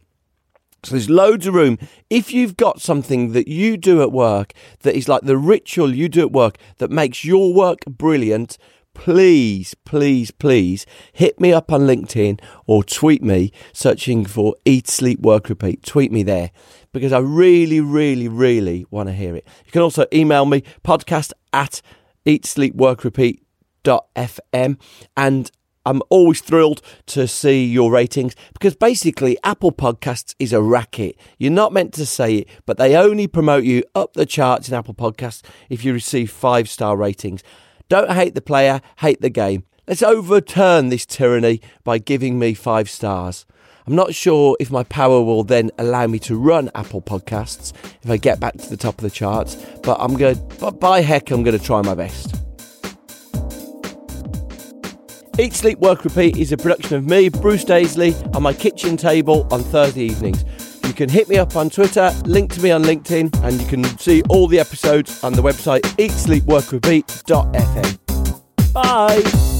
So 0.82 0.92
there's 0.92 1.10
loads 1.10 1.46
of 1.46 1.54
room. 1.54 1.78
If 2.08 2.32
you've 2.32 2.56
got 2.56 2.80
something 2.80 3.32
that 3.32 3.48
you 3.48 3.76
do 3.76 4.02
at 4.02 4.12
work 4.12 4.52
that 4.80 4.94
is 4.94 5.08
like 5.08 5.22
the 5.22 5.36
ritual 5.36 5.94
you 5.94 6.08
do 6.08 6.22
at 6.22 6.32
work 6.32 6.58
that 6.78 6.90
makes 6.90 7.24
your 7.24 7.52
work 7.52 7.80
brilliant, 7.86 8.56
please, 8.94 9.74
please, 9.84 10.30
please 10.30 10.86
hit 11.12 11.40
me 11.40 11.52
up 11.52 11.72
on 11.72 11.82
LinkedIn 11.82 12.40
or 12.66 12.82
tweet 12.82 13.22
me 13.22 13.52
searching 13.72 14.24
for 14.24 14.54
Eat, 14.64 14.88
Sleep, 14.88 15.20
Work, 15.20 15.48
Repeat. 15.48 15.84
Tweet 15.84 16.12
me 16.12 16.22
there 16.22 16.50
because 16.92 17.12
I 17.12 17.18
really, 17.18 17.80
really, 17.80 18.28
really 18.28 18.86
want 18.90 19.08
to 19.08 19.14
hear 19.14 19.34
it. 19.36 19.46
You 19.66 19.72
can 19.72 19.82
also 19.82 20.06
email 20.12 20.46
me 20.46 20.62
podcast 20.84 21.32
at 21.52 21.82
eatsleepworkrepeat.fm 22.26 24.78
and 25.16 25.50
I'm 25.90 26.02
always 26.08 26.40
thrilled 26.40 26.82
to 27.06 27.26
see 27.26 27.64
your 27.64 27.90
ratings 27.90 28.36
because 28.52 28.76
basically 28.76 29.36
Apple 29.42 29.72
Podcasts 29.72 30.36
is 30.38 30.52
a 30.52 30.62
racket. 30.62 31.16
You're 31.36 31.50
not 31.50 31.72
meant 31.72 31.92
to 31.94 32.06
say 32.06 32.36
it, 32.36 32.48
but 32.64 32.78
they 32.78 32.94
only 32.94 33.26
promote 33.26 33.64
you 33.64 33.82
up 33.96 34.12
the 34.12 34.24
charts 34.24 34.68
in 34.68 34.74
Apple 34.74 34.94
Podcasts 34.94 35.42
if 35.68 35.84
you 35.84 35.92
receive 35.92 36.30
five 36.30 36.68
star 36.68 36.96
ratings. 36.96 37.42
Don't 37.88 38.12
hate 38.12 38.36
the 38.36 38.40
player, 38.40 38.80
hate 38.98 39.20
the 39.20 39.30
game. 39.30 39.64
Let's 39.88 40.00
overturn 40.00 40.90
this 40.90 41.04
tyranny 41.04 41.60
by 41.82 41.98
giving 41.98 42.38
me 42.38 42.54
five 42.54 42.88
stars. 42.88 43.44
I'm 43.84 43.96
not 43.96 44.14
sure 44.14 44.56
if 44.60 44.70
my 44.70 44.84
power 44.84 45.20
will 45.20 45.42
then 45.42 45.72
allow 45.76 46.06
me 46.06 46.20
to 46.20 46.36
run 46.36 46.70
Apple 46.76 47.02
Podcasts 47.02 47.72
if 48.04 48.08
I 48.08 48.16
get 48.16 48.38
back 48.38 48.56
to 48.58 48.70
the 48.70 48.76
top 48.76 48.94
of 48.98 49.02
the 49.02 49.10
charts, 49.10 49.56
but 49.82 49.96
I'm 49.98 50.16
going 50.16 50.36
to, 50.36 50.70
by 50.70 51.00
heck, 51.00 51.32
I'm 51.32 51.42
going 51.42 51.58
to 51.58 51.64
try 51.64 51.82
my 51.82 51.96
best. 51.96 52.36
Eat, 55.40 55.54
Sleep, 55.54 55.78
Work, 55.78 56.04
Repeat 56.04 56.36
is 56.36 56.52
a 56.52 56.56
production 56.58 56.98
of 56.98 57.06
me, 57.06 57.30
Bruce 57.30 57.64
Daisley, 57.64 58.12
on 58.36 58.42
my 58.42 58.52
kitchen 58.52 58.98
table 58.98 59.48
on 59.50 59.62
Thursday 59.62 60.02
evenings. 60.02 60.44
You 60.86 60.92
can 60.92 61.08
hit 61.08 61.30
me 61.30 61.38
up 61.38 61.56
on 61.56 61.70
Twitter, 61.70 62.12
link 62.26 62.52
to 62.52 62.60
me 62.60 62.70
on 62.72 62.82
LinkedIn, 62.82 63.42
and 63.42 63.58
you 63.58 63.66
can 63.66 63.84
see 63.98 64.20
all 64.28 64.48
the 64.48 64.60
episodes 64.60 65.24
on 65.24 65.32
the 65.32 65.40
website 65.40 65.80
eatsleepworkrepeat.fm. 65.96 68.72
Bye! 68.74 69.59